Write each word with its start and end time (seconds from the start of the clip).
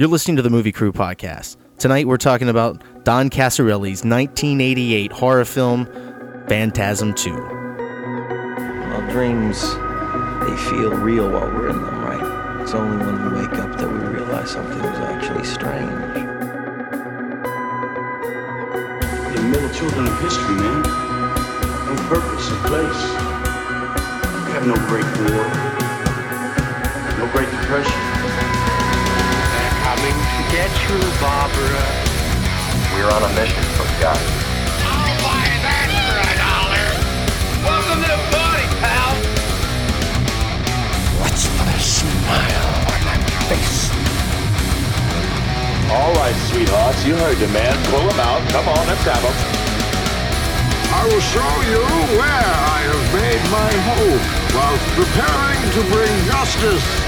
You're 0.00 0.08
listening 0.08 0.36
to 0.36 0.42
the 0.42 0.48
Movie 0.48 0.72
Crew 0.72 0.92
podcast. 0.92 1.58
Tonight 1.78 2.06
we're 2.06 2.16
talking 2.16 2.48
about 2.48 2.82
Don 3.04 3.28
Coscarelli's 3.28 4.02
1988 4.02 5.12
horror 5.12 5.44
film, 5.44 5.84
Phantasm 6.48 7.12
2. 7.12 7.34
Well, 7.34 9.10
dreams, 9.10 9.60
they 10.40 10.56
feel 10.70 10.92
real 10.92 11.30
while 11.30 11.52
we're 11.52 11.68
in 11.68 11.82
them, 11.82 12.02
right? 12.02 12.62
It's 12.62 12.72
only 12.72 13.04
when 13.04 13.24
we 13.24 13.42
wake 13.42 13.52
up 13.58 13.76
that 13.76 13.92
we 13.92 13.98
realize 13.98 14.48
something 14.52 14.78
was 14.78 15.00
actually 15.00 15.44
strange. 15.44 15.90
We're 19.34 19.50
middle 19.50 19.68
children 19.74 20.06
of 20.06 20.18
history, 20.22 20.54
man. 20.54 20.80
No 20.80 21.94
purpose 22.08 22.50
or 22.50 22.56
place. 22.68 23.02
We 24.46 24.52
have 24.56 24.66
no 24.66 24.76
great 24.88 25.04
war. 25.28 25.44
No 27.18 27.30
great 27.34 27.50
depression. 27.50 28.09
They're 30.00 30.12
coming 30.12 30.24
to 30.24 30.44
get 30.48 30.72
you, 30.88 30.96
Barbara. 31.20 31.84
We're 32.94 33.10
on 33.12 33.20
a 33.20 33.32
mission 33.36 33.62
from 33.76 33.88
God. 34.00 34.16
I'll 34.16 35.12
buy 35.20 35.44
that 35.60 35.88
for 35.92 36.16
a 36.24 36.32
dollar. 36.40 36.88
Welcome 37.60 38.00
to 38.00 38.08
the 38.08 38.20
party, 38.32 38.64
pal. 38.80 39.12
Let's 41.20 41.44
put 41.52 41.68
smile 41.84 42.68
on 42.88 43.00
that 43.12 43.20
face. 43.52 43.92
All 45.92 46.12
right, 46.16 46.36
sweethearts, 46.48 47.04
you 47.04 47.14
heard 47.16 47.36
the 47.36 47.48
man. 47.48 47.76
Pull 47.92 48.08
him 48.08 48.20
out. 48.20 48.40
Come 48.56 48.68
on, 48.72 48.86
let's 48.88 49.04
have 49.04 49.20
him. 49.20 49.36
I 50.96 51.04
will 51.12 51.24
show 51.28 51.52
you 51.68 51.84
where 52.16 52.48
I 52.56 52.88
have 52.88 53.04
made 53.12 53.42
my 53.52 53.72
home 53.84 54.20
whilst 54.56 54.86
preparing 54.96 55.60
to 55.76 55.80
bring 55.92 56.12
justice. 56.24 56.99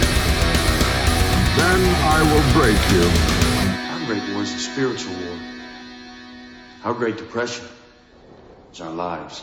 Then 1.57 1.81
I 2.03 2.23
will 2.33 2.47
break 2.61 2.81
you. 2.93 3.05
Our 3.93 4.07
great 4.07 4.35
war 4.35 4.43
is 4.43 4.55
a 4.55 4.59
spiritual 4.59 5.13
war. 5.13 5.39
Our 6.85 6.95
great 6.95 7.19
depression 7.19 7.67
is 8.73 8.81
our 8.81 8.91
lives. 8.91 9.43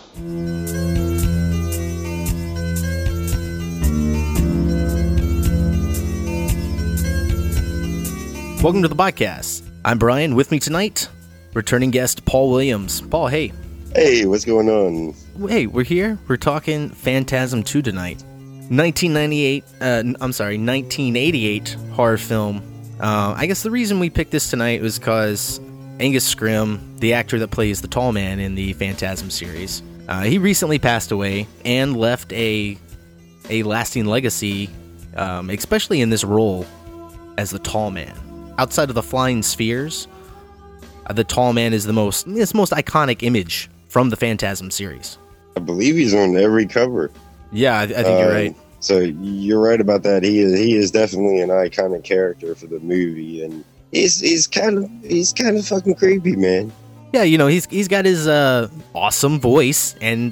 Welcome 8.64 8.82
to 8.82 8.88
the 8.88 8.96
podcast. 8.96 9.70
I'm 9.86 10.00
Brian. 10.00 10.36
With 10.36 10.52
me 10.52 10.60
tonight, 10.60 11.08
returning 11.54 11.92
guest 11.92 12.26
Paul 12.26 12.50
Williams. 12.50 13.02
Paul, 13.02 13.28
hey. 13.28 13.54
Hey, 13.94 14.26
what's 14.26 14.46
going 14.46 14.68
on? 14.68 15.14
Hey, 15.48 15.68
we're 15.68 15.84
here. 15.84 16.18
We're 16.28 16.38
talking 16.38 16.90
Phantasm 16.90 17.64
2 17.64 17.82
tonight. 17.84 18.24
1998, 18.70 19.64
uh, 19.82 20.04
I'm 20.22 20.32
sorry, 20.32 20.58
1988 20.60 21.76
horror 21.94 22.18
film. 22.18 22.62
Uh, 23.00 23.34
I 23.36 23.48
guess 23.48 23.64
the 23.64 23.72
reason 23.72 24.00
we 24.00 24.12
picked 24.12 24.30
this 24.30 24.52
tonight 24.52 24.80
was 24.84 25.00
because 25.00 25.60
Angus 26.00 26.34
Scrimm, 26.34 27.00
the 27.00 27.14
actor 27.14 27.40
that 27.40 27.48
plays 27.50 27.82
the 27.82 27.88
tall 27.88 28.12
man 28.12 28.40
in 28.40 28.54
the 28.54 28.74
Phantasm 28.74 29.32
series, 29.32 29.82
uh, 30.08 30.22
he 30.22 30.38
recently 30.38 30.78
passed 30.78 31.12
away 31.12 31.48
and 31.66 31.98
left 31.98 32.32
a 32.34 32.78
a 33.50 33.64
lasting 33.64 34.06
legacy, 34.06 34.70
um, 35.16 35.50
especially 35.50 36.02
in 36.02 36.12
this 36.12 36.24
role 36.24 36.68
as 37.40 37.50
the 37.50 37.60
tall 37.60 37.90
man. 37.90 38.16
Outside 38.60 38.90
of 38.90 38.96
the 38.96 39.02
flying 39.02 39.42
spheres, 39.42 40.08
uh, 41.08 41.14
the 41.14 41.24
tall 41.24 41.54
man 41.54 41.74
is 41.74 41.86
the 41.86 41.94
most 41.94 42.26
the 42.26 42.52
most 42.54 42.72
iconic 42.72 43.24
image 43.24 43.68
from 43.88 44.12
the 44.12 44.16
Phantasm 44.16 44.70
series. 44.70 45.18
I 45.58 45.60
believe 45.60 45.96
he's 45.96 46.14
on 46.14 46.38
every 46.38 46.68
cover. 46.68 47.10
Yeah, 47.52 47.78
I, 47.80 47.84
I 47.84 47.88
think 47.88 48.20
you're 48.20 48.30
Um, 48.30 48.34
right. 48.36 48.56
So 48.82 49.00
you're 49.00 49.60
right 49.62 49.82
about 49.82 50.04
that. 50.04 50.24
He 50.24 50.40
is 50.40 50.58
he 50.58 50.76
is 50.76 50.92
definitely 50.92 51.42
an 51.42 51.50
iconic 51.50 52.04
character 52.04 52.56
for 52.56 52.68
the 52.68 52.80
movie, 52.80 53.44
and 53.44 53.64
he's 53.92 54.20
he's 54.20 54.48
kind 54.48 54.78
of 54.78 54.90
he's 55.04 55.34
kind 55.34 55.58
of 55.58 55.68
fucking 55.68 55.96
creepy, 55.96 56.36
man. 56.36 56.72
Yeah, 57.12 57.24
you 57.24 57.38
know, 57.38 57.48
he's 57.48 57.66
he's 57.66 57.88
got 57.88 58.06
his 58.06 58.28
uh 58.28 58.70
awesome 58.94 59.40
voice 59.40 59.96
and 60.02 60.32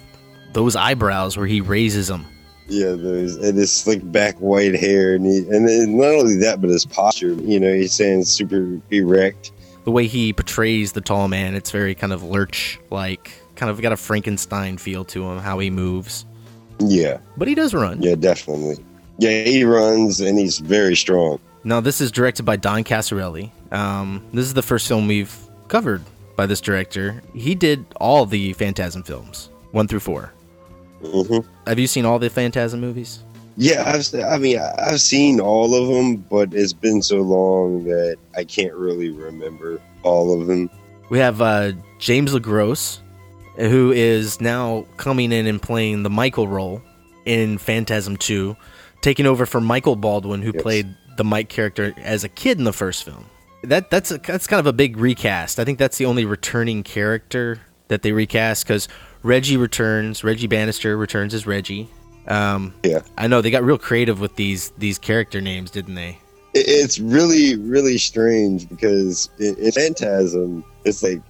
those 0.53 0.75
eyebrows 0.75 1.35
where 1.35 1.47
he 1.47 1.59
raises 1.59 2.07
them. 2.07 2.25
Yeah, 2.69 2.91
those 2.91 3.35
and 3.35 3.57
his 3.57 3.71
slick 3.71 3.99
back 4.11 4.37
white 4.37 4.75
hair, 4.75 5.15
and 5.15 5.25
he, 5.25 5.39
and 5.39 5.67
then 5.67 5.97
not 5.97 6.09
only 6.11 6.35
that, 6.37 6.61
but 6.61 6.69
his 6.69 6.85
posture. 6.85 7.33
You 7.33 7.59
know, 7.59 7.73
he's 7.73 7.93
saying 7.93 8.25
super 8.25 8.79
erect. 8.91 9.51
The 9.85 9.91
way 9.91 10.05
he 10.07 10.33
portrays 10.33 10.91
the 10.91 11.01
tall 11.01 11.27
man, 11.29 11.55
it's 11.55 11.71
very 11.71 11.95
kind 11.95 12.11
of 12.13 12.21
lurch 12.21 12.77
like, 12.91 13.31
kind 13.55 13.69
of 13.69 13.81
got 13.81 13.93
a 13.93 13.97
Frankenstein 13.97 14.77
feel 14.77 15.03
to 15.05 15.23
him, 15.23 15.39
how 15.39 15.59
he 15.59 15.69
moves. 15.69 16.25
Yeah, 16.79 17.17
But 17.37 17.47
he 17.47 17.55
does 17.55 17.73
run. 17.73 18.01
yeah, 18.01 18.15
definitely. 18.15 18.83
Yeah, 19.19 19.43
he 19.43 19.63
runs 19.63 20.19
and 20.19 20.37
he's 20.37 20.59
very 20.59 20.95
strong. 20.95 21.39
Now, 21.63 21.79
this 21.81 21.99
is 22.01 22.11
directed 22.11 22.43
by 22.43 22.55
Don 22.55 22.83
Coscarelli. 22.83 23.51
Um, 23.73 24.23
this 24.31 24.45
is 24.45 24.53
the 24.53 24.61
first 24.61 24.87
film 24.87 25.07
we've 25.07 25.35
covered 25.67 26.03
by 26.35 26.45
this 26.45 26.61
director. 26.61 27.21
He 27.33 27.55
did 27.55 27.85
all 27.99 28.25
the 28.25 28.53
Phantasm 28.53 29.03
films, 29.03 29.49
one 29.71 29.87
through 29.87 30.01
four. 30.01 30.31
hmm 31.03 31.39
Have 31.65 31.79
you 31.79 31.87
seen 31.87 32.05
all 32.05 32.19
the 32.19 32.29
Phantasm 32.29 32.79
movies? 32.79 33.23
Yeah, 33.59 33.83
I've 33.87 34.07
I 34.23 34.37
mean 34.37 34.59
I've 34.59 35.01
seen 35.01 35.39
all 35.39 35.73
of 35.73 35.87
them, 35.87 36.17
but 36.17 36.53
it's 36.53 36.73
been 36.73 37.01
so 37.01 37.17
long 37.21 37.85
that 37.85 38.17
I 38.35 38.43
can't 38.43 38.73
really 38.75 39.09
remember 39.09 39.81
all 40.03 40.39
of 40.39 40.45
them. 40.47 40.69
We 41.09 41.17
have 41.17 41.41
uh, 41.41 41.71
James 41.97 42.33
Le 42.35 42.39
Gros, 42.39 42.99
who 43.57 43.91
is 43.91 44.39
now 44.39 44.85
coming 44.97 45.31
in 45.31 45.47
and 45.47 45.61
playing 45.61 46.03
the 46.03 46.09
Michael 46.09 46.47
role 46.47 46.81
in 47.25 47.57
Phantasm 47.57 48.15
2, 48.17 48.55
taking 49.01 49.25
over 49.25 49.45
for 49.45 49.59
Michael 49.59 49.95
Baldwin, 49.95 50.41
who 50.41 50.51
Yes. 50.53 50.61
played 50.61 50.87
the 51.17 51.23
Mike 51.23 51.49
character 51.49 51.93
as 51.97 52.23
a 52.23 52.29
kid 52.29 52.57
in 52.57 52.63
the 52.63 52.73
first 52.73 53.03
film. 53.03 53.25
That 53.63 53.89
that's 53.89 54.11
a, 54.11 54.19
that's 54.19 54.45
kind 54.45 54.59
of 54.59 54.67
a 54.67 54.73
big 54.73 54.97
recast. 54.97 55.59
I 55.59 55.65
think 55.65 55.79
that's 55.79 55.97
the 55.97 56.05
only 56.05 56.25
returning 56.25 56.83
character 56.83 57.59
that 57.87 58.03
they 58.03 58.11
recast 58.11 58.65
because 58.65 58.87
Reggie 59.23 59.57
returns. 59.57 60.23
Reggie 60.23 60.45
Bannister 60.47 60.95
returns 60.95 61.33
as 61.33 61.47
Reggie. 61.47 61.89
Um, 62.27 62.73
Yeah. 62.83 62.99
I 63.17 63.27
know 63.27 63.41
they 63.41 63.49
got 63.49 63.63
real 63.63 63.77
creative 63.79 64.19
with 64.19 64.35
these 64.35 64.71
these 64.77 64.99
character 64.99 65.41
names, 65.41 65.71
didn't 65.71 65.95
they? 65.95 66.19
It's 66.53 66.99
really 66.99 67.55
really 67.55 67.97
strange 67.97 68.69
because 68.69 69.29
in, 69.39 69.55
in 69.57 69.71
Phantasm, 69.71 70.63
it's 70.85 71.01
like 71.01 71.21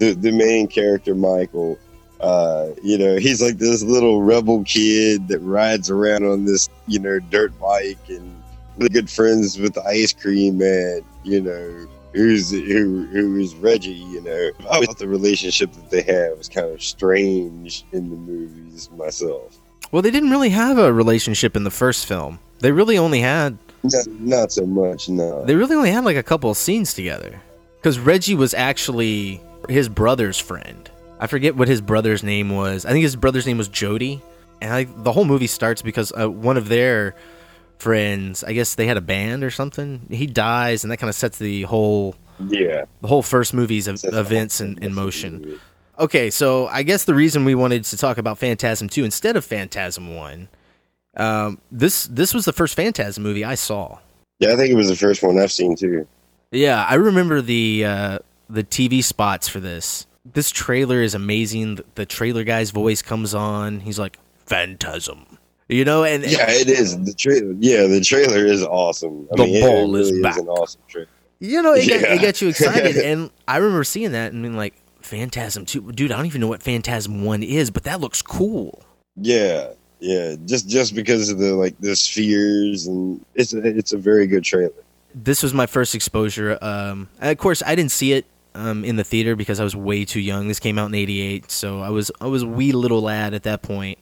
the 0.00 0.14
the 0.14 0.32
main 0.32 0.66
character 0.66 1.14
Michael. 1.14 1.78
Uh, 2.20 2.70
you 2.82 2.98
know, 2.98 3.16
he's 3.16 3.40
like 3.40 3.56
this 3.56 3.82
little 3.82 4.20
rebel 4.20 4.62
kid 4.64 5.28
that 5.28 5.38
rides 5.38 5.88
around 5.88 6.24
on 6.24 6.44
this 6.44 6.68
you 6.86 6.98
know 6.98 7.18
dirt 7.30 7.56
bike 7.60 8.08
and 8.08 8.42
really 8.76 8.90
good 8.90 9.08
friends 9.08 9.58
with 9.58 9.74
the 9.74 9.82
ice 9.84 10.12
cream 10.12 10.58
man. 10.58 11.02
You 11.22 11.42
know. 11.42 11.86
Who's 12.12 12.50
who? 12.50 13.06
Who 13.12 13.36
is 13.36 13.54
Reggie? 13.54 13.92
You 13.92 14.20
know, 14.22 14.50
I 14.68 14.84
thought 14.84 14.98
the 14.98 15.06
relationship 15.06 15.70
that 15.74 15.90
they 15.90 16.02
have 16.02 16.36
was 16.38 16.48
kind 16.48 16.66
of 16.66 16.82
strange 16.82 17.84
in 17.92 18.10
the 18.10 18.16
movies 18.16 18.90
myself. 18.90 19.56
Well, 19.92 20.02
they 20.02 20.10
didn't 20.10 20.30
really 20.30 20.48
have 20.48 20.76
a 20.76 20.92
relationship 20.92 21.54
in 21.54 21.62
the 21.62 21.70
first 21.70 22.06
film. 22.06 22.40
They 22.58 22.72
really 22.72 22.98
only 22.98 23.20
had 23.20 23.58
Not, 23.84 24.08
not 24.18 24.52
so 24.52 24.66
much, 24.66 25.08
no. 25.08 25.44
They 25.44 25.54
really 25.54 25.76
only 25.76 25.92
had 25.92 26.04
like 26.04 26.16
a 26.16 26.22
couple 26.24 26.50
of 26.50 26.56
scenes 26.56 26.94
together. 26.94 27.40
Because 27.76 28.00
Reggie 28.00 28.34
was 28.34 28.54
actually 28.54 29.40
his 29.68 29.88
brother's 29.88 30.38
friend. 30.38 30.90
I 31.18 31.26
forget 31.26 31.56
what 31.56 31.68
his 31.68 31.80
brother's 31.80 32.22
name 32.22 32.50
was. 32.50 32.86
I 32.86 32.90
think 32.90 33.02
his 33.02 33.16
brother's 33.16 33.46
name 33.46 33.58
was 33.58 33.68
Jody. 33.68 34.22
And 34.62 34.72
I, 34.72 34.84
the 34.84 35.12
whole 35.12 35.24
movie 35.24 35.46
starts 35.46 35.82
because 35.82 36.12
uh, 36.18 36.30
one 36.30 36.56
of 36.56 36.68
their 36.68 37.14
friends, 37.78 38.44
I 38.44 38.52
guess 38.52 38.74
they 38.74 38.86
had 38.86 38.96
a 38.96 39.02
band 39.02 39.42
or 39.42 39.50
something. 39.50 40.06
He 40.10 40.26
dies, 40.26 40.84
and 40.84 40.90
that 40.90 40.98
kind 40.98 41.08
of 41.08 41.14
sets 41.14 41.38
the 41.38 41.62
whole 41.62 42.14
yeah. 42.48 42.84
the 43.00 43.08
whole 43.08 43.22
first 43.22 43.54
movie's 43.54 43.88
of, 43.88 44.02
events 44.04 44.60
in, 44.60 44.78
in 44.82 44.94
motion. 44.94 45.58
Okay, 45.98 46.30
so 46.30 46.66
I 46.68 46.82
guess 46.82 47.04
the 47.04 47.14
reason 47.14 47.44
we 47.44 47.54
wanted 47.54 47.84
to 47.84 47.96
talk 47.96 48.16
about 48.18 48.38
Phantasm 48.38 48.88
2 48.88 49.04
instead 49.04 49.36
of 49.36 49.44
Phantasm 49.44 50.14
1, 50.14 50.48
um, 51.16 51.60
this 51.70 52.04
this 52.04 52.32
was 52.32 52.44
the 52.44 52.52
first 52.52 52.74
Phantasm 52.74 53.22
movie 53.22 53.44
I 53.44 53.54
saw. 53.54 53.98
Yeah, 54.38 54.52
I 54.52 54.56
think 54.56 54.70
it 54.70 54.76
was 54.76 54.88
the 54.88 54.96
first 54.96 55.22
one 55.22 55.38
I've 55.38 55.52
seen 55.52 55.76
too. 55.76 56.06
Yeah, 56.52 56.84
I 56.88 56.94
remember 56.94 57.42
the 57.42 57.84
uh, 57.84 58.18
the 58.52 58.64
TV 58.64 59.02
spots 59.02 59.48
for 59.48 59.60
this. 59.60 60.06
This 60.24 60.50
trailer 60.50 61.02
is 61.02 61.14
amazing. 61.14 61.80
The, 61.94 62.06
trailer 62.06 62.44
guy's 62.44 62.70
voice 62.70 63.00
comes 63.02 63.34
on. 63.34 63.80
He's 63.80 63.98
like 63.98 64.18
Phantasm, 64.46 65.24
you 65.68 65.84
know, 65.84 66.04
and 66.04 66.22
Yeah, 66.24 66.46
it 66.50 66.68
is. 66.68 67.02
The 67.04 67.14
trailer. 67.14 67.54
Yeah, 67.58 67.86
the 67.86 68.00
trailer 68.00 68.44
is 68.44 68.62
awesome. 68.62 69.28
I 69.32 69.36
The 69.36 69.42
mean, 69.44 69.56
it 69.56 69.60
ball 69.62 69.96
is 69.96 70.10
really 70.10 70.22
back. 70.22 70.36
an 70.36 70.48
awesome 70.48 70.80
trailer. 70.88 71.08
you 71.38 71.62
know, 71.62 71.72
it, 71.72 71.88
got, 71.88 72.02
it 72.10 72.20
got 72.20 72.42
you 72.42 72.48
excited. 72.48 72.96
and 73.04 73.30
I 73.48 73.56
remember 73.56 73.84
seeing 73.84 74.12
that 74.12 74.32
and 74.32 74.42
being 74.42 74.56
like, 74.56 74.74
Phantasm 75.00 75.64
two, 75.64 75.90
dude. 75.92 76.12
I 76.12 76.16
don't 76.16 76.26
even 76.26 76.42
know 76.42 76.46
what 76.48 76.62
Phantasm 76.62 77.24
one 77.24 77.42
is, 77.42 77.70
but 77.70 77.84
that 77.84 78.00
looks 78.00 78.20
cool. 78.20 78.82
Yeah, 79.16 79.70
yeah. 79.98 80.36
Just 80.44 80.68
just 80.68 80.94
because 80.94 81.30
of 81.30 81.38
the 81.38 81.54
like 81.54 81.74
the 81.80 81.96
spheres 81.96 82.86
and 82.86 83.24
it's 83.34 83.54
a, 83.54 83.66
it's 83.66 83.92
a 83.94 83.96
very 83.96 84.26
good 84.26 84.44
trailer. 84.44 84.74
This 85.14 85.42
was 85.42 85.54
my 85.54 85.66
first 85.66 85.94
exposure. 85.94 86.58
Um, 86.60 87.08
of 87.20 87.38
course, 87.38 87.62
I 87.66 87.74
didn't 87.74 87.90
see 87.92 88.12
it 88.12 88.26
um, 88.54 88.84
in 88.84 88.96
the 88.96 89.04
theater 89.04 89.36
because 89.36 89.60
I 89.60 89.64
was 89.64 89.76
way 89.76 90.04
too 90.04 90.20
young. 90.20 90.48
This 90.48 90.60
came 90.60 90.78
out 90.78 90.86
in 90.86 90.94
'88, 90.94 91.50
so 91.50 91.80
I 91.80 91.90
was 91.90 92.10
I 92.20 92.26
was 92.26 92.42
a 92.42 92.46
wee 92.46 92.72
little 92.72 93.02
lad 93.02 93.34
at 93.34 93.44
that 93.44 93.62
point. 93.62 93.98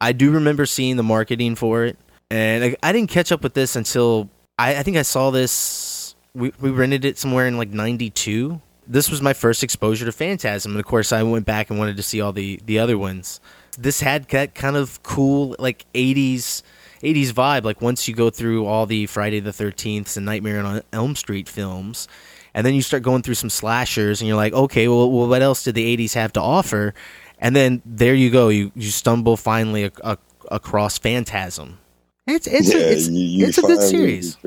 I 0.00 0.12
do 0.12 0.30
remember 0.30 0.66
seeing 0.66 0.96
the 0.96 1.02
marketing 1.02 1.54
for 1.54 1.84
it, 1.84 1.98
and 2.30 2.64
I, 2.64 2.76
I 2.82 2.92
didn't 2.92 3.10
catch 3.10 3.32
up 3.32 3.42
with 3.42 3.54
this 3.54 3.76
until 3.76 4.28
I, 4.58 4.76
I 4.76 4.82
think 4.82 4.96
I 4.96 5.02
saw 5.02 5.30
this 5.30 5.94
we, 6.34 6.52
we 6.60 6.70
rented 6.70 7.04
it 7.04 7.18
somewhere 7.18 7.46
in 7.46 7.56
like 7.56 7.70
92. 7.70 8.60
This 8.86 9.10
was 9.10 9.22
my 9.22 9.32
first 9.32 9.62
exposure 9.62 10.04
to 10.04 10.12
Phantasm. 10.12 10.72
And 10.72 10.80
of 10.80 10.86
course, 10.86 11.12
I 11.12 11.22
went 11.22 11.46
back 11.46 11.70
and 11.70 11.78
wanted 11.78 11.96
to 11.96 12.02
see 12.02 12.20
all 12.20 12.32
the, 12.32 12.60
the 12.66 12.78
other 12.78 12.98
ones. 12.98 13.40
This 13.78 14.00
had 14.00 14.28
that 14.28 14.54
kind 14.54 14.76
of 14.76 15.02
cool, 15.02 15.56
like 15.58 15.86
80s. 15.94 16.62
80s 17.02 17.32
vibe 17.32 17.64
like 17.64 17.82
once 17.82 18.08
you 18.08 18.14
go 18.14 18.30
through 18.30 18.64
all 18.64 18.86
the 18.86 19.04
Friday 19.04 19.38
the 19.38 19.50
13th 19.50 20.16
and 20.16 20.24
Nightmare 20.24 20.64
on 20.64 20.80
Elm 20.90 21.14
Street 21.16 21.50
films 21.50 22.08
and 22.54 22.64
then 22.64 22.74
you 22.74 22.82
start 22.82 23.02
going 23.02 23.22
through 23.22 23.34
some 23.34 23.50
slashers 23.50 24.20
and 24.20 24.28
you're 24.28 24.36
like 24.36 24.52
okay 24.52 24.88
well, 24.88 25.10
well 25.10 25.28
what 25.28 25.42
else 25.42 25.64
did 25.64 25.74
the 25.74 25.96
80s 25.96 26.14
have 26.14 26.32
to 26.34 26.40
offer 26.40 26.94
and 27.38 27.54
then 27.54 27.82
there 27.84 28.14
you 28.14 28.30
go 28.30 28.48
you, 28.48 28.72
you 28.74 28.90
stumble 28.90 29.36
finally 29.36 29.84
a, 29.84 29.92
a, 30.02 30.18
across 30.50 30.98
phantasm 30.98 31.78
it's 32.26 32.46
it's 32.46 32.72
yeah, 32.72 32.80
a, 32.80 32.92
it's, 32.92 33.08
you, 33.08 33.20
you 33.20 33.46
it's 33.46 33.58
a 33.58 33.62
good 33.62 33.82
series. 33.82 34.38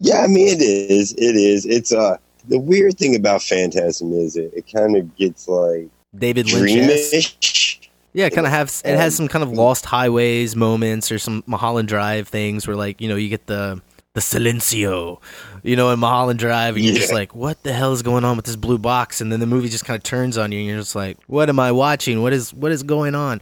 Yeah, 0.00 0.20
I 0.20 0.28
mean 0.28 0.46
it 0.46 0.62
is. 0.62 1.12
It 1.14 1.34
is. 1.34 1.66
It's 1.66 1.92
uh 1.92 2.18
the 2.46 2.58
weird 2.58 2.96
thing 2.96 3.16
about 3.16 3.42
Phantasm 3.42 4.12
is 4.12 4.36
it, 4.36 4.52
it 4.54 4.72
kind 4.72 4.96
of 4.96 5.14
gets 5.16 5.48
like 5.48 5.88
david 6.16 6.50
lynch 6.50 7.90
yeah 8.14 8.24
it 8.24 8.32
kind 8.32 8.46
of 8.46 8.52
has 8.52 8.80
it 8.86 8.96
has 8.96 9.14
some 9.14 9.28
kind 9.28 9.42
of 9.42 9.52
lost 9.52 9.84
highways 9.84 10.56
moments 10.56 11.12
or 11.12 11.18
some 11.18 11.44
mulholland 11.46 11.86
drive 11.86 12.26
things 12.26 12.66
where 12.66 12.76
like 12.76 12.98
you 13.00 13.08
know 13.08 13.16
you 13.16 13.28
get 13.28 13.46
the 13.46 13.80
the 14.14 14.20
silencio 14.20 15.20
you 15.62 15.76
know 15.76 15.90
in 15.90 15.98
mulholland 15.98 16.38
drive 16.38 16.74
and 16.76 16.84
you're 16.84 16.94
just 16.94 17.12
like 17.12 17.34
what 17.34 17.62
the 17.62 17.72
hell 17.72 17.92
is 17.92 18.02
going 18.02 18.24
on 18.24 18.36
with 18.36 18.46
this 18.46 18.56
blue 18.56 18.78
box 18.78 19.20
and 19.20 19.30
then 19.30 19.38
the 19.38 19.46
movie 19.46 19.68
just 19.68 19.84
kind 19.84 19.96
of 19.96 20.02
turns 20.02 20.36
on 20.36 20.50
you 20.50 20.58
and 20.58 20.66
you're 20.66 20.78
just 20.78 20.96
like 20.96 21.16
what 21.26 21.48
am 21.48 21.60
i 21.60 21.70
watching 21.70 22.20
what 22.22 22.32
is 22.32 22.52
what 22.52 22.72
is 22.72 22.82
going 22.82 23.14
on 23.14 23.40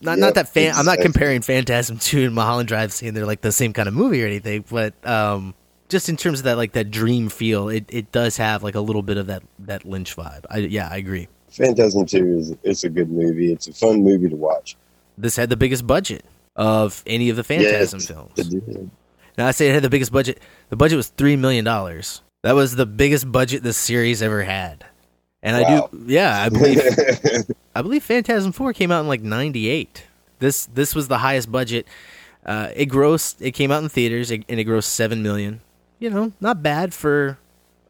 not 0.00 0.18
not 0.18 0.34
that 0.34 0.48
fan. 0.48 0.74
I'm 0.74 0.86
not 0.86 0.98
comparing 1.00 1.42
Phantasm 1.42 1.98
Two 1.98 2.24
and 2.24 2.34
Mulholland 2.34 2.68
Drive, 2.68 2.92
saying 2.92 3.14
they're 3.14 3.26
like 3.26 3.42
the 3.42 3.52
same 3.52 3.72
kind 3.72 3.88
of 3.88 3.94
movie 3.94 4.22
or 4.22 4.26
anything, 4.26 4.64
but 4.70 4.94
um, 5.06 5.54
just 5.88 6.08
in 6.08 6.16
terms 6.16 6.40
of 6.40 6.44
that 6.44 6.56
like 6.56 6.72
that 6.72 6.90
dream 6.90 7.28
feel, 7.28 7.68
it, 7.68 7.84
it 7.88 8.12
does 8.12 8.36
have 8.36 8.62
like 8.62 8.74
a 8.74 8.80
little 8.80 9.02
bit 9.02 9.16
of 9.16 9.26
that 9.26 9.42
that 9.60 9.84
Lynch 9.84 10.16
vibe. 10.16 10.46
I, 10.48 10.58
yeah, 10.58 10.88
I 10.90 10.96
agree. 10.96 11.28
Phantasm 11.50 12.06
Two 12.06 12.38
is 12.38 12.54
it's 12.62 12.84
a 12.84 12.88
good 12.88 13.10
movie. 13.10 13.52
It's 13.52 13.68
a 13.68 13.72
fun 13.72 14.02
movie 14.02 14.28
to 14.28 14.36
watch. 14.36 14.76
This 15.18 15.36
had 15.36 15.50
the 15.50 15.56
biggest 15.56 15.86
budget 15.86 16.24
of 16.56 17.02
any 17.06 17.28
of 17.28 17.36
the 17.36 17.44
Phantasm 17.44 18.00
films. 18.00 18.32
Now 19.40 19.46
I 19.46 19.52
say 19.52 19.70
it 19.70 19.72
had 19.72 19.82
the 19.82 19.88
biggest 19.88 20.12
budget. 20.12 20.38
The 20.68 20.76
budget 20.76 20.98
was 20.98 21.08
three 21.08 21.34
million 21.34 21.64
dollars. 21.64 22.20
That 22.42 22.52
was 22.54 22.76
the 22.76 22.84
biggest 22.84 23.32
budget 23.32 23.62
this 23.62 23.78
series 23.78 24.20
ever 24.20 24.42
had. 24.42 24.84
And 25.42 25.56
I 25.56 25.80
do, 25.80 26.04
yeah, 26.08 26.42
I 26.42 26.50
believe 26.50 26.82
I 27.74 27.80
believe 27.80 28.04
Phantasm 28.04 28.52
Four 28.52 28.74
came 28.74 28.92
out 28.92 29.00
in 29.00 29.08
like 29.08 29.22
'98. 29.22 30.04
This 30.40 30.66
this 30.66 30.94
was 30.94 31.08
the 31.08 31.16
highest 31.16 31.50
budget. 31.50 31.86
Uh, 32.44 32.68
it 32.76 32.90
grossed. 32.90 33.36
It 33.40 33.52
came 33.52 33.70
out 33.70 33.82
in 33.82 33.88
theaters 33.88 34.30
and 34.30 34.44
it 34.46 34.66
grossed 34.66 34.84
seven 34.84 35.22
million. 35.22 35.62
You 36.00 36.10
know, 36.10 36.32
not 36.38 36.62
bad 36.62 36.92
for 36.92 37.38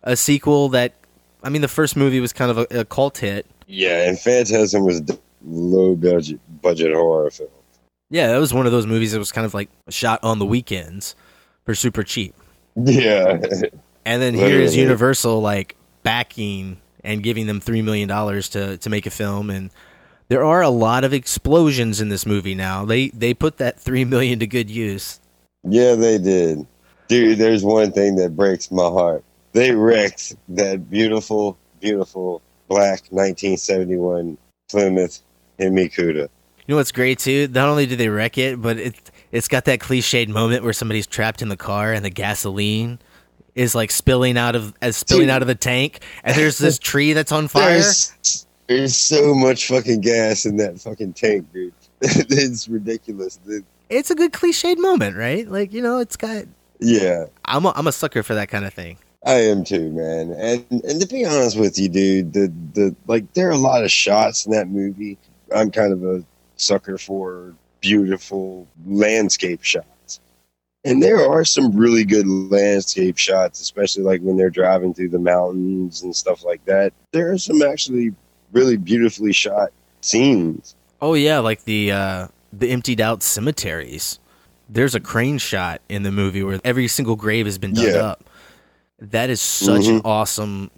a 0.04 0.14
sequel 0.14 0.68
that. 0.68 0.92
I 1.42 1.48
mean, 1.48 1.62
the 1.62 1.68
first 1.68 1.96
movie 1.96 2.20
was 2.20 2.32
kind 2.32 2.52
of 2.52 2.58
a, 2.58 2.78
a 2.78 2.84
cult 2.84 3.18
hit. 3.18 3.44
yeah, 3.66 4.08
and 4.08 4.16
Phantasm 4.16 4.84
was 4.84 5.00
a 5.00 5.18
low 5.44 5.96
budget 5.96 6.38
budget 6.62 6.94
horror 6.94 7.32
film. 7.32 7.50
Yeah, 8.08 8.28
that 8.28 8.38
was 8.38 8.54
one 8.54 8.66
of 8.66 8.72
those 8.72 8.86
movies 8.86 9.10
that 9.10 9.18
was 9.18 9.32
kind 9.32 9.44
of 9.44 9.52
like 9.52 9.68
shot 9.88 10.20
on 10.22 10.38
the 10.38 10.46
weekends 10.46 11.16
for 11.64 11.74
super 11.74 12.02
cheap. 12.02 12.34
Yeah, 12.76 13.38
And 14.04 14.22
then 14.22 14.34
here 14.34 14.60
is 14.60 14.76
Universal 14.76 15.40
like 15.40 15.76
backing 16.02 16.80
and 17.04 17.22
giving 17.22 17.46
them 17.46 17.60
three 17.60 17.82
million 17.82 18.08
dollars 18.08 18.48
to 18.50 18.76
to 18.78 18.90
make 18.90 19.06
a 19.06 19.10
film, 19.10 19.50
and 19.50 19.70
there 20.28 20.44
are 20.44 20.62
a 20.62 20.70
lot 20.70 21.04
of 21.04 21.12
explosions 21.12 22.00
in 22.00 22.08
this 22.08 22.24
movie 22.24 22.54
now. 22.54 22.84
They 22.84 23.08
they 23.08 23.34
put 23.34 23.58
that 23.58 23.78
three 23.78 24.04
million 24.04 24.38
to 24.38 24.46
good 24.46 24.70
use. 24.70 25.20
yeah, 25.64 25.94
they 25.94 26.18
did. 26.18 26.66
Dude, 27.08 27.38
there's 27.38 27.64
one 27.64 27.90
thing 27.92 28.16
that 28.16 28.36
breaks 28.36 28.70
my 28.70 28.84
heart. 28.88 29.24
They 29.52 29.72
wrecked 29.72 30.36
that 30.50 30.88
beautiful, 30.88 31.58
beautiful 31.80 32.40
black 32.68 33.00
1971 33.10 34.38
Plymouth 34.70 35.20
Hemi-Cuda. 35.58 36.28
You 36.28 36.28
know 36.68 36.76
what's 36.76 36.92
great 36.92 37.18
too? 37.18 37.48
Not 37.48 37.68
only 37.68 37.86
do 37.86 37.96
they 37.96 38.08
wreck 38.08 38.38
it, 38.38 38.62
but 38.62 38.78
it 38.78 38.94
it's 39.32 39.48
got 39.48 39.64
that 39.66 39.80
cliched 39.80 40.28
moment 40.28 40.64
where 40.64 40.72
somebody's 40.72 41.06
trapped 41.06 41.42
in 41.42 41.48
the 41.48 41.56
car 41.56 41.92
and 41.92 42.04
the 42.04 42.10
gasoline 42.10 42.98
is 43.54 43.74
like 43.74 43.90
spilling 43.90 44.36
out 44.36 44.56
of 44.56 44.74
as 44.80 44.96
spilling 44.96 45.24
Dude. 45.24 45.30
out 45.30 45.42
of 45.42 45.48
the 45.48 45.54
tank, 45.54 46.00
and 46.24 46.36
there's 46.36 46.58
this 46.58 46.78
tree 46.90 47.12
that's 47.12 47.32
on 47.32 47.48
fire. 47.48 47.70
There's, 47.70 48.46
there's 48.66 48.96
so 48.96 49.34
much 49.34 49.68
fucking 49.68 50.00
gas 50.00 50.46
in 50.46 50.56
that 50.58 50.80
fucking 50.80 51.14
tank, 51.14 51.52
dude. 51.52 51.74
it's 52.00 52.68
ridiculous. 52.68 53.36
dude. 53.36 53.64
It's 53.88 54.10
a 54.10 54.14
good 54.14 54.32
cliched 54.32 54.78
moment, 54.78 55.16
right? 55.16 55.48
Like 55.48 55.72
you 55.72 55.82
know, 55.82 55.98
it's 55.98 56.16
got. 56.16 56.44
Yeah, 56.78 57.26
I'm 57.44 57.66
a, 57.66 57.72
I'm 57.76 57.86
a 57.86 57.92
sucker 57.92 58.22
for 58.22 58.34
that 58.34 58.48
kind 58.48 58.64
of 58.64 58.72
thing. 58.72 58.96
I 59.26 59.34
am 59.34 59.64
too, 59.64 59.90
man. 59.90 60.32
And 60.32 60.82
and 60.84 61.00
to 61.00 61.06
be 61.06 61.24
honest 61.26 61.58
with 61.58 61.78
you, 61.78 61.88
dude, 61.88 62.32
the 62.32 62.52
the 62.72 62.96
like 63.06 63.30
there 63.34 63.48
are 63.48 63.52
a 63.52 63.58
lot 63.58 63.84
of 63.84 63.90
shots 63.90 64.46
in 64.46 64.52
that 64.52 64.68
movie. 64.68 65.18
I'm 65.54 65.70
kind 65.70 65.92
of 65.92 66.04
a 66.04 66.24
sucker 66.56 66.96
for 66.96 67.54
beautiful 67.80 68.66
landscape 68.86 69.62
shots. 69.62 70.20
And 70.84 71.02
there 71.02 71.28
are 71.28 71.44
some 71.44 71.76
really 71.76 72.04
good 72.04 72.26
landscape 72.26 73.18
shots, 73.18 73.60
especially 73.60 74.02
like 74.02 74.22
when 74.22 74.36
they're 74.38 74.48
driving 74.50 74.94
through 74.94 75.10
the 75.10 75.18
mountains 75.18 76.02
and 76.02 76.14
stuff 76.16 76.42
like 76.44 76.64
that. 76.64 76.92
There 77.12 77.30
are 77.32 77.38
some 77.38 77.60
actually 77.62 78.14
really 78.52 78.76
beautifully 78.78 79.32
shot 79.32 79.70
scenes. 80.00 80.74
Oh 81.02 81.14
yeah, 81.14 81.38
like 81.38 81.64
the 81.64 81.92
uh, 81.92 82.28
the 82.52 82.70
emptied 82.70 83.00
out 83.00 83.22
cemeteries. 83.22 84.18
There's 84.70 84.94
a 84.94 85.00
crane 85.00 85.38
shot 85.38 85.80
in 85.88 86.02
the 86.02 86.10
movie 86.12 86.42
where 86.42 86.60
every 86.64 86.88
single 86.88 87.16
grave 87.16 87.44
has 87.46 87.58
been 87.58 87.74
dug 87.74 87.92
Yeah. 87.92 88.00
up. 88.00 88.24
That 89.00 89.28
is 89.30 89.40
such 89.40 89.86
an 89.86 90.00
Mhm. 90.00 90.06
awesome, 90.06 90.70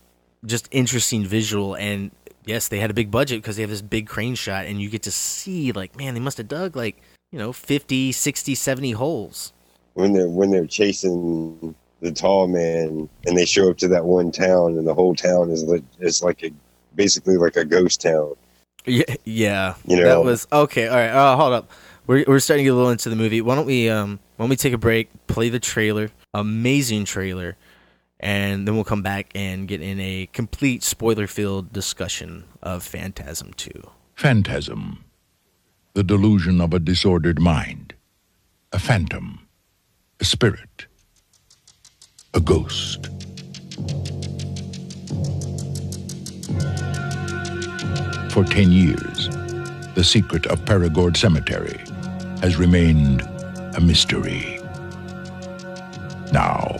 just 0.47 0.69
interesting 0.71 1.25
visual. 1.25 1.75
And 1.77 2.11
yes, 2.45 2.69
they 2.69 2.79
had 2.81 2.91
a 2.91 2.95
big 2.95 3.11
budget 3.11 3.41
because 3.43 3.57
they 3.57 3.63
have 3.63 3.71
this 3.71 3.83
big 3.83 4.07
crane 4.07 4.35
shot, 4.35 4.67
and 4.67 4.81
you 4.81 4.89
get 4.91 5.03
to 5.03 5.11
see 5.11 5.73
like, 5.73 5.97
man, 5.97 6.15
they 6.15 6.21
must 6.21 6.39
have 6.39 6.49
dug 6.49 6.77
like 6.77 7.01
you 7.31 7.39
know 7.39 7.53
50, 7.53 8.13
60, 8.13 8.55
70 8.55 8.93
holes. 8.93 9.53
when 9.95 10.13
they're 10.13 10.29
when 10.29 10.51
they're 10.51 10.67
chasing 10.67 11.75
the 12.01 12.11
tall 12.13 12.49
man 12.49 13.09
and 13.27 13.39
they 13.39 13.45
show 13.45 13.71
up 13.71 13.79
to 13.79 13.89
that 13.89 14.05
one 14.05 14.33
town 14.33 14.77
and 14.77 14.87
the 14.87 14.95
whole 14.95 15.15
town 15.15 15.51
is 15.51 15.63
like 15.65 15.85
is 16.01 16.23
like 16.23 16.43
a 16.43 16.51
basically 16.97 17.37
like 17.37 17.57
a 17.57 17.65
ghost 17.65 18.01
town. 18.01 18.35
Yeah, 18.85 19.05
yeah. 19.25 19.75
You 19.87 19.99
know- 19.99 20.05
that 20.09 20.25
was 20.25 20.47
okay. 20.53 20.89
All 20.89 20.97
right, 20.97 21.11
uh, 21.11 21.37
hold 21.37 21.53
up. 21.53 21.71
We're 22.09 22.25
we're 22.27 22.41
starting 22.41 22.65
to 22.65 22.69
get 22.69 22.73
a 22.73 22.77
little 22.77 22.91
into 22.91 23.09
the 23.09 23.17
movie. 23.17 23.41
Why 23.41 23.55
don't 23.55 23.67
we 23.67 23.89
um 23.89 24.19
why 24.37 24.43
don't 24.45 24.51
we 24.51 24.57
take 24.57 24.73
a 24.73 24.79
break, 24.79 25.09
play 25.29 25.49
the 25.49 25.61
trailer, 25.61 26.11
amazing 26.35 27.05
trailer, 27.05 27.57
and 28.23 28.67
then 28.67 28.75
we'll 28.75 28.85
come 28.85 29.03
back 29.03 29.31
and 29.35 29.69
get 29.69 29.83
in 29.83 30.01
a 30.01 30.29
complete 30.33 30.83
spoiler-filled 30.83 31.73
discussion 31.73 32.45
of 32.63 32.83
Phantasm 32.83 33.53
Two. 33.55 33.91
Phantasm. 34.15 35.05
The 35.95 36.05
delusion 36.05 36.61
of 36.61 36.73
a 36.73 36.79
disordered 36.79 37.41
mind. 37.41 37.95
A 38.73 38.79
phantom. 38.79 39.47
A 40.21 40.25
spirit. 40.25 40.87
A 42.33 42.41
ghost. 42.41 43.09
For 48.33 48.45
ten 48.45 48.73
years, 48.73 49.29
the 49.95 50.03
secret 50.03 50.47
of 50.47 50.61
Perigord 50.65 51.17
Cemetery 51.19 51.79
has 52.41 52.57
remained 52.57 53.21
a 53.75 53.81
mystery. 53.81 54.59
Now, 56.33 56.77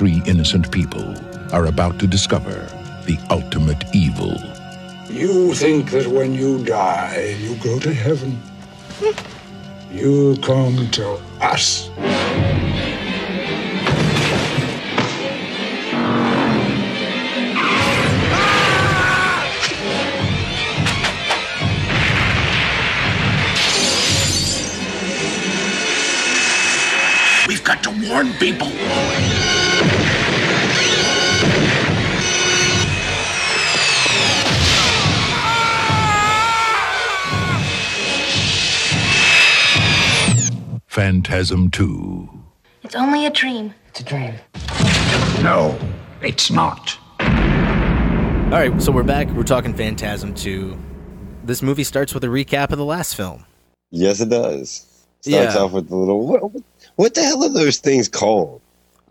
three 0.00 0.22
innocent 0.24 0.72
people 0.72 1.14
are 1.52 1.66
about 1.66 1.98
to 1.98 2.06
discover 2.06 2.66
the 3.04 3.18
ultimate 3.28 3.84
evil. 3.94 4.34
You 5.10 5.52
think 5.52 5.90
that 5.90 6.06
when 6.06 6.32
you 6.32 6.64
die, 6.64 7.36
you 7.38 7.54
go 7.56 7.78
to 7.78 7.92
heaven. 7.92 8.40
You 9.92 10.38
come 10.40 10.90
to 10.92 11.20
us. 11.42 11.90
We've 27.46 27.62
got 27.62 27.82
to 27.82 27.90
warn 28.08 28.32
people. 28.38 29.59
Phantasm 40.94 41.70
2. 41.70 42.28
It's 42.82 42.96
only 42.96 43.24
a 43.24 43.30
dream. 43.30 43.72
It's 43.90 44.00
a 44.00 44.02
dream. 44.02 44.34
No, 45.40 45.78
it's 46.20 46.50
not. 46.50 46.98
All 47.20 48.58
right, 48.58 48.72
so 48.82 48.90
we're 48.90 49.04
back. 49.04 49.28
We're 49.28 49.44
talking 49.44 49.72
Phantasm 49.72 50.34
Two. 50.34 50.76
This 51.44 51.62
movie 51.62 51.84
starts 51.84 52.12
with 52.12 52.24
a 52.24 52.26
recap 52.26 52.72
of 52.72 52.78
the 52.78 52.84
last 52.84 53.14
film. 53.14 53.44
Yes, 53.92 54.18
it 54.20 54.30
does. 54.30 54.84
Starts 55.20 55.54
Yeah. 55.54 55.60
off 55.60 55.70
with 55.70 55.88
the 55.90 55.94
little 55.94 56.26
what, 56.26 56.42
what 56.96 57.14
the 57.14 57.22
hell 57.22 57.44
are 57.44 57.48
those 57.50 57.76
things 57.78 58.08
called? 58.08 58.60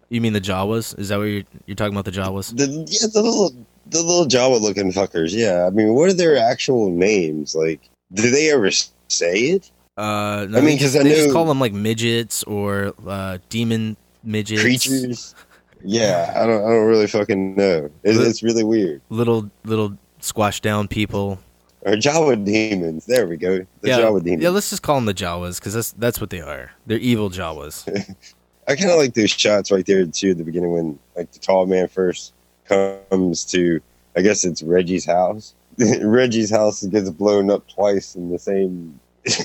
You 0.09 0.19
mean 0.19 0.33
the 0.33 0.41
Jawas? 0.41 0.99
Is 0.99 1.07
that 1.07 1.17
what 1.17 1.23
you're 1.29 1.43
you're 1.65 1.75
talking 1.75 1.93
about? 1.93 2.03
The 2.03 2.11
Jawas? 2.11 2.57
The 2.57 2.65
yeah, 2.89 3.07
the 3.13 3.21
little 3.21 3.51
the 3.87 4.01
little 4.03 4.25
Jawa 4.25 4.59
looking 4.59 4.91
fuckers. 4.91 5.29
Yeah, 5.33 5.65
I 5.65 5.69
mean, 5.69 5.93
what 5.95 6.09
are 6.09 6.13
their 6.13 6.35
actual 6.37 6.89
names? 6.91 7.55
Like, 7.55 7.79
do 8.13 8.29
they 8.29 8.51
ever 8.51 8.69
say 9.07 9.35
it? 9.43 9.71
Uh, 9.99 10.47
no, 10.49 10.59
I 10.59 10.61
mean, 10.61 10.77
because 10.77 10.95
I 10.95 11.03
they 11.03 11.13
just 11.13 11.33
call 11.33 11.43
them 11.43 11.59
like 11.59 11.73
midgets 11.73 12.43
or 12.43 12.93
uh, 13.05 13.39
demon 13.49 13.97
midgets, 14.23 14.61
Creatures. 14.61 15.35
Yeah, 15.81 16.33
I 16.35 16.45
don't. 16.45 16.61
I 16.61 16.69
don't 16.71 16.87
really 16.87 17.07
fucking 17.07 17.55
know. 17.55 17.89
It's, 18.03 18.19
it's 18.19 18.43
really 18.43 18.65
weird. 18.65 19.01
little 19.09 19.49
little 19.63 19.97
squashed 20.19 20.61
down 20.61 20.89
people. 20.89 21.39
Or 21.83 21.93
Jawa 21.93 22.43
demons. 22.43 23.05
There 23.05 23.25
we 23.25 23.37
go. 23.37 23.65
The 23.79 23.87
yeah, 23.87 23.99
Jawa 23.99 24.21
demons. 24.21 24.43
yeah. 24.43 24.49
Let's 24.49 24.69
just 24.69 24.81
call 24.81 24.95
them 24.95 25.05
the 25.05 25.13
Jawas 25.13 25.57
because 25.57 25.73
that's 25.73 25.93
that's 25.93 26.19
what 26.19 26.31
they 26.31 26.41
are. 26.41 26.71
They're 26.85 26.97
evil 26.97 27.29
Jawas. 27.29 27.87
I 28.67 28.75
kind 28.75 28.91
of 28.91 28.97
like 28.97 29.13
those 29.13 29.31
shots 29.31 29.71
right 29.71 29.85
there 29.85 30.05
too 30.05 30.31
at 30.31 30.37
the 30.37 30.43
beginning 30.43 30.73
when 30.73 30.99
like 31.15 31.31
the 31.31 31.39
tall 31.39 31.65
man 31.65 31.87
first 31.87 32.33
comes 32.65 33.45
to. 33.45 33.79
I 34.17 34.21
guess 34.21 34.43
it's 34.43 34.61
Reggie's 34.61 35.05
house. 35.05 35.53
Reggie's 36.01 36.49
house 36.49 36.83
gets 36.83 37.09
blown 37.09 37.49
up 37.49 37.69
twice 37.69 38.15
in 38.15 38.31
the 38.31 38.39
same 38.39 38.99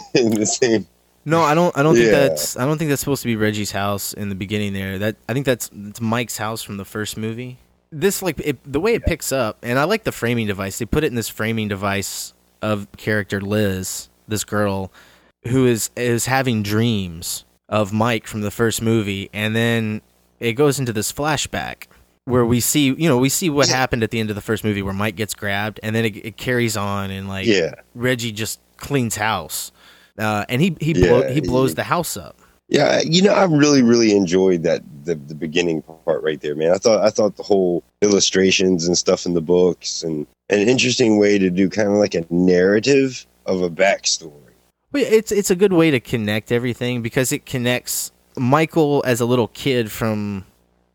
in 0.14 0.30
the 0.30 0.46
same. 0.46 0.86
No, 1.26 1.40
I 1.40 1.54
don't. 1.54 1.76
I 1.76 1.82
don't 1.82 1.94
think 1.94 2.06
Yeah. 2.12 2.28
that's. 2.28 2.56
I 2.56 2.64
don't 2.66 2.76
think 2.78 2.90
that's 2.90 3.00
supposed 3.00 3.22
to 3.22 3.26
be 3.28 3.36
Reggie's 3.36 3.70
house 3.72 4.12
in 4.12 4.28
the 4.28 4.34
beginning. 4.34 4.72
There, 4.74 4.98
that 4.98 5.16
I 5.28 5.32
think 5.32 5.46
that's 5.46 5.70
it's 5.74 6.00
Mike's 6.00 6.36
house 6.38 6.62
from 6.62 6.76
the 6.76 6.84
first 6.84 7.16
movie. 7.16 7.58
This 7.90 8.20
like 8.22 8.38
it, 8.40 8.58
the 8.70 8.80
way 8.80 8.94
it 8.94 9.04
picks 9.06 9.32
up, 9.32 9.56
and 9.62 9.78
I 9.78 9.84
like 9.84 10.04
the 10.04 10.12
framing 10.12 10.46
device. 10.46 10.78
They 10.78 10.84
put 10.84 11.02
it 11.04 11.06
in 11.08 11.14
this 11.14 11.28
framing 11.28 11.68
device 11.68 12.34
of 12.60 12.88
character 12.96 13.40
Liz, 13.40 14.08
this 14.28 14.44
girl, 14.44 14.92
who 15.48 15.64
is 15.66 15.90
is 15.96 16.26
having 16.26 16.62
dreams 16.62 17.44
of 17.70 17.92
Mike 17.92 18.26
from 18.26 18.42
the 18.42 18.50
first 18.50 18.82
movie, 18.82 19.30
and 19.32 19.56
then 19.56 20.02
it 20.40 20.52
goes 20.54 20.78
into 20.78 20.92
this 20.92 21.10
flashback 21.12 21.84
where 22.26 22.44
we 22.44 22.58
see, 22.60 22.86
you 22.86 23.08
know, 23.08 23.18
we 23.18 23.28
see 23.28 23.48
what 23.50 23.68
happened 23.68 24.02
at 24.02 24.10
the 24.10 24.18
end 24.18 24.30
of 24.30 24.36
the 24.36 24.42
first 24.42 24.64
movie 24.64 24.82
where 24.82 24.92
Mike 24.94 25.14
gets 25.16 25.32
grabbed, 25.34 25.78
and 25.82 25.94
then 25.96 26.04
it, 26.04 26.16
it 26.16 26.36
carries 26.36 26.76
on, 26.76 27.10
and 27.10 27.28
like 27.28 27.46
Yeah. 27.46 27.74
Reggie 27.94 28.32
just 28.32 28.60
cleans 28.76 29.16
house, 29.16 29.72
uh, 30.18 30.44
and 30.48 30.60
he 30.62 30.76
he 30.80 30.92
Yeah, 30.92 31.08
blow, 31.08 31.32
he 31.32 31.40
blows 31.40 31.70
he- 31.70 31.74
the 31.74 31.84
house 31.84 32.16
up. 32.16 32.38
Yeah, 32.68 33.02
you 33.04 33.20
know, 33.20 33.32
I 33.34 33.44
really, 33.44 33.82
really 33.82 34.16
enjoyed 34.16 34.62
that 34.62 34.82
the 35.04 35.14
the 35.16 35.34
beginning 35.34 35.82
part 35.82 36.22
right 36.22 36.40
there, 36.40 36.54
man. 36.54 36.72
I 36.72 36.78
thought 36.78 37.04
I 37.04 37.10
thought 37.10 37.36
the 37.36 37.42
whole 37.42 37.84
illustrations 38.00 38.86
and 38.86 38.96
stuff 38.96 39.26
in 39.26 39.34
the 39.34 39.42
books 39.42 40.02
and 40.02 40.26
an 40.48 40.60
interesting 40.68 41.18
way 41.18 41.38
to 41.38 41.50
do 41.50 41.68
kind 41.68 41.88
of 41.88 41.94
like 41.96 42.14
a 42.14 42.24
narrative 42.30 43.26
of 43.44 43.60
a 43.60 43.68
backstory. 43.68 44.32
But 44.92 45.02
it's 45.02 45.30
it's 45.30 45.50
a 45.50 45.56
good 45.56 45.74
way 45.74 45.90
to 45.90 46.00
connect 46.00 46.50
everything 46.50 47.02
because 47.02 47.32
it 47.32 47.44
connects 47.44 48.10
Michael 48.36 49.02
as 49.06 49.20
a 49.20 49.26
little 49.26 49.48
kid 49.48 49.92
from 49.92 50.46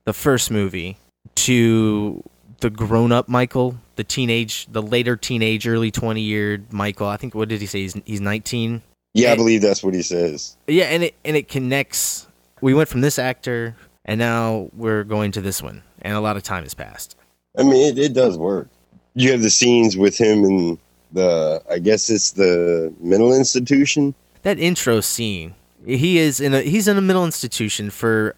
the 0.05 0.13
first 0.13 0.49
movie 0.49 0.97
to 1.35 2.23
the 2.61 2.69
grown 2.69 3.11
up 3.11 3.29
Michael, 3.29 3.77
the 3.95 4.03
teenage, 4.03 4.65
the 4.71 4.81
later 4.81 5.15
teenage, 5.15 5.67
early 5.67 5.91
twenty 5.91 6.21
year 6.21 6.63
Michael. 6.71 7.07
I 7.07 7.17
think 7.17 7.35
what 7.35 7.47
did 7.47 7.61
he 7.61 7.67
say? 7.67 7.81
He's 7.81 7.95
he's 8.05 8.21
nineteen. 8.21 8.81
Yeah, 9.13 9.31
I 9.31 9.35
believe 9.35 9.61
that's 9.61 9.83
what 9.83 9.93
he 9.93 10.01
says. 10.01 10.55
Yeah, 10.67 10.85
and 10.85 11.03
it 11.03 11.15
and 11.25 11.35
it 11.35 11.47
connects. 11.47 12.27
We 12.61 12.73
went 12.73 12.89
from 12.89 13.01
this 13.01 13.17
actor, 13.17 13.75
and 14.05 14.19
now 14.19 14.69
we're 14.73 15.03
going 15.03 15.31
to 15.33 15.41
this 15.41 15.61
one, 15.63 15.81
and 16.01 16.15
a 16.15 16.19
lot 16.19 16.37
of 16.37 16.43
time 16.43 16.63
has 16.63 16.73
passed. 16.73 17.15
I 17.57 17.63
mean, 17.63 17.75
it, 17.87 17.97
it 17.97 18.13
does 18.13 18.37
work. 18.37 18.67
You 19.15 19.31
have 19.31 19.41
the 19.41 19.49
scenes 19.49 19.97
with 19.97 20.17
him 20.17 20.43
in 20.43 20.77
the, 21.11 21.61
I 21.69 21.79
guess 21.79 22.09
it's 22.09 22.31
the 22.31 22.93
mental 22.99 23.33
institution. 23.33 24.13
that 24.43 24.59
intro 24.59 25.01
scene 25.01 25.55
he 25.85 26.17
is 26.19 26.39
in 26.39 26.53
a 26.53 26.61
he's 26.61 26.87
in 26.87 26.97
a 26.97 27.01
mental 27.01 27.25
institution 27.25 27.89
for 27.89 28.35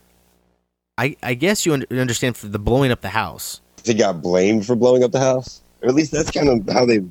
i 0.97 1.15
i 1.23 1.33
guess 1.33 1.65
you 1.65 1.73
un- 1.73 1.85
understand 1.91 2.37
for 2.37 2.47
the 2.47 2.59
blowing 2.59 2.91
up 2.91 3.01
the 3.01 3.09
house 3.09 3.59
He 3.83 3.93
got 3.95 4.21
blamed 4.21 4.65
for 4.65 4.75
blowing 4.75 5.03
up 5.03 5.11
the 5.11 5.19
house, 5.19 5.61
or 5.81 5.89
at 5.89 5.95
least 5.95 6.11
that's 6.11 6.29
kind 6.31 6.47
of 6.47 6.69
how 6.73 6.85
they. 6.85 7.01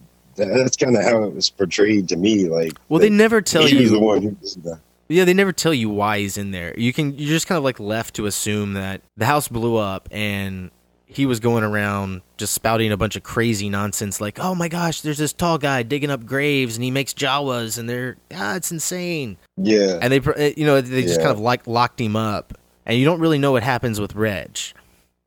That's 0.48 0.76
kind 0.76 0.96
of 0.96 1.04
how 1.04 1.22
it 1.24 1.34
was 1.34 1.50
portrayed 1.50 2.08
to 2.08 2.16
me. 2.16 2.48
Like, 2.48 2.72
well 2.88 3.00
they 3.00 3.10
never 3.10 3.40
tell 3.40 3.68
you 3.68 3.88
the 3.88 4.00
one 4.00 4.22
who 4.22 4.30
did 4.30 4.62
that. 4.64 4.80
yeah 5.08 5.24
they 5.24 5.34
never 5.34 5.52
tell 5.52 5.74
you 5.74 5.88
why 5.90 6.18
he's 6.20 6.36
in 6.38 6.50
there 6.52 6.72
you 6.78 6.92
can 6.92 7.12
you're 7.18 7.28
just 7.28 7.46
kind 7.46 7.56
of 7.58 7.64
like 7.64 7.80
left 7.80 8.14
to 8.14 8.26
assume 8.26 8.74
that 8.74 9.02
the 9.16 9.26
house 9.26 9.48
blew 9.48 9.76
up 9.76 10.08
and 10.12 10.70
he 11.06 11.26
was 11.26 11.40
going 11.40 11.64
around 11.64 12.22
just 12.36 12.54
spouting 12.54 12.92
a 12.92 12.96
bunch 12.96 13.16
of 13.16 13.24
crazy 13.24 13.68
nonsense 13.68 14.20
like 14.20 14.38
oh 14.38 14.54
my 14.54 14.68
gosh 14.68 15.00
there's 15.00 15.18
this 15.18 15.32
tall 15.32 15.58
guy 15.58 15.82
digging 15.82 16.10
up 16.10 16.24
graves 16.24 16.76
and 16.76 16.84
he 16.84 16.90
makes 16.92 17.12
jawas 17.12 17.76
and 17.78 17.88
they're 17.88 18.16
ah 18.32 18.54
it's 18.54 18.70
insane 18.70 19.36
Yeah, 19.56 19.98
and 20.00 20.12
they 20.12 20.20
uh, 20.20 20.52
you 20.56 20.64
know 20.64 20.80
they 20.80 21.02
just 21.02 21.18
Yeah. 21.18 21.26
kind 21.26 21.36
of 21.36 21.40
like 21.40 21.66
locked 21.66 22.00
him 22.00 22.14
up 22.14 22.56
and 22.86 22.96
you 22.96 23.04
don't 23.04 23.18
really 23.18 23.38
know 23.38 23.50
what 23.50 23.64
happens 23.64 24.00
with 24.00 24.14
reg 24.14 24.56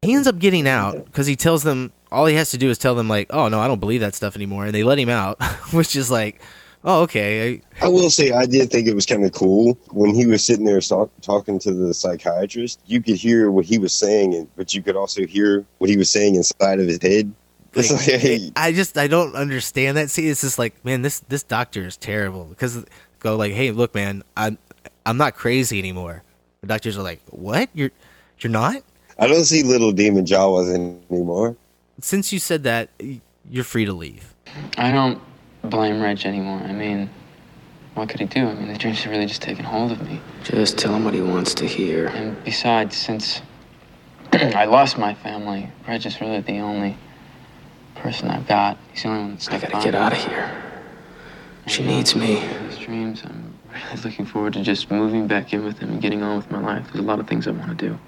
he 0.02 0.14
ends 0.14 0.28
up 0.28 0.40
getting 0.40 0.68
out 0.68 1.04
because 1.06 1.28
he 1.28 1.36
tells 1.36 1.64
them 1.64 1.92
all 2.14 2.26
he 2.28 2.36
has 2.36 2.52
to 2.52 2.58
do 2.58 2.70
is 2.70 2.78
tell 2.78 2.96
them 2.96 3.10
like 3.10 3.28
oh 3.32 3.48
no 3.50 3.60
i 3.60 3.68
don't 3.68 3.80
believe 3.80 4.02
that 4.02 4.16
stuff 4.16 4.36
anymore 4.36 4.66
and 4.66 4.74
they 4.74 4.84
let 4.84 4.98
him 5.00 5.10
out 5.10 5.42
which 5.74 5.96
is 5.96 6.10
like 6.12 6.42
oh 6.86 7.02
okay 7.02 7.62
I 7.82 7.88
will 7.88 8.10
say 8.10 8.32
I 8.32 8.46
did 8.46 8.70
think 8.72 8.88
it 8.88 8.94
was 8.96 9.06
kind 9.06 9.26
of 9.26 9.32
cool 9.34 9.78
when 9.92 10.14
he 10.14 10.26
was 10.26 10.44
sitting 10.44 10.66
there 10.66 10.80
talk, 10.80 11.10
talking 11.22 11.58
to 11.60 11.74
the 11.74 11.94
psychiatrist. 11.94 12.80
You 12.86 13.02
could 13.02 13.16
hear 13.16 13.50
what 13.52 13.66
he 13.66 13.78
was 13.80 13.94
saying, 13.94 14.36
and- 14.36 14.48
but 14.56 14.74
you 14.74 14.82
could 14.84 14.96
also 14.96 15.26
hear 15.26 15.66
what 15.80 15.90
he 15.90 15.98
was 15.98 16.10
saying 16.12 16.36
inside 16.36 16.80
of 16.80 16.88
his 16.88 17.00
head. 17.02 17.34
Like, 17.76 17.90
like, 17.90 18.42
i 18.56 18.72
just 18.72 19.00
i 19.00 19.08
don't 19.08 19.34
understand 19.36 19.98
that 19.98 20.12
see 20.12 20.30
it's 20.30 20.42
just 20.42 20.60
like 20.60 20.86
man 20.86 21.02
this 21.02 21.22
this 21.22 21.42
doctor 21.42 21.84
is 21.84 21.98
terrible 21.98 22.44
because 22.46 22.86
go 23.18 23.36
like 23.36 23.54
hey 23.54 23.72
look 23.72 23.96
man 23.96 24.22
i'm 24.38 24.60
i'm 25.08 25.18
not 25.18 25.34
crazy 25.34 25.80
anymore 25.80 26.22
the 26.62 26.68
doctors 26.68 27.00
are 27.00 27.02
like 27.02 27.20
what 27.32 27.70
you're 27.74 27.90
you're 28.42 28.52
not 28.52 28.84
I 29.18 29.26
don't 29.26 29.46
see 29.46 29.64
little 29.64 29.92
demon 29.92 30.26
Jawas 30.26 30.74
anymore. 31.10 31.56
Since 32.02 32.34
you 32.34 32.40
said 32.40 32.64
that 32.64 32.90
you're 33.50 33.64
free 33.64 33.86
to 33.86 33.94
leave 33.94 34.34
I 34.78 34.92
don't 34.92 35.22
blame 35.64 36.02
Reg 36.02 36.26
anymore. 36.26 36.60
I 36.60 36.74
mean, 36.74 37.10
what 37.96 38.10
could 38.10 38.20
he 38.20 38.26
do? 38.26 38.48
I 38.48 38.54
mean, 38.54 38.68
the 38.68 38.78
dreams 38.78 39.02
have 39.04 39.12
really 39.12 39.26
just 39.26 39.42
taken 39.42 39.66
hold 39.66 39.92
of 39.92 40.02
me. 40.08 40.20
Just 40.44 40.78
tell 40.78 40.94
him 40.96 41.06
what 41.06 41.14
he 41.14 41.22
wants 41.22 41.54
to 41.56 41.66
hear. 41.66 42.08
And 42.08 42.42
besides, 42.44 42.96
since 42.96 43.42
I 44.34 44.66
lost 44.66 44.98
my 44.98 45.14
family, 45.14 45.70
Reg 45.88 46.06
is 46.06 46.20
really 46.20 46.42
the 46.42 46.60
only 46.60 46.98
person 47.96 48.30
I've 48.30 48.48
got. 48.48 48.78
He's 48.92 49.04
the 49.04 49.10
only 49.10 49.22
one 49.22 49.32
that's 49.32 49.48
I 49.48 49.60
gotta 49.60 49.84
get 49.84 49.96
out 49.96 50.12
of 50.12 50.18
here. 50.18 50.64
She 51.68 51.84
uh, 51.84 51.88
needs 51.88 52.16
me. 52.16 52.44
These 52.68 52.80
dreams, 52.80 53.22
I'm 53.24 53.54
really 53.72 54.02
looking 54.04 54.26
forward 54.26 54.54
to 54.54 54.64
just 54.64 54.92
moving 54.92 55.28
back 55.28 55.54
in 55.54 55.64
with 55.64 55.80
him 55.80 55.92
and 55.92 56.02
getting 56.02 56.24
on 56.24 56.36
with 56.36 56.52
my 56.52 56.60
life. 56.60 56.86
There's 56.92 57.04
a 57.04 57.08
lot 57.08 57.20
of 57.20 57.28
things 57.28 57.48
I 57.48 57.52
want 57.52 57.78
to 57.78 57.90
do. 57.90 58.00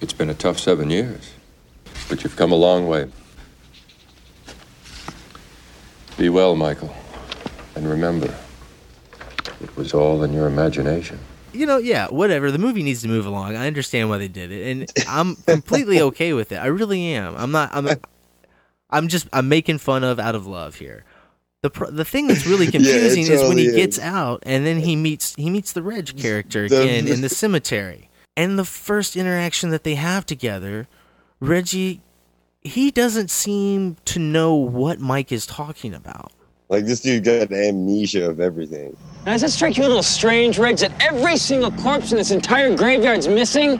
It's 0.00 0.14
been 0.14 0.30
a 0.30 0.34
tough 0.34 0.58
seven 0.58 0.88
years, 0.88 1.32
but 2.08 2.22
you've 2.24 2.36
come 2.36 2.52
a 2.52 2.56
long 2.56 2.86
way. 2.86 3.08
Be 6.16 6.28
well, 6.28 6.56
Michael. 6.56 6.94
And 7.74 7.88
remember, 7.88 8.34
it 9.60 9.74
was 9.76 9.94
all 9.94 10.22
in 10.22 10.32
your 10.32 10.46
imagination. 10.46 11.18
you 11.52 11.66
know, 11.66 11.78
yeah, 11.78 12.08
whatever. 12.08 12.50
The 12.50 12.58
movie 12.58 12.82
needs 12.82 13.02
to 13.02 13.08
move 13.08 13.26
along. 13.26 13.56
I 13.56 13.66
understand 13.66 14.08
why 14.10 14.18
they 14.18 14.28
did 14.28 14.50
it, 14.52 14.70
and 14.70 14.92
I'm 15.08 15.36
completely 15.36 16.00
okay 16.12 16.32
with 16.32 16.52
it. 16.52 16.56
I 16.56 16.66
really 16.66 17.12
am. 17.14 17.34
I'm 17.36 17.50
not. 17.52 17.70
I'm. 17.72 17.88
I'm 18.90 19.08
just. 19.08 19.28
I'm 19.32 19.48
making 19.48 19.78
fun 19.78 20.04
of 20.04 20.18
out 20.18 20.34
of 20.34 20.46
love 20.46 20.74
here. 20.76 21.04
The 21.62 21.70
pr- 21.70 21.90
the 21.90 22.04
thing 22.04 22.26
that's 22.26 22.46
really 22.46 22.64
Yeah, 22.66 22.70
it 22.70 22.72
confusing 22.72 23.22
is 23.22 23.42
when 23.42 23.56
he 23.58 23.64
totally 23.66 23.76
gets 23.82 23.98
out 23.98 24.42
and 24.46 24.64
then 24.66 24.80
he 24.80 24.96
meets 24.96 25.34
he 25.36 25.50
meets 25.50 25.72
the 25.72 25.82
Reg 25.82 26.16
character 26.16 26.64
again 26.64 27.06
in 27.06 27.20
the 27.20 27.28
cemetery. 27.42 28.08
And 28.36 28.58
the 28.58 28.64
first 28.64 29.16
interaction 29.16 29.68
that 29.70 29.84
they 29.84 29.96
have 29.96 30.24
together, 30.24 30.88
Reggie, 31.40 32.02
he 32.60 32.90
doesn't 32.90 33.30
seem 33.30 33.96
to 34.04 34.18
know 34.18 34.54
what 34.54 35.00
Mike 35.00 35.32
is 35.32 35.46
talking 35.46 35.94
about. 35.94 36.32
Like 36.68 36.84
this 36.84 37.00
dude 37.00 37.24
got 37.24 37.50
amnesia 37.50 38.28
of 38.28 38.40
everything. 38.40 38.94
Now, 39.24 39.32
does 39.32 39.40
that 39.40 39.50
strike 39.50 39.76
you 39.76 39.84
a 39.84 39.88
little 39.88 40.02
strange, 40.02 40.58
Riggs, 40.58 40.82
that 40.82 40.92
every 41.00 41.36
single 41.36 41.72
corpse 41.72 42.12
in 42.12 42.18
this 42.18 42.30
entire 42.30 42.76
graveyard's 42.76 43.26
missing? 43.26 43.78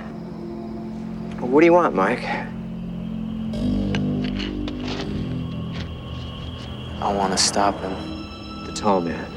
What 1.38 1.61
do 1.61 1.67
you 1.67 1.73
want, 1.73 1.95
Mike? 1.95 2.25
I 7.02 7.12
want 7.12 7.33
to 7.33 7.38
stop 7.38 7.79
him. 7.81 8.67
The 8.67 8.73
tall 8.73 9.00
man. 9.02 9.31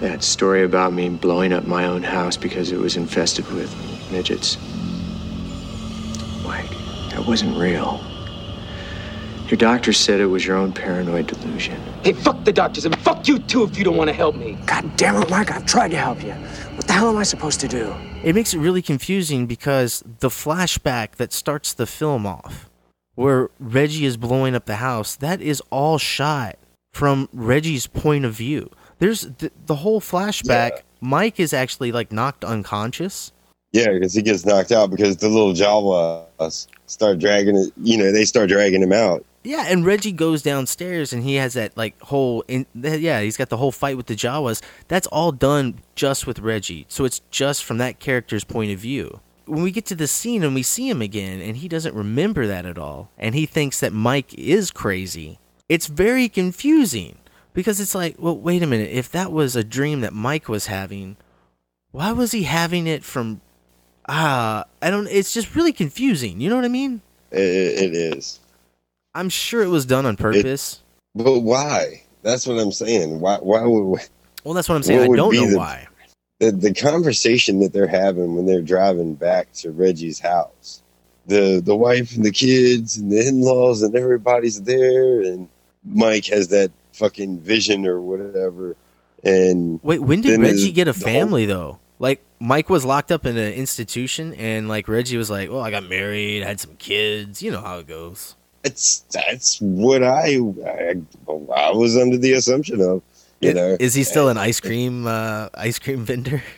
That 0.00 0.22
story 0.22 0.64
about 0.64 0.92
me 0.92 1.08
blowing 1.08 1.52
up 1.52 1.66
my 1.66 1.84
own 1.84 2.02
house 2.02 2.36
because 2.36 2.72
it 2.72 2.78
was 2.78 2.96
infested 2.96 3.46
with 3.52 3.72
midgets. 4.12 4.56
Mike, 6.48 6.70
that 7.10 7.26
wasn't 7.26 7.54
real. 7.58 8.02
Your 9.48 9.58
doctor 9.58 9.92
said 9.92 10.18
it 10.18 10.26
was 10.26 10.46
your 10.46 10.56
own 10.56 10.72
paranoid 10.72 11.26
delusion. 11.26 11.78
Hey, 12.02 12.14
fuck 12.14 12.42
the 12.44 12.52
doctors 12.52 12.86
and 12.86 12.98
fuck 13.00 13.28
you 13.28 13.38
too 13.38 13.64
if 13.64 13.76
you 13.76 13.84
don't 13.84 13.98
want 13.98 14.08
to 14.08 14.14
help 14.14 14.34
me. 14.34 14.56
God 14.64 14.96
damn 14.96 15.20
it, 15.22 15.28
Mike, 15.28 15.50
I've 15.50 15.66
tried 15.66 15.90
to 15.90 15.98
help 15.98 16.22
you. 16.22 16.32
What 16.32 16.86
the 16.86 16.94
hell 16.94 17.10
am 17.10 17.18
I 17.18 17.24
supposed 17.24 17.60
to 17.60 17.68
do? 17.68 17.94
It 18.24 18.34
makes 18.34 18.54
it 18.54 18.60
really 18.60 18.80
confusing 18.80 19.46
because 19.46 20.02
the 20.20 20.30
flashback 20.30 21.16
that 21.16 21.34
starts 21.34 21.74
the 21.74 21.86
film 21.86 22.26
off, 22.26 22.70
where 23.14 23.50
Reggie 23.60 24.06
is 24.06 24.16
blowing 24.16 24.54
up 24.54 24.64
the 24.64 24.76
house, 24.76 25.16
that 25.16 25.42
is 25.42 25.62
all 25.70 25.98
shot 25.98 26.58
from 26.94 27.28
Reggie's 27.34 27.86
point 27.86 28.24
of 28.24 28.32
view. 28.32 28.70
There's 29.00 29.20
the, 29.20 29.52
the 29.66 29.76
whole 29.76 30.00
flashback. 30.00 30.80
Mike 31.02 31.38
is 31.38 31.52
actually 31.52 31.92
like 31.92 32.10
knocked 32.10 32.42
unconscious, 32.42 33.32
Yeah, 33.72 33.92
because 33.92 34.14
he 34.14 34.22
gets 34.22 34.46
knocked 34.46 34.72
out 34.72 34.90
because 34.90 35.18
the 35.18 35.28
little 35.28 35.52
Jawas 35.52 36.66
start 36.86 37.18
dragging 37.18 37.56
it. 37.56 37.72
You 37.76 37.98
know, 37.98 38.12
they 38.12 38.24
start 38.24 38.48
dragging 38.48 38.82
him 38.82 38.92
out. 38.92 39.24
Yeah, 39.44 39.66
and 39.68 39.84
Reggie 39.84 40.12
goes 40.12 40.42
downstairs 40.42 41.12
and 41.12 41.22
he 41.22 41.36
has 41.36 41.54
that 41.54 41.76
like 41.76 41.98
whole 42.00 42.44
in, 42.48 42.66
yeah, 42.74 43.20
he's 43.20 43.36
got 43.36 43.50
the 43.50 43.56
whole 43.56 43.72
fight 43.72 43.96
with 43.96 44.06
the 44.06 44.16
Jawas. 44.16 44.62
That's 44.88 45.06
all 45.08 45.32
done 45.32 45.80
just 45.94 46.26
with 46.26 46.38
Reggie. 46.40 46.86
So 46.88 47.04
it's 47.04 47.20
just 47.30 47.64
from 47.64 47.78
that 47.78 47.98
character's 47.98 48.44
point 48.44 48.72
of 48.72 48.78
view. 48.78 49.20
When 49.46 49.62
we 49.62 49.70
get 49.70 49.86
to 49.86 49.94
the 49.94 50.06
scene 50.06 50.42
and 50.42 50.54
we 50.54 50.62
see 50.62 50.90
him 50.90 51.00
again 51.00 51.40
and 51.40 51.56
he 51.56 51.68
doesn't 51.68 51.94
remember 51.94 52.46
that 52.46 52.66
at 52.66 52.78
all 52.78 53.10
and 53.16 53.34
he 53.34 53.46
thinks 53.46 53.80
that 53.80 53.92
Mike 53.92 54.34
is 54.34 54.70
crazy. 54.70 55.38
It's 55.68 55.86
very 55.86 56.28
confusing 56.28 57.18
because 57.54 57.80
it's 57.80 57.94
like, 57.94 58.16
well, 58.18 58.36
wait 58.36 58.62
a 58.62 58.66
minute, 58.66 58.90
if 58.90 59.10
that 59.12 59.32
was 59.32 59.56
a 59.56 59.64
dream 59.64 60.00
that 60.00 60.12
Mike 60.12 60.48
was 60.48 60.66
having, 60.66 61.16
why 61.90 62.12
was 62.12 62.32
he 62.32 62.42
having 62.42 62.86
it 62.86 63.04
from 63.04 63.40
ah, 64.08 64.64
I 64.82 64.90
don't 64.90 65.06
it's 65.08 65.32
just 65.32 65.54
really 65.54 65.72
confusing. 65.72 66.40
You 66.40 66.50
know 66.50 66.56
what 66.56 66.64
I 66.64 66.68
mean? 66.68 67.00
It, 67.30 67.38
it 67.38 67.94
is. 67.94 68.40
I'm 69.14 69.28
sure 69.28 69.62
it 69.62 69.68
was 69.68 69.86
done 69.86 70.06
on 70.06 70.16
purpose. 70.16 70.82
It, 71.14 71.24
but 71.24 71.40
why? 71.40 72.02
That's 72.22 72.46
what 72.46 72.58
I'm 72.58 72.72
saying. 72.72 73.20
Why? 73.20 73.36
Why 73.36 73.64
would? 73.64 74.00
Well, 74.44 74.54
that's 74.54 74.68
what 74.68 74.76
I'm 74.76 74.82
saying. 74.82 75.08
What 75.08 75.14
I 75.14 75.16
don't 75.16 75.34
know 75.34 75.50
the, 75.50 75.56
why. 75.56 75.86
The 76.40 76.52
the 76.52 76.74
conversation 76.74 77.60
that 77.60 77.72
they're 77.72 77.86
having 77.86 78.36
when 78.36 78.46
they're 78.46 78.62
driving 78.62 79.14
back 79.14 79.52
to 79.54 79.70
Reggie's 79.70 80.20
house, 80.20 80.82
the 81.26 81.60
the 81.64 81.76
wife 81.76 82.14
and 82.14 82.24
the 82.24 82.30
kids 82.30 82.96
and 82.96 83.10
the 83.10 83.26
in 83.26 83.40
laws 83.40 83.82
and 83.82 83.94
everybody's 83.94 84.62
there, 84.62 85.22
and 85.22 85.48
Mike 85.84 86.26
has 86.26 86.48
that 86.48 86.70
fucking 86.92 87.40
vision 87.40 87.86
or 87.86 88.00
whatever. 88.00 88.76
And 89.24 89.80
wait, 89.82 90.00
when 90.00 90.20
did 90.20 90.40
Reggie 90.40 90.70
get 90.70 90.86
a 90.86 90.94
family 90.94 91.46
whole, 91.46 91.56
though? 91.56 91.78
Like 91.98 92.22
Mike 92.38 92.68
was 92.70 92.84
locked 92.84 93.10
up 93.10 93.26
in 93.26 93.36
an 93.36 93.52
institution, 93.52 94.34
and 94.34 94.68
like 94.68 94.86
Reggie 94.88 95.16
was 95.16 95.30
like, 95.30 95.50
"Well, 95.50 95.60
I 95.60 95.70
got 95.70 95.84
married, 95.88 96.42
I 96.42 96.46
had 96.46 96.60
some 96.60 96.76
kids. 96.76 97.42
You 97.42 97.50
know 97.50 97.60
how 97.60 97.78
it 97.78 97.86
goes." 97.86 98.36
It's 98.64 99.00
that's 99.12 99.58
what 99.60 100.02
I 100.02 100.38
I, 100.66 100.94
I 101.28 101.70
was 101.72 101.96
under 101.96 102.16
the 102.16 102.32
assumption 102.34 102.80
of. 102.80 103.02
You 103.40 103.50
Is- 103.50 103.54
know, 103.54 103.76
is 103.78 103.94
he 103.94 104.02
still 104.04 104.28
an 104.28 104.36
ice 104.36 104.60
cream 104.60 105.06
uh, 105.06 105.48
ice 105.54 105.78
cream 105.78 106.04
vendor? 106.04 106.42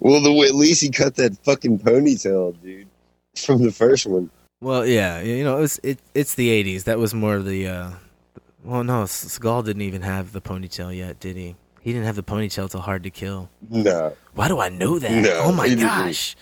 Well, 0.00 0.20
the 0.20 0.38
at 0.46 0.54
least 0.54 0.82
he 0.82 0.90
cut 0.90 1.14
that 1.14 1.34
fucking 1.44 1.78
ponytail, 1.78 2.60
dude, 2.62 2.88
from 3.34 3.62
the 3.62 3.72
first 3.72 4.04
one. 4.04 4.30
Well, 4.60 4.84
yeah, 4.84 5.22
you 5.22 5.42
know, 5.42 5.56
it 5.56 5.60
was 5.60 5.80
it, 5.82 5.98
it's 6.14 6.34
the 6.34 6.50
'80s. 6.62 6.84
That 6.84 6.98
was 6.98 7.14
more 7.14 7.36
of 7.36 7.46
the. 7.46 7.66
Uh, 7.68 7.90
well, 8.62 8.84
no, 8.84 9.04
Seagal 9.04 9.64
didn't 9.64 9.80
even 9.80 10.02
have 10.02 10.32
the 10.32 10.42
ponytail 10.42 10.94
yet, 10.94 11.20
did 11.20 11.36
he? 11.36 11.56
He 11.88 11.94
didn't 11.94 12.04
have 12.04 12.16
the 12.16 12.22
ponytail 12.22 12.70
till 12.70 12.80
Hard 12.80 13.04
to 13.04 13.10
Kill. 13.10 13.48
No. 13.70 14.14
Why 14.34 14.48
do 14.48 14.60
I 14.60 14.68
know 14.68 14.98
that? 14.98 15.10
No, 15.10 15.40
oh 15.44 15.52
my 15.52 15.70
didn't. 15.70 15.84
gosh. 15.84 16.36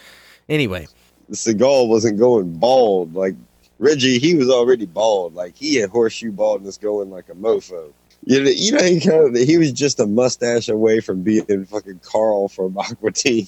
Anyway, 0.48 0.88
Seagal 1.30 1.86
wasn't 1.86 2.18
going 2.18 2.54
bald 2.54 3.14
like 3.14 3.36
Reggie. 3.78 4.18
He 4.18 4.34
was 4.34 4.50
already 4.50 4.86
bald. 4.86 5.36
Like 5.36 5.54
he 5.54 5.76
had 5.76 5.90
horseshoe 5.90 6.32
baldness 6.32 6.78
going 6.78 7.10
like 7.10 7.28
a 7.28 7.34
mofo. 7.34 7.92
You 8.24 8.42
know, 8.42 8.50
you 8.50 8.72
know, 8.72 8.82
he 8.82 8.98
kind 8.98 9.36
of 9.36 9.40
he 9.40 9.56
was 9.56 9.70
just 9.70 10.00
a 10.00 10.06
mustache 10.08 10.68
away 10.68 10.98
from 10.98 11.22
being 11.22 11.64
fucking 11.64 12.00
Carl 12.02 12.48
from 12.48 12.76
Aqua 12.78 13.12
Teen. 13.12 13.46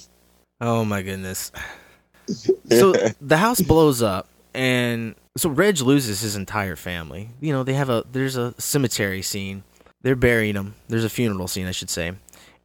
Oh 0.61 0.85
my 0.85 1.01
goodness. 1.01 1.51
So 2.69 2.93
the 3.19 3.35
house 3.35 3.59
blows 3.59 4.01
up 4.01 4.29
and 4.53 5.15
so 5.35 5.49
Reg 5.49 5.81
loses 5.81 6.21
his 6.21 6.37
entire 6.37 6.77
family. 6.77 7.31
You 7.41 7.51
know, 7.51 7.63
they 7.63 7.73
have 7.73 7.89
a 7.89 8.05
there's 8.09 8.37
a 8.37 8.53
cemetery 8.57 9.21
scene. 9.21 9.63
They're 10.01 10.15
burying 10.15 10.55
him. 10.55 10.75
There's 10.87 11.03
a 11.03 11.09
funeral 11.09 11.47
scene, 11.47 11.67
I 11.67 11.71
should 11.71 11.89
say. 11.89 12.13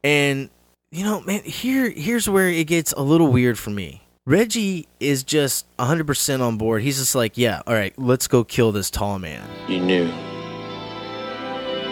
And 0.03 0.49
you 0.91 1.03
know, 1.03 1.21
man, 1.21 1.43
here 1.43 1.89
here's 1.89 2.29
where 2.29 2.47
it 2.47 2.67
gets 2.67 2.93
a 2.93 3.01
little 3.01 3.31
weird 3.31 3.59
for 3.59 3.71
me. 3.71 4.01
Reggie 4.27 4.87
is 4.99 5.23
just 5.23 5.65
100% 5.77 6.41
on 6.41 6.57
board. 6.57 6.81
He's 6.81 6.97
just 6.97 7.13
like, 7.13 7.37
"Yeah, 7.37 7.61
all 7.67 7.73
right, 7.73 7.93
let's 7.99 8.27
go 8.27 8.43
kill 8.43 8.71
this 8.71 8.89
tall 8.89 9.19
man." 9.19 9.43
You 9.67 9.79
knew 9.79 10.05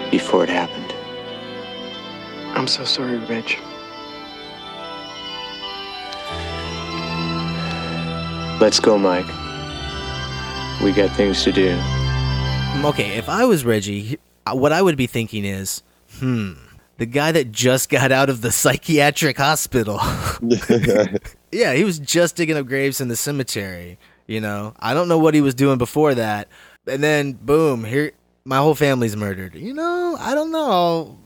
before 0.10 0.44
it 0.44 0.50
happened. 0.50 0.94
I'm 2.58 2.68
so 2.68 2.86
sorry, 2.86 3.18
Reg. 3.18 3.58
Let's 8.62 8.80
go, 8.80 8.98
Mike. 8.98 9.26
We 10.82 10.91
got 10.94 11.13
things 11.18 11.44
to 11.44 11.52
do. 11.52 11.76
Mm, 11.76 12.86
Okay, 12.86 13.18
if 13.18 13.28
I 13.28 13.44
was 13.46 13.65
Reggie, 13.65 14.18
what 14.52 14.72
I 14.72 14.82
would 14.82 14.98
be 14.98 15.08
thinking 15.08 15.46
is, 15.46 15.84
hmm, 16.20 16.54
the 16.98 17.06
guy 17.06 17.32
that 17.32 17.52
just 17.52 17.90
got 17.90 18.12
out 18.12 18.30
of 18.30 18.42
the 18.42 18.52
psychiatric 18.52 19.38
hospital. 19.38 20.00
yeah, 21.52 21.74
he 21.74 21.84
was 21.84 22.00
just 22.00 22.36
digging 22.36 22.58
up 22.58 22.68
graves 22.68 23.02
in 23.02 23.08
the 23.08 23.16
cemetery. 23.16 23.98
You 24.28 24.42
know, 24.42 24.74
I 24.80 24.94
don't 24.94 25.08
know 25.08 25.18
what 25.18 25.34
he 25.34 25.42
was 25.42 25.54
doing 25.54 25.78
before 25.78 26.16
that, 26.16 26.48
and 26.88 27.04
then 27.04 27.34
boom, 27.34 27.84
here 27.84 28.14
my 28.46 28.58
whole 28.58 28.76
family's 28.76 29.16
murdered. 29.16 29.56
You 29.56 29.74
know, 29.74 30.18
I 30.20 30.36
don't 30.36 30.52
know. 30.52 31.18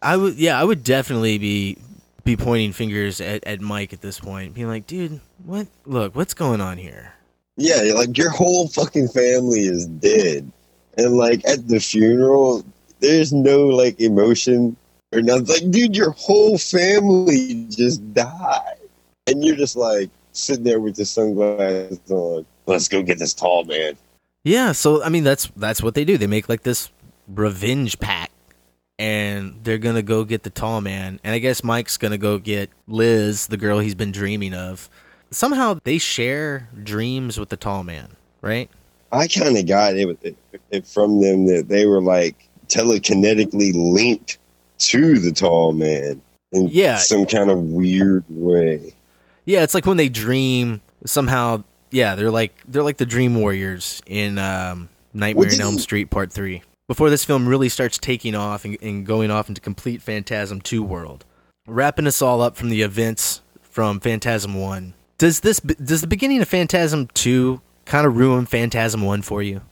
I 0.00 0.16
would, 0.16 0.36
yeah, 0.36 0.58
I 0.58 0.64
would 0.64 0.84
definitely 0.84 1.38
be 1.38 1.78
be 2.24 2.36
pointing 2.36 2.72
fingers 2.72 3.20
at, 3.20 3.44
at 3.46 3.60
Mike 3.60 3.92
at 3.92 4.00
this 4.00 4.20
point, 4.20 4.54
being 4.54 4.68
like, 4.68 4.86
dude, 4.86 5.20
what? 5.44 5.66
Look, 5.86 6.14
what's 6.14 6.34
going 6.34 6.60
on 6.60 6.78
here? 6.78 7.14
Yeah, 7.56 7.92
like 7.94 8.16
your 8.16 8.30
whole 8.30 8.68
fucking 8.68 9.08
family 9.08 9.62
is 9.62 9.86
dead, 9.86 10.50
and 10.98 11.16
like 11.16 11.46
at 11.46 11.66
the 11.68 11.80
funeral, 11.80 12.64
there's 13.00 13.32
no 13.32 13.66
like 13.66 13.98
emotion 14.00 14.76
or 15.12 15.22
nothing. 15.22 15.46
Like, 15.46 15.70
dude, 15.70 15.96
your 15.96 16.10
whole 16.10 16.58
family 16.58 17.66
just 17.70 18.12
died, 18.12 18.76
and 19.26 19.42
you're 19.44 19.56
just 19.56 19.76
like 19.76 20.10
sitting 20.32 20.64
there 20.64 20.80
with 20.80 20.98
your 20.98 21.06
sunglasses 21.06 22.00
on. 22.10 22.44
Let's 22.66 22.88
go 22.88 23.02
get 23.02 23.18
this 23.18 23.32
tall 23.32 23.64
man. 23.64 23.96
Yeah, 24.44 24.72
so 24.72 25.02
I 25.02 25.08
mean 25.08 25.24
that's 25.24 25.46
that's 25.56 25.82
what 25.82 25.94
they 25.94 26.04
do. 26.04 26.18
They 26.18 26.26
make 26.26 26.48
like 26.48 26.62
this 26.62 26.90
revenge 27.26 27.98
pack 27.98 28.30
and 28.98 29.60
they're 29.62 29.78
to 29.94 30.02
go 30.02 30.24
get 30.24 30.42
the 30.42 30.50
tall 30.50 30.80
man. 30.80 31.20
And 31.22 31.34
I 31.34 31.38
guess 31.38 31.62
Mike's 31.62 31.96
to 32.10 32.18
go 32.18 32.38
get 32.38 32.70
Liz, 32.86 33.46
the 33.46 33.56
girl 33.56 33.78
he's 33.78 33.94
been 33.94 34.12
dreaming 34.12 34.54
of. 34.54 34.90
Somehow 35.30 35.78
they 35.84 35.98
share 35.98 36.68
dreams 36.82 37.38
with 37.38 37.50
the 37.50 37.56
tall 37.56 37.84
man, 37.84 38.16
right? 38.40 38.70
I 39.12 39.26
kind 39.28 39.56
of 39.56 39.66
got 39.66 39.96
it, 39.96 40.18
it, 40.22 40.36
it 40.70 40.86
from 40.86 41.20
them 41.20 41.46
that 41.46 41.68
they 41.68 41.86
were 41.86 42.00
like 42.02 42.48
telekinetically 42.68 43.72
linked 43.74 44.38
to 44.78 45.18
the 45.18 45.32
tall 45.32 45.72
man 45.72 46.20
in 46.52 46.68
Yeah. 46.68 46.96
some 46.98 47.26
kind 47.26 47.50
of 47.50 47.58
weird 47.58 48.24
way. 48.28 48.94
Yeah, 49.44 49.62
it's 49.62 49.74
like 49.74 49.86
when 49.86 49.96
they 49.96 50.08
dream 50.08 50.80
somehow 51.06 51.64
yeah, 51.90 52.14
they're 52.16 52.30
like 52.30 52.54
they're 52.68 52.82
like 52.82 52.98
the 52.98 53.06
dream 53.06 53.34
warriors 53.40 54.02
in 54.06 54.36
um, 54.38 54.90
Nightmare 55.14 55.50
on 55.54 55.60
Elm 55.60 55.74
you- 55.74 55.80
Street 55.80 56.10
Part 56.10 56.30
3. 56.32 56.62
Before 56.86 57.10
this 57.10 57.24
film 57.24 57.46
really 57.48 57.68
starts 57.68 57.98
taking 57.98 58.34
off 58.34 58.64
and, 58.64 58.76
and 58.82 59.04
going 59.06 59.30
off 59.30 59.48
into 59.48 59.60
complete 59.60 60.00
Phantasm 60.00 60.60
2 60.60 60.82
world. 60.82 61.24
Wrapping 61.66 62.06
us 62.06 62.22
all 62.22 62.40
up 62.40 62.56
from 62.56 62.70
the 62.70 62.80
events 62.82 63.42
from 63.62 64.00
Phantasm 64.00 64.54
1. 64.54 64.94
Does 65.18 65.40
this 65.40 65.60
does 65.60 66.00
the 66.02 66.06
beginning 66.06 66.40
of 66.42 66.48
Phantasm 66.48 67.08
2 67.14 67.60
kind 67.88 68.06
of 68.06 68.16
ruin 68.16 68.46
Phantasm 68.46 69.02
1 69.02 69.22
for 69.22 69.42
you? 69.42 69.62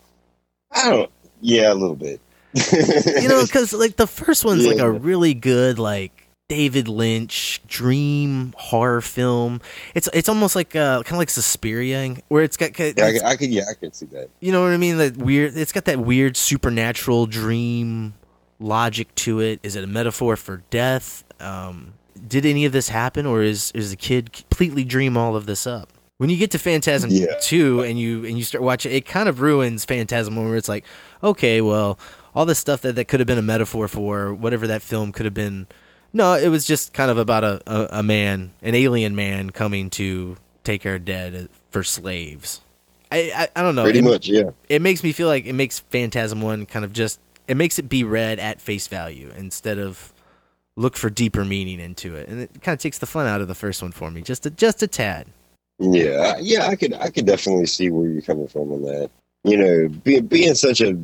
I 0.72 0.90
don't. 0.90 1.11
Yeah, 1.40 1.72
a 1.72 1.74
little 1.74 1.94
bit. 1.96 2.20
you 2.55 3.29
know, 3.29 3.44
because 3.44 3.72
like 3.72 3.96
the 3.96 4.07
first 4.07 4.44
one's 4.44 4.66
like 4.66 4.79
a 4.79 4.90
really 4.90 5.35
good 5.35 5.79
like 5.79 6.26
David 6.48 6.88
Lynch 6.88 7.61
dream 7.66 8.55
horror 8.57 9.02
film. 9.02 9.61
It's 9.94 10.09
it's 10.14 10.29
almost 10.29 10.57
like 10.57 10.74
uh, 10.74 11.02
kind 11.02 11.12
of 11.12 11.18
like 11.18 11.29
Suspiria, 11.29 12.16
where 12.29 12.42
it's 12.42 12.57
got 12.57 12.79
Yeah, 12.79 12.92
I, 12.98 13.31
I 13.31 13.37
could. 13.37 13.50
Yeah, 13.50 13.64
I 13.70 13.74
could 13.74 13.94
see 13.94 14.07
that. 14.07 14.31
you 14.40 14.52
know 14.52 14.62
what 14.62 14.70
I 14.72 14.79
mean. 14.79 14.96
That 14.96 15.16
weird. 15.18 15.57
It's 15.57 15.72
got 15.72 15.85
that 15.85 15.98
weird 16.00 16.37
supernatural 16.37 17.26
dream 17.26 18.14
logic 18.59 19.14
to 19.16 19.40
it. 19.40 19.61
Is 19.62 19.76
it 19.76 19.85
a 19.85 19.88
metaphor 19.88 20.37
for 20.37 20.62
death? 20.70 21.24
Um, 21.40 21.92
did 22.26 22.46
any 22.46 22.64
of 22.64 22.72
this 22.72 22.88
happen, 22.88 23.26
or 23.26 23.42
is 23.42 23.70
is 23.72 23.90
the 23.90 23.96
kid 23.96 24.33
completely 24.33 24.85
dream 24.85 25.16
all 25.18 25.37
of 25.37 25.44
this 25.44 25.66
up? 25.66 25.92
When 26.18 26.31
you 26.31 26.37
get 26.38 26.50
to 26.52 26.59
Phantasm 26.59 27.11
Yeah. 27.11 27.26
two 27.42 27.83
and 27.83 27.98
you 27.98 28.24
and 28.24 28.38
you 28.38 28.44
start 28.44 28.62
watching, 28.64 28.92
it 28.92 29.05
kind 29.05 29.29
of 29.29 29.40
ruins 29.40 29.85
Phantasm 29.85 30.35
one, 30.37 30.46
where 30.48 30.57
it's 30.57 30.68
like, 30.68 30.85
okay, 31.22 31.61
well, 31.61 31.98
all 32.35 32.46
this 32.46 32.59
stuff 32.59 32.81
that 32.83 32.94
that 32.94 33.07
could 33.07 33.20
have 33.20 33.26
been 33.26 33.38
a 33.38 33.42
metaphor 33.42 33.87
for 33.88 34.33
whatever 34.33 34.66
that 34.66 34.81
film 34.83 35.12
could 35.12 35.24
have 35.26 35.35
been. 35.35 35.66
No, 36.12 36.33
it 36.35 36.48
was 36.48 36.64
just 36.64 36.94
kind 36.94 37.11
of 37.11 37.18
about 37.18 37.44
a, 37.44 37.61
a, 37.66 37.98
a 37.98 38.02
man, 38.02 38.52
an 38.62 38.74
alien 38.74 39.14
man 39.14 39.50
coming 39.50 39.90
to 39.90 40.38
take 40.64 40.87
our 40.87 40.98
dead 40.98 41.48
for 41.70 41.83
slaves. 41.85 42.62
I, 43.12 43.31
I, 43.37 43.48
I 43.57 43.62
don't 43.62 43.74
know. 43.74 43.83
Pretty 43.85 43.98
It- 43.98 44.05
much, 44.05 44.26
yeah. 44.29 44.50
It 44.70 44.81
makes 44.81 45.02
me 45.02 45.12
feel 45.12 45.29
like 45.29 45.44
it 45.44 45.52
makes 45.52 45.81
Phantasm 45.81 46.40
One 46.40 46.64
kind 46.64 46.85
of 46.85 46.92
just 46.94 47.20
it 47.46 47.57
makes 47.59 47.79
it 47.79 47.88
be 47.90 48.02
read 48.05 48.38
at 48.38 48.61
face 48.61 48.88
value 48.88 49.31
instead 49.37 49.79
of 49.79 50.12
look 50.76 50.96
for 50.96 51.11
deeper 51.11 51.44
meaning 51.44 51.79
into 51.79 52.14
it, 52.16 52.29
and 52.29 52.40
it 52.40 52.50
kind 52.62 52.72
of 52.74 52.81
takes 52.81 52.98
the 52.98 53.07
fun 53.07 53.26
out 53.26 53.40
of 53.42 53.48
the 53.48 53.55
first 53.55 53.83
one 53.83 53.92
for 53.92 54.11
me, 54.11 54.22
just 54.22 54.44
a, 54.46 54.50
just 54.50 54.83
a 54.83 54.87
tad. 54.87 55.26
Yeah, 55.79 56.37
yeah, 56.41 56.67
I 56.67 56.77
could, 56.77 56.95
I 56.95 57.11
could 57.11 57.27
definitely 57.27 57.67
see 57.67 57.91
where 57.91 58.09
you're 58.09 58.23
coming 58.23 58.49
from 58.49 58.73
on 58.73 58.83
that. 58.83 59.11
You 59.45 59.57
know, 59.57 59.89
being 59.89 60.27
being 60.27 60.55
such 60.55 60.81
a 60.81 60.99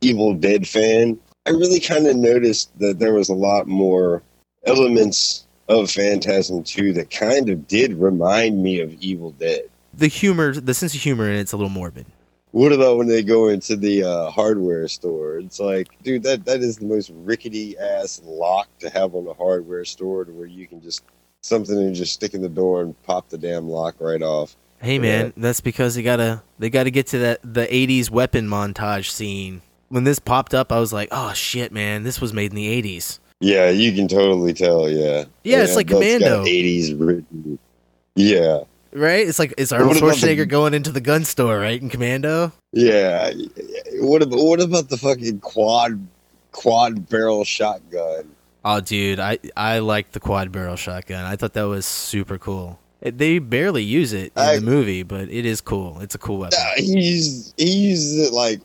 Evil 0.00 0.34
Dead 0.34 0.68
fan, 0.68 1.18
I 1.46 1.50
really 1.50 1.80
kind 1.80 2.06
of 2.06 2.16
noticed 2.16 2.76
that 2.78 2.98
there 2.98 3.14
was 3.14 3.28
a 3.28 3.34
lot 3.34 3.66
more 3.66 4.22
elements 4.66 5.46
of 5.68 5.90
Phantasm 5.90 6.62
2 6.62 6.92
that 6.94 7.10
kind 7.10 7.48
of 7.48 7.66
did 7.66 7.94
remind 7.94 8.62
me 8.62 8.80
of 8.80 8.92
Evil 8.94 9.32
Dead. 9.32 9.62
The 9.94 10.08
humor, 10.08 10.54
the 10.54 10.74
sense 10.74 10.94
of 10.94 11.00
humor 11.00 11.28
and 11.28 11.38
it's 11.38 11.52
a 11.52 11.56
little 11.56 11.70
morbid. 11.70 12.06
What 12.52 12.72
about 12.72 12.98
when 12.98 13.08
they 13.08 13.22
go 13.22 13.48
into 13.48 13.76
the 13.76 14.04
uh, 14.04 14.30
hardware 14.30 14.86
store? 14.86 15.38
It's 15.38 15.58
like, 15.58 15.88
dude, 16.02 16.22
that, 16.24 16.44
that 16.44 16.60
is 16.60 16.76
the 16.76 16.84
most 16.84 17.10
rickety 17.14 17.78
ass 17.78 18.20
lock 18.24 18.68
to 18.80 18.90
have 18.90 19.14
on 19.14 19.26
a 19.26 19.32
hardware 19.32 19.86
store 19.86 20.26
to 20.26 20.32
where 20.32 20.46
you 20.46 20.66
can 20.66 20.82
just 20.82 21.02
something 21.42 21.76
and 21.76 21.94
just 21.94 22.12
stick 22.14 22.34
in 22.34 22.40
the 22.40 22.48
door 22.48 22.82
and 22.82 23.00
pop 23.02 23.28
the 23.28 23.38
damn 23.38 23.68
lock 23.68 23.96
right 23.98 24.22
off. 24.22 24.56
Hey 24.80 24.98
man, 24.98 25.32
that's 25.36 25.60
because 25.60 25.94
they 25.94 26.02
gotta 26.02 26.42
they 26.58 26.68
gotta 26.70 26.90
get 26.90 27.06
to 27.08 27.18
that 27.18 27.40
the 27.44 27.66
'80s 27.66 28.10
weapon 28.10 28.48
montage 28.48 29.10
scene. 29.10 29.62
When 29.90 30.04
this 30.04 30.18
popped 30.18 30.54
up, 30.54 30.72
I 30.72 30.80
was 30.80 30.92
like, 30.92 31.08
"Oh 31.12 31.32
shit, 31.34 31.70
man! 31.70 32.02
This 32.02 32.20
was 32.20 32.32
made 32.32 32.50
in 32.50 32.56
the 32.56 32.82
'80s." 32.82 33.20
Yeah, 33.40 33.70
you 33.70 33.92
can 33.92 34.08
totally 34.08 34.52
tell. 34.52 34.88
Yeah, 34.88 35.24
Yeah, 35.44 35.62
it's 35.62 35.74
like 35.76 35.88
Commando. 35.88 36.44
80s 36.44 36.94
written. 36.98 37.58
Yeah, 38.14 38.60
Right? 38.92 39.26
It's 39.26 39.38
like 39.40 39.54
it's 39.58 39.72
Arnold 39.72 39.96
about 39.96 40.16
the- 40.16 40.26
Schwarzenegger 40.26 40.48
going 40.48 40.74
into 40.74 40.92
the 40.92 41.00
gun 41.00 41.24
store, 41.24 41.58
right? 41.58 41.80
In 41.80 41.88
Commando. 41.88 42.52
yeah. 42.72 43.32
What 44.00 44.22
about 44.22 44.38
what 44.40 44.60
about 44.60 44.88
the 44.88 44.96
fucking 44.96 45.40
quad 45.40 46.04
quad 46.52 47.08
barrel 47.08 47.44
shotgun? 47.44 48.30
Oh, 48.64 48.80
dude, 48.80 49.18
I 49.18 49.38
I 49.56 49.80
like 49.80 50.12
the 50.12 50.20
quad 50.20 50.52
barrel 50.52 50.76
shotgun. 50.76 51.24
I 51.24 51.36
thought 51.36 51.52
that 51.54 51.64
was 51.64 51.84
super 51.86 52.38
cool. 52.38 52.78
It- 53.00 53.18
They 53.18 53.38
barely 53.40 53.82
use 53.82 54.12
it 54.12 54.32
in 54.36 54.42
I- 54.42 54.56
the 54.56 54.60
movie, 54.62 55.02
but 55.02 55.28
it 55.28 55.44
is 55.44 55.60
cool. 55.60 55.98
It's 56.00 56.14
a 56.14 56.18
cool 56.18 56.38
weapon. 56.38 56.58
Uh, 56.60 56.72
he 56.76 56.98
uses 57.00 57.54
he 57.56 57.70
uses 57.90 58.28
it 58.28 58.32
like 58.32 58.60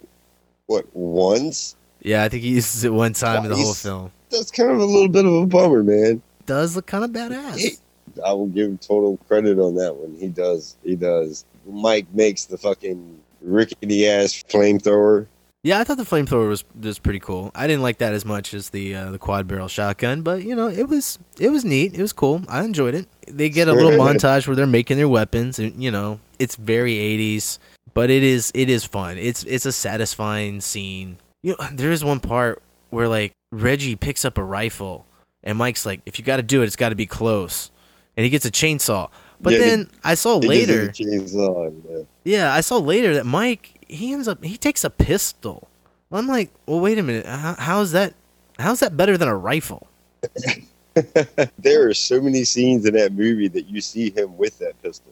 what 0.67 0.85
once. 0.95 1.75
Yeah, 2.01 2.23
I 2.23 2.29
think 2.29 2.43
he 2.43 2.49
uses 2.49 2.83
it 2.83 2.93
one 2.93 3.13
time 3.13 3.43
in 3.45 3.49
the 3.51 3.57
whole 3.57 3.73
film. 3.73 4.11
That's 4.29 4.51
kind 4.51 4.69
of 4.69 4.77
a 4.79 4.85
little 4.85 5.09
bit 5.09 5.25
of 5.25 5.33
a 5.33 5.45
bummer, 5.47 5.83
man. 5.83 6.21
Does 6.45 6.75
look 6.75 6.85
kind 6.85 7.03
of 7.03 7.11
badass. 7.11 7.79
I 8.25 8.33
will 8.33 8.47
give 8.47 8.67
him 8.69 8.77
total 8.77 9.17
credit 9.27 9.59
on 9.59 9.75
that 9.75 9.95
one. 9.95 10.15
He 10.19 10.27
does. 10.27 10.75
He 10.83 10.95
does. 10.95 11.43
Mike 11.67 12.05
makes 12.13 12.45
the 12.45 12.57
fucking 12.57 13.19
rickety 13.41 14.07
ass 14.07 14.43
flamethrower. 14.49 15.25
Yeah, 15.67 15.79
I 15.79 15.83
thought 15.83 15.97
the 15.97 16.03
flamethrower 16.03 16.47
was 16.47 16.63
was 16.81 16.97
pretty 16.97 17.19
cool. 17.19 17.51
I 17.53 17.67
didn't 17.67 17.81
like 17.81 17.97
that 17.97 18.13
as 18.13 18.23
much 18.23 18.53
as 18.53 18.69
the 18.69 18.95
uh, 18.95 19.11
the 19.11 19.19
quad 19.19 19.49
barrel 19.49 19.67
shotgun, 19.67 20.21
but 20.21 20.43
you 20.43 20.55
know, 20.55 20.69
it 20.69 20.87
was 20.87 21.19
it 21.41 21.49
was 21.49 21.65
neat. 21.65 21.93
It 21.93 22.01
was 22.01 22.13
cool. 22.13 22.41
I 22.47 22.63
enjoyed 22.63 22.95
it. 22.95 23.05
They 23.27 23.49
get 23.49 23.67
a 23.67 23.73
little 23.73 23.91
montage 23.91 24.47
where 24.47 24.55
they're 24.55 24.65
making 24.65 24.95
their 24.95 25.09
weapons, 25.09 25.59
and 25.59 25.83
you 25.83 25.91
know, 25.91 26.21
it's 26.39 26.55
very 26.55 26.93
80s, 26.93 27.59
but 27.93 28.09
it 28.09 28.23
is 28.23 28.49
it 28.55 28.69
is 28.69 28.85
fun. 28.85 29.17
It's 29.17 29.43
it's 29.43 29.65
a 29.65 29.73
satisfying 29.73 30.61
scene. 30.61 31.17
You 31.43 31.57
know, 31.59 31.67
there 31.73 31.91
is 31.91 32.01
one 32.01 32.21
part 32.21 32.63
where 32.89 33.09
like 33.09 33.33
Reggie 33.51 33.97
picks 33.97 34.23
up 34.23 34.37
a 34.37 34.43
rifle, 34.43 35.05
and 35.43 35.57
Mike's 35.57 35.85
like, 35.85 35.99
"If 36.05 36.17
you 36.17 36.23
got 36.23 36.37
to 36.37 36.43
do 36.43 36.61
it, 36.61 36.67
it's 36.67 36.77
got 36.77 36.89
to 36.89 36.95
be 36.95 37.05
close," 37.05 37.71
and 38.15 38.23
he 38.23 38.29
gets 38.29 38.45
a 38.45 38.51
chainsaw. 38.51 39.09
But 39.41 39.51
Yeah, 39.51 39.59
then 39.59 39.89
I 40.01 40.15
saw 40.15 40.37
later, 40.37 40.87
chainsaw, 40.87 41.73
yeah. 41.89 42.03
yeah, 42.23 42.53
I 42.53 42.61
saw 42.61 42.77
later 42.77 43.15
that 43.15 43.25
Mike 43.25 43.76
he 43.87 44.13
ends 44.13 44.27
up 44.27 44.43
he 44.43 44.57
takes 44.57 44.83
a 44.83 44.89
pistol. 44.89 45.67
I'm 46.11 46.27
like, 46.27 46.51
well, 46.65 46.79
wait 46.79 46.97
a 46.97 47.03
minute, 47.03 47.25
how, 47.25 47.55
how's 47.57 47.91
that? 47.91 48.13
How's 48.59 48.79
that 48.79 48.95
better 48.97 49.17
than 49.17 49.27
a 49.27 49.35
rifle? 49.35 49.87
there 51.59 51.87
are 51.87 51.93
so 51.93 52.21
many 52.21 52.43
scenes 52.43 52.85
in 52.85 52.93
that 52.95 53.13
movie 53.13 53.47
that 53.49 53.67
you 53.67 53.81
see 53.81 54.09
him 54.09 54.35
with 54.37 54.57
that 54.59 54.81
pistol. 54.81 55.11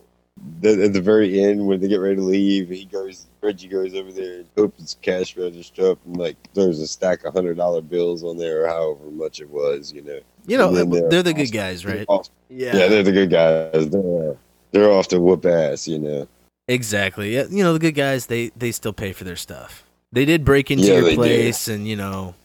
The, 0.61 0.85
at 0.85 0.93
the 0.93 1.01
very 1.01 1.39
end, 1.43 1.65
when 1.65 1.79
they 1.79 1.87
get 1.87 1.97
ready 1.97 2.15
to 2.17 2.21
leave, 2.21 2.69
he 2.69 2.85
goes. 2.85 3.25
Reggie 3.41 3.67
goes 3.67 3.93
over 3.93 4.11
there 4.11 4.37
and 4.39 4.45
opens 4.57 4.97
cash 5.03 5.37
register 5.37 5.91
up 5.91 5.99
and 6.05 6.17
like 6.17 6.35
throws 6.55 6.79
a 6.79 6.87
stack 6.87 7.23
of 7.23 7.33
hundred 7.33 7.57
dollar 7.57 7.79
bills 7.81 8.23
on 8.23 8.37
there, 8.37 8.63
or 8.63 8.67
however 8.67 9.11
much 9.11 9.39
it 9.39 9.49
was. 9.49 9.93
You 9.93 10.01
know. 10.01 10.19
You 10.47 10.57
know, 10.57 10.67
And 10.69 10.77
then 10.91 11.05
uh, 11.05 11.07
they're, 11.09 11.23
the 11.23 11.33
good 11.33 11.47
off- 11.47 11.53
guys, 11.53 11.83
they're 11.83 11.97
right? 11.97 12.05
off- 12.09 12.29
Yeah. 12.49 12.75
yeah, 12.75 12.87
they're 12.87 13.03
the 13.03 13.11
good 13.11 13.29
guys. 13.29 13.89
They're, 13.89 14.35
they're 14.71 14.91
off 14.91 15.07
to 15.09 15.19
whoop 15.21 15.45
ass. 15.45 15.87
You 15.87 15.99
know. 15.99 16.27
Exactly. 16.67 17.35
Yeah, 17.35 17.45
you 17.49 17.63
know, 17.63 17.73
the 17.73 17.79
good 17.79 17.95
guys 17.95 18.25
they 18.25 18.49
they 18.49 18.71
still 18.71 18.93
pay 18.93 19.13
for 19.13 19.23
their 19.23 19.35
stuff. 19.35 19.83
They 20.11 20.25
did 20.25 20.43
break 20.45 20.71
into 20.71 20.85
Yeah, 20.85 20.99
your 20.99 21.15
place 21.15 21.67
and 21.67 21.87
you 21.87 21.95
know, 21.95 22.35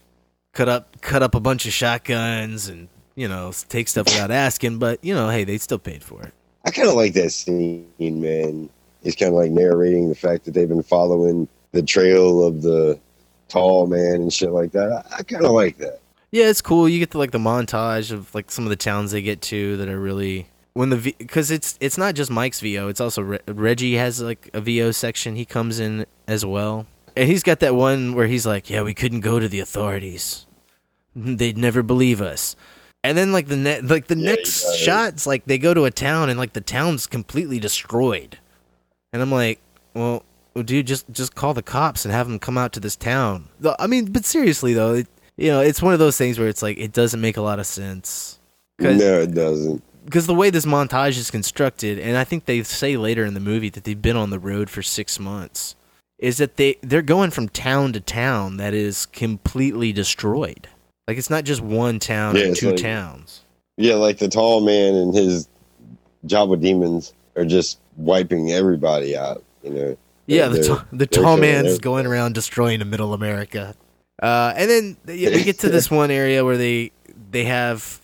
cut 0.53 0.69
up 0.69 1.01
cut 1.01 1.23
up 1.23 1.35
a 1.35 1.39
bunch 1.39 1.65
of 1.65 1.73
shotguns 1.73 2.67
and 2.67 2.87
you 3.15 3.27
know 3.27 3.51
take 3.69 3.87
stuff 3.87 4.07
without 4.07 4.31
asking, 4.45 4.77
but 4.77 5.03
you 5.03 5.13
know, 5.13 5.29
hey, 5.29 5.43
they 5.43 5.57
still 5.57 5.79
paid 5.79 6.03
for 6.03 6.21
it. 6.21 6.33
I 6.65 6.71
kind 6.71 6.87
of 6.87 6.93
like 6.95 7.13
that 7.13 7.31
scene, 7.31 7.87
man. 7.99 8.69
It's 9.03 9.15
kind 9.15 9.29
of 9.29 9.35
like 9.35 9.49
narrating 9.51 10.09
the 10.09 10.15
fact 10.15 10.45
that 10.45 10.53
they've 10.53 10.69
been 10.69 10.83
following 10.83 11.47
the 11.71 11.81
trail 11.81 12.45
of 12.45 12.61
the 12.61 12.99
tall 13.47 13.87
man 13.87 14.15
and 14.21 14.31
shit 14.31 14.51
like 14.51 14.71
that. 14.73 14.91
I, 14.91 15.17
I 15.17 15.23
kind 15.23 15.43
of 15.43 15.51
like 15.51 15.77
that. 15.79 15.99
Yeah, 16.29 16.45
it's 16.49 16.61
cool. 16.61 16.87
You 16.87 16.99
get 16.99 17.11
to 17.11 17.17
like 17.17 17.31
the 17.31 17.39
montage 17.39 18.11
of 18.11 18.33
like 18.35 18.51
some 18.51 18.65
of 18.65 18.69
the 18.69 18.75
towns 18.75 19.11
they 19.11 19.21
get 19.23 19.41
to 19.43 19.77
that 19.77 19.89
are 19.89 19.99
really 19.99 20.47
when 20.73 20.89
the 20.89 21.15
because 21.17 21.51
it's 21.51 21.77
it's 21.79 21.97
not 21.97 22.15
just 22.15 22.31
Mike's 22.31 22.59
VO. 22.59 22.87
It's 22.87 23.01
also 23.01 23.21
Re- 23.21 23.39
Reggie 23.47 23.95
has 23.95 24.21
like 24.21 24.49
a 24.53 24.61
VO 24.61 24.91
section. 24.91 25.35
He 25.35 25.45
comes 25.45 25.79
in 25.79 26.05
as 26.27 26.45
well, 26.45 26.85
and 27.15 27.29
he's 27.29 27.43
got 27.43 27.59
that 27.59 27.75
one 27.75 28.13
where 28.13 28.27
he's 28.27 28.45
like, 28.45 28.69
"Yeah, 28.69 28.81
we 28.83 28.93
couldn't 28.93 29.21
go 29.21 29.39
to 29.39 29.47
the 29.47 29.59
authorities. 29.59 30.45
They'd 31.15 31.57
never 31.57 31.83
believe 31.83 32.21
us." 32.21 32.55
And 33.03 33.17
then 33.17 33.31
like 33.31 33.47
the 33.47 33.57
ne- 33.57 33.81
like 33.81 34.07
the 34.07 34.15
next 34.15 34.75
shots, 34.75 35.25
like 35.25 35.45
they 35.45 35.57
go 35.57 35.73
to 35.73 35.85
a 35.85 35.91
town 35.91 36.29
and 36.29 36.37
like 36.39 36.53
the 36.53 36.61
town's 36.61 37.07
completely 37.07 37.59
destroyed, 37.59 38.37
and 39.13 39.21
I'm 39.21 39.31
like, 39.31 39.59
well. 39.93 40.23
well, 40.53 40.63
Dude, 40.63 40.85
just 40.85 41.09
just 41.11 41.33
call 41.33 41.53
the 41.53 41.63
cops 41.63 42.05
and 42.05 42.13
have 42.13 42.27
them 42.27 42.37
come 42.37 42.57
out 42.57 42.73
to 42.73 42.79
this 42.79 42.95
town. 42.95 43.47
I 43.79 43.87
mean, 43.87 44.11
but 44.11 44.25
seriously 44.25 44.73
though, 44.73 44.95
it, 44.95 45.07
you 45.37 45.47
know, 45.47 45.61
it's 45.61 45.81
one 45.81 45.93
of 45.93 45.99
those 45.99 46.17
things 46.17 46.37
where 46.37 46.47
it's 46.49 46.61
like 46.61 46.77
it 46.77 46.93
doesn't 46.93 47.21
make 47.21 47.37
a 47.37 47.41
lot 47.41 47.57
of 47.57 47.65
sense. 47.65 48.37
No, 48.79 49.21
it 49.21 49.33
doesn't. 49.33 49.81
Because 50.05 50.27
the 50.27 50.33
way 50.35 50.49
this 50.49 50.65
montage 50.65 51.17
is 51.17 51.29
constructed, 51.29 51.99
and 51.99 52.17
I 52.17 52.23
think 52.23 52.45
they 52.45 52.63
say 52.63 52.97
later 52.97 53.23
in 53.25 53.33
the 53.33 53.39
movie 53.39 53.69
that 53.69 53.83
they've 53.83 54.01
been 54.01 54.17
on 54.17 54.29
the 54.31 54.39
road 54.39 54.69
for 54.69 54.81
six 54.81 55.19
months, 55.19 55.75
is 56.17 56.37
that 56.37 56.57
they 56.57 56.77
they're 56.81 57.01
going 57.01 57.31
from 57.31 57.49
town 57.49 57.93
to 57.93 57.99
town 57.99 58.57
that 58.57 58.73
is 58.73 59.05
completely 59.05 59.93
destroyed. 59.93 60.67
Like 61.07 61.17
it's 61.17 61.29
not 61.29 61.43
just 61.43 61.61
one 61.61 61.99
town 61.99 62.35
Yeah, 62.35 62.45
or 62.45 62.55
two 62.55 62.67
like- 62.71 62.77
towns. 62.81 63.41
Yeah, 63.77 63.95
like 63.95 64.17
the 64.17 64.27
tall 64.27 64.61
man 64.61 64.93
and 64.95 65.13
his 65.13 65.47
Jabba 66.27 66.59
demons 66.61 67.13
are 67.35 67.45
just 67.45 67.79
wiping 67.97 68.51
everybody 68.51 69.15
out. 69.15 69.43
You 69.63 69.69
know. 69.71 69.97
Yeah, 70.27 70.47
the, 70.49 70.59
They're- 70.59 70.85
the 70.99 71.07
tall 71.07 71.37
man's 71.37 71.79
going 71.79 72.05
around 72.05 72.33
destroying 72.33 72.79
the 72.79 72.85
middle 72.85 73.13
America. 73.13 73.75
Uh, 74.21 74.53
and 74.55 74.69
then 74.69 74.97
yeah, 75.07 75.29
we 75.29 75.43
get 75.43 75.59
to 75.59 75.69
this 75.69 75.89
one 75.91 76.11
area 76.11 76.43
where 76.45 76.57
they 76.57 76.91
they 77.31 77.45
have 77.45 78.00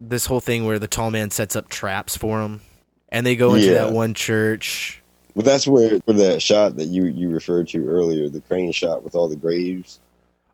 this 0.00 0.26
whole 0.26 0.40
thing 0.40 0.64
where 0.64 0.78
the 0.78 0.86
tall 0.88 1.10
man 1.10 1.30
sets 1.30 1.56
up 1.56 1.68
traps 1.68 2.16
for 2.16 2.40
them, 2.40 2.60
and 3.08 3.26
they 3.26 3.36
go 3.36 3.54
into 3.54 3.66
Yeah. 3.68 3.84
that 3.84 3.92
one 3.92 4.14
church. 4.14 5.02
Well, 5.34 5.44
that's 5.44 5.66
where 5.66 6.00
for 6.00 6.12
that 6.14 6.42
shot 6.42 6.76
that 6.76 6.86
you 6.86 7.04
you 7.04 7.30
referred 7.30 7.68
to 7.68 7.86
earlier, 7.86 8.28
the 8.28 8.40
crane 8.40 8.72
shot 8.72 9.02
with 9.04 9.14
all 9.14 9.28
the 9.28 9.36
graves. 9.36 10.00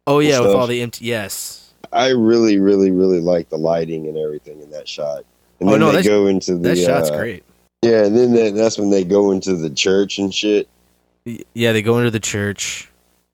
Oh 0.06 0.18
yeah, 0.18 0.40
with 0.40 0.50
all 0.50 0.66
the 0.66 0.82
empty. 0.82 1.06
Yes. 1.06 1.72
I 1.92 2.08
really, 2.08 2.58
really, 2.58 2.90
really 2.90 3.20
like 3.20 3.48
the 3.50 3.56
lighting 3.58 4.06
and 4.08 4.16
everything 4.18 4.60
in 4.60 4.70
that 4.70 4.88
shot. 4.88 5.24
And 5.60 5.68
Oh, 5.68 5.72
then 5.72 5.80
no, 5.80 5.92
they 5.92 6.02
go 6.02 6.26
into 6.26 6.54
the 6.54 6.70
that 6.70 6.78
shot's 6.78 7.10
uh, 7.10 7.16
great. 7.16 7.44
Yeah, 7.82 8.04
and 8.04 8.16
then 8.16 8.32
that, 8.34 8.54
that's 8.54 8.78
when 8.78 8.90
they 8.90 9.04
go 9.04 9.30
into 9.30 9.54
the 9.54 9.70
church 9.70 10.18
and 10.18 10.34
shit. 10.34 10.68
Yeah, 11.54 11.72
they 11.72 11.82
go 11.82 11.98
into 11.98 12.10
the 12.10 12.20
church 12.20 12.90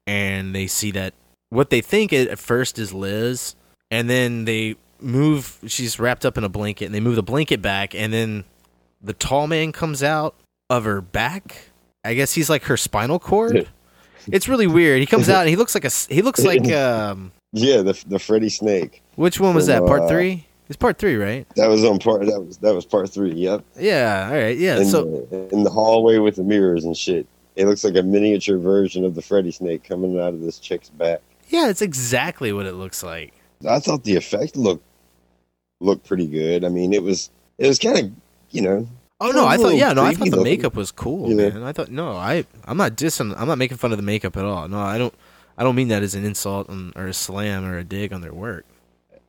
and 0.06 0.54
they 0.54 0.66
see 0.66 0.90
that 0.92 1.14
what 1.48 1.70
they 1.70 1.80
think 1.80 2.12
at 2.12 2.38
first 2.38 2.78
is 2.78 2.92
Liz, 2.92 3.54
and 3.90 4.08
then 4.10 4.44
they 4.44 4.76
move. 5.02 5.58
She's 5.66 5.98
wrapped 5.98 6.24
up 6.24 6.38
in 6.38 6.44
a 6.44 6.48
blanket, 6.48 6.86
and 6.86 6.94
they 6.94 7.00
move 7.00 7.16
the 7.16 7.22
blanket 7.22 7.60
back, 7.62 7.94
and 7.94 8.12
then 8.12 8.44
the 9.02 9.12
tall 9.12 9.46
man 9.46 9.72
comes 9.72 10.02
out 10.02 10.34
of 10.68 10.84
her 10.84 11.00
back. 11.00 11.70
I 12.04 12.14
guess 12.14 12.32
he's 12.32 12.48
like 12.48 12.64
her 12.64 12.76
spinal 12.76 13.18
cord. 13.18 13.68
it's 14.30 14.48
really 14.48 14.66
weird. 14.66 15.00
He 15.00 15.06
comes 15.06 15.28
out 15.28 15.40
and 15.40 15.48
he 15.48 15.56
looks 15.56 15.74
like 15.74 15.84
a 15.84 15.90
He 16.08 16.22
looks 16.22 16.44
like 16.44 16.70
um. 16.72 17.32
Yeah, 17.52 17.82
the 17.82 18.00
the 18.06 18.18
Freddy 18.18 18.48
Snake. 18.48 19.02
Which 19.16 19.40
one 19.40 19.54
was 19.54 19.66
From, 19.66 19.80
that? 19.80 19.88
Part 19.88 20.02
uh, 20.02 20.08
three. 20.08 20.46
It's 20.68 20.76
part 20.76 20.98
three, 20.98 21.16
right? 21.16 21.46
That 21.56 21.66
was 21.68 21.84
on 21.84 21.98
part. 21.98 22.24
That 22.26 22.40
was 22.40 22.58
that 22.58 22.74
was 22.74 22.84
part 22.84 23.10
three. 23.10 23.32
Yep. 23.32 23.64
Yeah. 23.76 24.28
All 24.30 24.38
right. 24.38 24.56
Yeah. 24.56 24.78
in, 24.78 24.86
so 24.86 25.26
the, 25.30 25.48
in 25.52 25.64
the 25.64 25.70
hallway 25.70 26.18
with 26.18 26.36
the 26.36 26.44
mirrors 26.44 26.84
and 26.84 26.96
shit. 26.96 27.26
It 27.56 27.66
looks 27.66 27.82
like 27.82 27.96
a 27.96 28.02
miniature 28.02 28.56
version 28.56 29.04
of 29.04 29.16
the 29.16 29.20
Freddy 29.20 29.50
Snake 29.50 29.82
coming 29.82 30.18
out 30.20 30.32
of 30.32 30.40
this 30.40 30.60
chick's 30.60 30.88
back. 30.88 31.20
yeah, 31.48 31.68
it's 31.68 31.82
exactly 31.82 32.52
what 32.52 32.64
it 32.66 32.74
looks 32.74 33.02
like. 33.02 33.34
I 33.68 33.80
thought 33.80 34.04
the 34.04 34.14
effect 34.16 34.56
looked 34.56 34.84
looked 35.80 36.06
pretty 36.06 36.26
good. 36.26 36.64
I 36.64 36.68
mean, 36.68 36.92
it 36.92 37.02
was 37.02 37.30
it 37.58 37.66
was 37.66 37.78
kind 37.78 37.98
of 37.98 38.10
you 38.50 38.62
know. 38.62 38.88
Oh 39.20 39.30
no, 39.30 39.46
I 39.46 39.56
thought 39.56 39.74
yeah, 39.74 39.92
no, 39.92 40.04
I 40.04 40.14
thought 40.14 40.30
the 40.30 40.42
makeup 40.42 40.74
was 40.74 40.90
cool, 40.90 41.28
You 41.28 41.34
know? 41.34 41.50
man. 41.50 41.62
I 41.62 41.72
thought 41.72 41.90
no, 41.90 42.12
I 42.16 42.44
I'm 42.64 42.76
not 42.76 42.96
dissing, 42.96 43.34
I'm 43.36 43.48
not 43.48 43.58
making 43.58 43.76
fun 43.76 43.92
of 43.92 43.98
the 43.98 44.02
makeup 44.02 44.36
at 44.36 44.44
all. 44.44 44.66
No, 44.68 44.78
I 44.78 44.96
don't 44.98 45.14
I 45.58 45.62
don't 45.62 45.74
mean 45.74 45.88
that 45.88 46.02
as 46.02 46.14
an 46.14 46.24
insult 46.24 46.70
on, 46.70 46.92
or 46.96 47.06
a 47.06 47.14
slam 47.14 47.64
or 47.64 47.76
a 47.76 47.84
dig 47.84 48.12
on 48.12 48.22
their 48.22 48.32
work. 48.32 48.64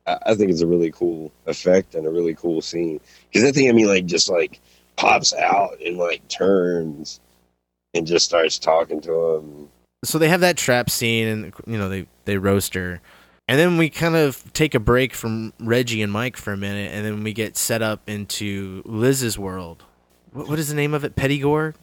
I, 0.06 0.18
I 0.26 0.34
think 0.34 0.50
it's 0.50 0.62
a 0.62 0.66
really 0.66 0.90
cool 0.90 1.30
effect 1.46 1.94
and 1.94 2.06
a 2.06 2.10
really 2.10 2.34
cool 2.34 2.62
scene 2.62 3.00
because 3.28 3.42
that 3.42 3.54
thing 3.54 3.68
I 3.68 3.72
mean 3.72 3.86
like 3.86 4.06
just 4.06 4.30
like 4.30 4.60
pops 4.96 5.34
out 5.34 5.78
and 5.84 5.98
like 5.98 6.26
turns 6.28 7.20
and 7.94 8.06
just 8.06 8.24
starts 8.24 8.58
talking 8.58 9.00
to 9.02 9.36
him. 9.36 9.68
So 10.04 10.18
they 10.18 10.28
have 10.28 10.40
that 10.40 10.56
trap 10.56 10.90
scene, 10.90 11.28
and 11.28 11.52
you 11.66 11.78
know 11.78 11.88
they 11.88 12.06
they 12.24 12.36
roast 12.38 12.74
her, 12.74 13.00
And 13.52 13.58
then 13.58 13.76
we 13.76 13.90
kind 13.90 14.16
of 14.16 14.50
take 14.54 14.74
a 14.74 14.80
break 14.80 15.12
from 15.12 15.52
Reggie 15.60 16.00
and 16.00 16.10
Mike 16.10 16.38
for 16.38 16.54
a 16.54 16.56
minute, 16.56 16.90
and 16.90 17.04
then 17.04 17.22
we 17.22 17.34
get 17.34 17.58
set 17.58 17.82
up 17.82 18.00
into 18.08 18.80
Liz's 18.86 19.38
world. 19.38 19.82
What, 20.32 20.48
what 20.48 20.58
is 20.58 20.68
the 20.70 20.74
name 20.74 20.94
of 20.94 21.04
it? 21.04 21.16
Pettigorg? 21.16 21.74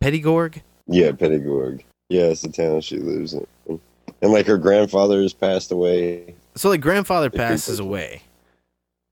Pettigorg? 0.00 0.62
Yeah, 0.86 1.10
Pettigorg. 1.10 1.82
Yeah, 2.08 2.22
it's 2.22 2.40
the 2.40 2.48
town 2.48 2.80
she 2.80 2.96
lives 2.96 3.34
in. 3.34 3.46
And 4.22 4.32
like 4.32 4.46
her 4.46 4.56
grandfather 4.56 5.20
has 5.20 5.34
passed 5.34 5.70
away. 5.70 6.36
So 6.54 6.70
like 6.70 6.80
grandfather 6.80 7.28
passes 7.28 7.80
away. 7.80 8.22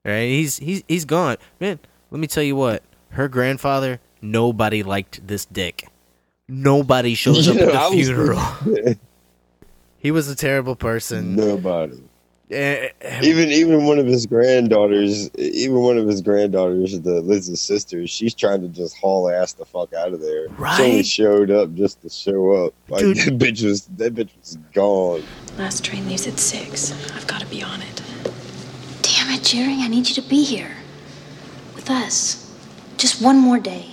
Right? 0.03 0.29
He's 0.29 0.57
he's 0.57 0.81
he's 0.87 1.05
gone. 1.05 1.37
Man, 1.59 1.77
let 2.09 2.19
me 2.19 2.25
tell 2.25 2.41
you 2.41 2.55
what. 2.55 2.81
Her 3.09 3.27
grandfather, 3.27 3.99
nobody 4.19 4.81
liked 4.81 5.27
this 5.27 5.45
dick. 5.45 5.87
Nobody 6.47 7.13
shows 7.13 7.47
up 7.47 7.57
know, 7.57 7.69
at 7.69 7.75
I 7.75 7.89
the 7.91 7.97
was- 7.97 8.07
funeral. 8.07 8.95
he 9.99 10.11
was 10.11 10.27
a 10.29 10.35
terrible 10.35 10.75
person. 10.75 11.35
Nobody. 11.35 12.01
Eh, 12.51 12.89
Even 13.21 13.49
even 13.49 13.85
one 13.85 13.99
of 13.99 14.07
his 14.07 14.25
granddaughters, 14.25 15.29
even 15.35 15.75
one 15.81 15.99
of 15.99 16.07
his 16.07 16.21
granddaughters, 16.21 16.99
the 17.01 17.21
Liz's 17.21 17.61
sister, 17.61 18.07
she's 18.07 18.33
trying 18.33 18.61
to 18.63 18.67
just 18.69 18.97
haul 18.97 19.29
ass 19.29 19.53
the 19.53 19.65
fuck 19.65 19.93
out 19.93 20.13
of 20.13 20.19
there. 20.21 20.47
Right? 20.57 20.75
She 20.77 20.83
only 20.83 21.03
showed 21.03 21.51
up 21.51 21.75
just 21.75 22.01
to 22.01 22.09
show 22.09 22.65
up. 22.65 22.73
Like 22.87 23.01
Dude. 23.01 23.17
that 23.17 23.37
bitch 23.37 23.63
was 23.63 23.85
that 23.97 24.15
bitch 24.15 24.29
was 24.39 24.57
gone. 24.73 25.21
Last 25.59 25.85
train 25.85 26.07
leaves 26.07 26.25
at 26.25 26.39
six. 26.39 26.91
I've 27.15 27.27
got 27.27 27.41
to 27.41 27.47
be 27.47 27.61
on 27.61 27.83
it. 27.83 28.01
Damn 29.03 29.29
it, 29.29 29.43
Jerry. 29.43 29.75
I 29.81 29.87
need 29.87 30.07
you 30.09 30.15
to 30.15 30.27
be 30.27 30.43
here. 30.43 30.71
With 31.75 31.91
us. 31.91 32.51
Just 32.97 33.21
one 33.21 33.37
more 33.37 33.59
day. 33.59 33.85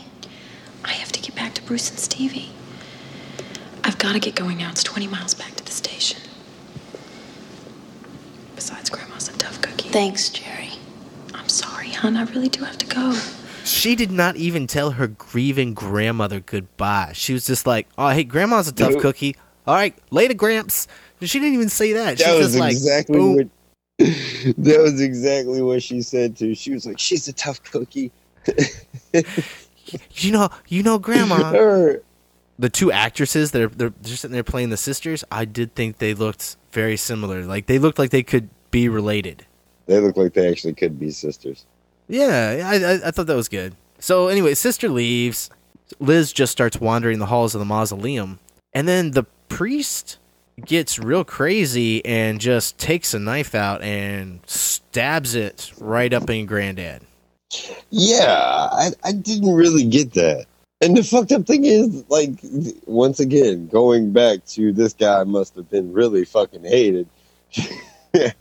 I 0.83 0.93
have 0.93 1.13
to 1.13 1.21
get 1.21 1.35
back 1.37 1.53
to 1.55 1.63
Bruce 1.63 1.91
and 1.91 1.99
Stevie. 1.99 2.53
I've 3.87 3.99
got 3.99 4.15
to 4.15 4.19
get 4.19 4.35
going 4.35 4.59
now. 4.59 4.71
It's 4.71 4.83
20 4.83 5.07
miles 5.07 5.33
back 5.35 5.55
to 5.55 5.65
the 5.65 5.71
station. 5.71 6.21
Besides, 8.57 8.91
Grandma's 8.91 9.29
a 9.29 9.33
tough 9.39 9.63
cookie. 9.63 9.89
Thanks, 9.91 10.29
Jerry. 10.29 10.71
I'm 11.33 11.49
sorry, 11.49 11.91
hon. 11.91 12.17
I 12.17 12.25
really 12.25 12.49
do 12.49 12.65
have 12.65 12.77
to 12.79 12.87
go. 12.87 13.17
She 13.65 13.95
did 13.95 14.11
not 14.11 14.35
even 14.37 14.67
tell 14.67 14.93
her 14.93 15.07
grieving 15.07 15.73
grandmother 15.73 16.41
goodbye. 16.41 17.13
She 17.15 17.33
was 17.33 17.47
just 17.47 17.65
like, 17.67 17.87
"Oh, 17.97 18.09
hey, 18.09 18.25
grandma's 18.25 18.67
a 18.69 18.73
tough 18.73 18.93
Nope. 18.93 19.03
cookie. 19.03 19.37
All 19.67 19.75
right, 19.77 19.95
later, 20.11 20.35
Gramps." 20.35 20.89
She 21.23 21.39
didn't 21.39 21.55
even 21.55 21.69
say 21.69 21.93
that. 21.93 22.19
She 22.19 22.25
That 22.25 22.33
was 22.35 22.41
was 22.41 22.53
just 22.55 22.61
like, 22.61 22.73
exactly 22.73 23.19
"Boom." 23.19 23.35
what 23.37 23.49
that 23.99 24.81
was 24.81 25.01
exactly 25.01 25.63
what 25.63 25.83
she 25.83 26.03
said 26.03 26.37
too. 26.37 26.55
She 26.57 26.73
was 26.73 26.87
like, 26.87 26.99
"She's 26.99 27.29
a 27.29 27.33
tough 27.33 27.63
cookie." 27.63 28.11
you 30.13 30.33
know, 30.33 30.49
you 30.69 30.83
know, 30.83 30.99
grandma. 30.99 31.53
Her- 31.53 32.03
the 32.59 32.71
two 32.71 32.91
actresses 32.91 33.51
that 33.51 33.63
are 33.63 33.69
they're 33.69 33.93
just 34.03 34.23
sitting 34.23 34.33
there 34.33 34.45
playing 34.45 34.71
the 34.71 34.77
sisters, 34.77 35.25
I 35.31 35.45
did 35.45 35.75
think 35.75 35.99
they 35.99 36.15
looked 36.15 36.57
very 36.73 36.97
similar. 36.97 37.45
Like 37.45 37.67
they 37.67 37.79
looked 37.79 37.99
like 37.99 38.11
they 38.11 38.23
could 38.23 38.49
be 38.71 38.89
related. 38.89 39.47
They 39.87 40.01
look 40.01 40.17
like 40.17 40.35
they 40.35 40.51
actually 40.51 40.75
could 40.75 40.99
be 40.99 41.11
sisters. 41.11 41.65
Yeah, 42.09 42.63
I, 42.65 42.77
I, 42.77 43.09
I 43.09 43.11
thought 43.11 43.27
that 43.27 43.37
was 43.37 43.49
good. 43.49 43.77
So 43.99 44.29
anyway, 44.29 44.55
sister 44.55 44.89
leaves. 44.89 45.51
Liz 46.01 46.33
just 46.33 46.51
starts 46.51 46.81
wandering 46.81 47.21
the 47.21 47.27
halls 47.27 47.55
of 47.55 47.61
the 47.61 47.65
mausoleum, 47.65 48.41
and 48.73 48.89
then 48.89 49.13
the 49.13 49.23
priest 49.49 50.19
gets 50.65 50.99
real 50.99 51.23
crazy 51.23 52.05
and 52.05 52.41
just 52.41 52.79
takes 52.79 53.15
a 53.15 53.19
knife 53.19 53.55
out 53.55 53.83
and 53.83 54.41
stabs 54.47 55.35
it 55.35 55.73
right 55.79 56.13
up 56.13 56.29
in 56.29 56.47
Granddad. 56.47 57.03
Yeah, 57.91 58.69
I, 58.73 58.91
I 59.05 59.13
didn't 59.13 59.55
really 59.55 59.85
get 59.85 60.15
that. 60.15 60.47
And 60.81 60.97
the 60.97 61.03
fucked 61.03 61.33
up 61.33 61.47
thing 61.47 61.65
is, 61.65 62.05
like, 62.09 62.33
once 62.87 63.19
again, 63.19 63.67
going 63.69 64.13
back 64.13 64.45
to 64.49 64.73
this 64.73 64.93
guy 64.93 65.25
must 65.25 65.55
have 65.55 65.71
been 65.71 65.93
really 65.93 66.25
fucking 66.27 66.65
hated. 66.65 67.09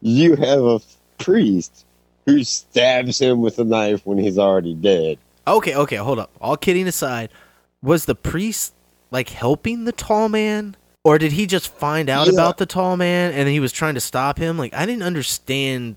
you 0.00 0.36
have 0.36 0.62
a 0.64 0.80
priest 1.18 1.84
who 2.26 2.44
stabs 2.44 3.18
him 3.18 3.40
with 3.40 3.58
a 3.58 3.64
knife 3.64 4.06
when 4.06 4.18
he's 4.18 4.38
already 4.38 4.74
dead. 4.74 5.18
Okay, 5.46 5.74
okay, 5.74 5.96
hold 5.96 6.18
up. 6.18 6.30
All 6.40 6.56
kidding 6.56 6.86
aside, 6.86 7.30
was 7.82 8.04
the 8.04 8.14
priest 8.14 8.72
like 9.10 9.28
helping 9.28 9.84
the 9.84 9.92
tall 9.92 10.28
man? 10.28 10.76
Or 11.04 11.18
did 11.18 11.32
he 11.32 11.46
just 11.46 11.68
find 11.74 12.08
out 12.08 12.28
Yeah. 12.28 12.34
about 12.34 12.58
the 12.58 12.66
tall 12.66 12.96
man 12.96 13.32
and 13.32 13.48
he 13.48 13.58
was 13.60 13.72
trying 13.72 13.94
to 13.94 14.00
stop 14.00 14.38
him? 14.38 14.56
Like 14.56 14.72
I 14.72 14.86
didn't 14.86 15.02
understand 15.02 15.96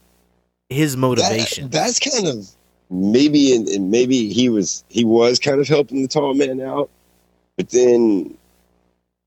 his 0.68 0.98
motivation. 0.98 1.70
That- 1.70 1.72
that's 1.86 2.00
kind 2.00 2.28
of 2.28 2.50
maybe, 2.90 3.56
and, 3.56 3.68
and 3.68 3.92
maybe 3.92 4.32
he 4.32 4.50
was 4.50 4.84
he 4.90 5.04
was 5.04 5.40
kind 5.40 5.60
of 5.60 5.68
helping 5.68 6.02
the 6.02 6.08
tall 6.08 6.34
man 6.34 6.62
out, 6.62 6.90
but 7.58 7.70
then 7.70 8.38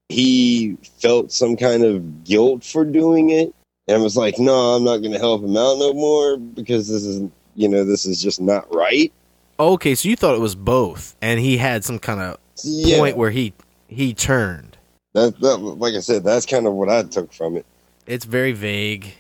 he 0.09 0.77
felt 1.01 1.33
some 1.33 1.57
kind 1.57 1.85
of 1.85 2.25
guilt 2.25 2.65
for 2.65 2.85
doing 2.85 3.31
it 3.31 3.55
and 3.87 4.03
was 4.03 4.17
like, 4.17 4.39
"No, 4.39 4.75
I'm 4.75 4.85
not 4.85 4.99
going 4.99 5.13
to 5.13 5.19
help 5.19 5.43
him 5.43 5.57
out 5.57 5.79
no 5.79 5.93
more 5.93 6.37
because 6.37 6.89
this 6.89 7.05
is, 7.05 7.29
you 7.55 7.69
know, 7.69 7.85
this 7.85 8.07
is 8.07 8.23
just 8.23 8.41
not 8.41 8.73
right." 8.75 9.13
okay, 9.61 9.95
so 9.97 10.09
you 10.09 10.15
thought 10.15 10.37
it 10.37 10.41
was 10.41 10.55
both 10.55 11.17
and 11.21 11.41
he 11.41 11.57
had 11.57 11.85
some 11.85 11.99
kind 11.99 12.21
of 12.21 12.39
Yeah. 12.63 12.99
point 12.99 13.17
where 13.17 13.31
he 13.31 13.53
he 13.89 14.15
turned. 14.15 14.77
That, 15.15 15.41
that, 15.41 15.57
like 15.57 15.95
I 15.95 16.01
said, 16.01 16.23
that's 16.23 16.47
kind 16.47 16.67
of 16.67 16.75
what 16.75 16.89
I 16.89 17.03
took 17.03 17.33
from 17.33 17.57
it. 17.57 17.67
It's 18.07 18.25
very 18.25 18.53
vague. 18.53 19.15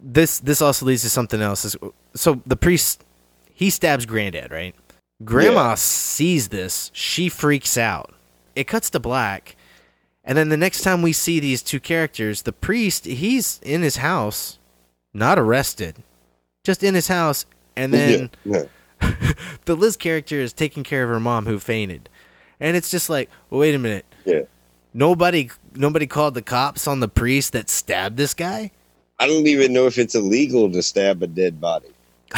This 0.00 0.38
this 0.38 0.62
also 0.62 0.86
leads 0.86 1.02
to 1.02 1.10
something 1.10 1.40
else. 1.42 1.76
So 2.14 2.40
the 2.46 2.56
priest 2.56 3.02
he 3.54 3.70
stabs 3.70 4.06
granddad, 4.06 4.50
right? 4.50 4.74
Grandma 5.24 5.70
Yeah. 5.70 5.74
sees 5.76 6.48
this, 6.48 6.90
she 6.94 7.28
freaks 7.28 7.76
out. 7.78 8.12
It 8.56 8.66
cuts 8.66 8.90
to 8.90 9.00
black, 9.00 9.56
and 10.24 10.36
then 10.36 10.48
the 10.48 10.56
next 10.56 10.82
time 10.82 11.00
we 11.02 11.12
see 11.12 11.40
these 11.40 11.62
two 11.62 11.80
characters, 11.80 12.42
the 12.42 12.52
priest 12.52 13.04
he's 13.06 13.60
in 13.62 13.82
his 13.82 13.96
house, 13.96 14.58
not 15.14 15.38
arrested, 15.38 15.96
just 16.64 16.82
in 16.82 16.94
his 16.94 17.08
house, 17.08 17.46
and 17.76 17.92
then 17.94 18.30
yeah, 18.44 18.64
the 19.64 19.74
Liz 19.74 19.96
character 19.96 20.36
is 20.36 20.52
taking 20.52 20.82
care 20.84 21.02
of 21.04 21.08
her 21.10 21.20
mom 21.20 21.46
who 21.46 21.58
fainted, 21.58 22.08
and 22.60 22.76
it's 22.76 22.90
just 22.90 23.08
like, 23.08 23.30
well, 23.48 23.60
wait 23.60 23.74
a 23.74 23.78
minute, 23.78 24.04
yeah. 24.24 24.42
nobody 24.92 25.50
nobody 25.74 26.06
called 26.06 26.34
the 26.34 26.42
cops 26.42 26.86
on 26.86 27.00
the 27.00 27.08
priest 27.08 27.52
that 27.52 27.70
stabbed 27.70 28.16
this 28.16 28.34
guy. 28.34 28.70
I 29.18 29.26
don't 29.26 29.46
even 29.46 29.72
know 29.72 29.86
if 29.86 29.98
it's 29.98 30.14
illegal 30.14 30.70
to 30.72 30.82
stab 30.82 31.22
a 31.22 31.26
dead 31.26 31.60
body. 31.60 31.88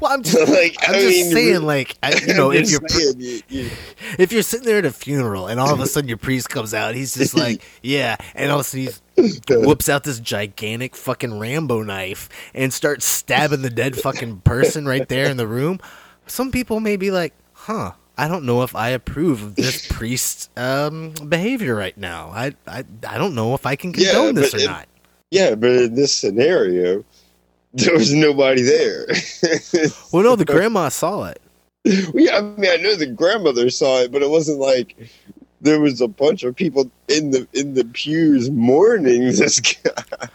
Well, 0.00 0.12
I'm 0.12 0.22
just, 0.22 0.36
Like, 0.48 0.76
I'm 0.86 0.94
I 0.94 0.98
just 1.00 1.08
mean, 1.08 1.32
saying, 1.32 1.62
like, 1.62 1.96
I, 2.02 2.14
you 2.26 2.34
know, 2.34 2.50
if 2.52 2.70
you're 2.70 2.80
saying, 2.88 3.20
you- 3.20 3.42
you- 3.48 3.70
if 4.18 4.32
you're 4.32 4.42
sitting 4.42 4.66
there 4.66 4.78
at 4.78 4.84
a 4.84 4.90
funeral 4.92 5.46
and 5.46 5.58
all 5.60 5.72
of 5.72 5.80
a 5.80 5.86
sudden 5.86 6.08
your 6.08 6.18
priest 6.18 6.50
comes 6.50 6.74
out, 6.74 6.94
he's 6.94 7.14
just 7.14 7.34
like, 7.36 7.62
yeah, 7.82 8.16
and 8.34 8.50
all 8.50 8.60
of 8.60 8.66
a 8.66 8.68
sudden 8.68 8.92
he 9.16 9.40
whoops 9.48 9.88
out 9.88 10.04
this 10.04 10.20
gigantic 10.20 10.96
fucking 10.96 11.38
Rambo 11.38 11.82
knife 11.82 12.28
and 12.54 12.72
starts 12.72 13.04
stabbing 13.06 13.62
the 13.62 13.70
dead 13.70 13.96
fucking 13.96 14.40
person 14.40 14.86
right 14.86 15.08
there 15.08 15.26
in 15.30 15.36
the 15.36 15.46
room. 15.46 15.80
Some 16.26 16.50
people 16.50 16.80
may 16.80 16.96
be 16.96 17.10
like, 17.10 17.32
huh. 17.52 17.92
I 18.18 18.28
don't 18.28 18.44
know 18.44 18.62
if 18.62 18.76
I 18.76 18.90
approve 18.90 19.42
of 19.42 19.54
this 19.54 19.86
priest's 19.90 20.50
um, 20.56 21.14
behavior 21.28 21.74
right 21.74 21.96
now. 21.96 22.28
I, 22.34 22.52
I 22.66 22.84
I 23.08 23.16
don't 23.16 23.34
know 23.34 23.54
if 23.54 23.64
I 23.64 23.74
can 23.74 23.94
Yeah, 23.96 24.12
condone 24.12 24.34
this 24.34 24.52
or 24.54 24.58
it- 24.58 24.66
not. 24.66 24.86
Yeah, 25.30 25.54
but 25.54 25.70
in 25.70 25.94
this 25.94 26.14
scenario, 26.14 27.06
there 27.74 27.94
was 27.94 28.12
nobody 28.12 28.62
there. 28.62 29.06
Well, 30.12 30.22
no, 30.22 30.36
the 30.36 30.44
grandma 30.44 30.88
saw 30.90 31.24
it. 31.24 31.40
yeah, 31.84 32.36
I 32.36 32.40
mean, 32.42 32.70
I 32.70 32.76
know 32.76 32.94
the 32.96 33.06
grandmother 33.06 33.70
saw 33.70 34.00
it, 34.00 34.12
but 34.12 34.22
it 34.22 34.28
wasn't 34.30 34.58
like 34.58 34.94
there 35.60 35.80
was 35.80 36.00
a 36.00 36.08
bunch 36.08 36.42
of 36.42 36.54
people 36.54 36.90
in 37.08 37.30
the 37.30 37.48
in 37.54 37.74
the 37.74 37.84
pews 37.84 38.50
mourning 38.50 39.22
this 39.24 39.58
guy. 39.60 40.28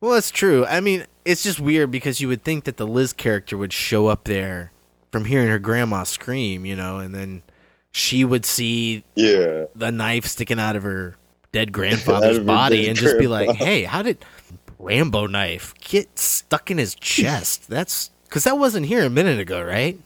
Well, 0.00 0.12
that's 0.12 0.30
true. 0.30 0.64
I 0.66 0.80
mean, 0.80 1.06
it's 1.24 1.42
just 1.42 1.58
weird 1.58 1.90
because 1.90 2.20
you 2.20 2.28
would 2.28 2.44
think 2.44 2.64
that 2.64 2.76
the 2.76 2.86
Liz 2.86 3.12
character 3.12 3.56
would 3.56 3.72
show 3.72 4.06
up 4.06 4.24
there 4.24 4.70
from 5.10 5.24
hearing 5.24 5.48
her 5.48 5.58
grandma 5.58 6.04
scream, 6.04 6.64
you 6.64 6.76
know, 6.76 6.98
and 6.98 7.14
then 7.14 7.42
she 7.90 8.24
would 8.24 8.44
see 8.44 9.04
Yeah, 9.14 9.64
the 9.74 9.90
knife 9.90 10.26
sticking 10.26 10.60
out 10.60 10.76
of 10.76 10.82
her 10.82 11.16
dead 11.52 11.72
grandfather's 11.72 12.38
body 12.38 12.88
and 12.88 12.96
just 12.96 13.18
be 13.18 13.26
like, 13.26 13.50
"Hey, 13.56 13.84
how 13.84 14.02
did 14.02 14.24
Rambo 14.84 15.26
knife 15.26 15.74
get 15.80 16.18
stuck 16.18 16.70
in 16.70 16.78
his 16.78 16.94
chest?" 16.94 17.68
That's 17.68 18.10
because 18.24 18.44
that 18.44 18.58
wasn't 18.58 18.86
here 18.86 19.04
a 19.04 19.10
minute 19.10 19.38
ago, 19.40 19.62
right? 19.62 19.98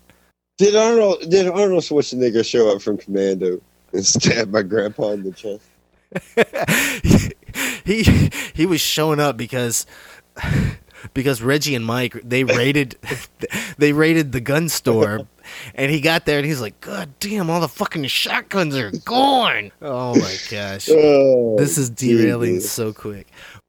did 0.59 0.75
Arnold 0.75 1.21
did 1.31 1.47
Arnold 1.49 1.85
Schwarzenegger 1.85 2.45
show 2.45 2.75
up 2.75 2.83
from 2.83 2.97
Commando 2.99 3.61
and 3.93 4.05
stab 4.15 4.51
my 4.51 4.63
grandpa 4.63 5.11
in 5.13 5.23
the 5.23 5.33
chest? 5.33 5.65
he 7.85 8.03
he 8.55 8.67
was 8.67 8.81
showing 8.81 9.21
up 9.21 9.37
because 9.37 9.87
because 11.15 11.43
Reggie 11.43 11.75
and 11.75 11.85
Mike 11.85 12.21
they 12.25 12.45
raided 12.45 12.97
they 13.79 13.93
raided 13.93 14.33
the 14.33 14.41
gun 14.41 14.69
store 14.69 15.21
and 15.75 15.91
he 15.93 16.01
got 16.01 16.27
there 16.27 16.39
and 16.39 16.47
he's 16.47 16.61
like 16.61 16.81
god 16.81 17.11
damn 17.21 17.51
all 17.51 17.61
the 17.61 17.69
fucking 17.69 18.05
shotguns 18.07 18.75
are 18.77 18.91
gone 19.05 19.71
oh 19.83 20.15
my 20.15 20.37
gosh 20.51 20.89
Oh, 20.91 21.57
this 21.59 21.79
is 21.79 21.91
derailing 21.91 22.57
Jesus. 22.57 22.73
so 22.73 22.93
quick 22.93 23.29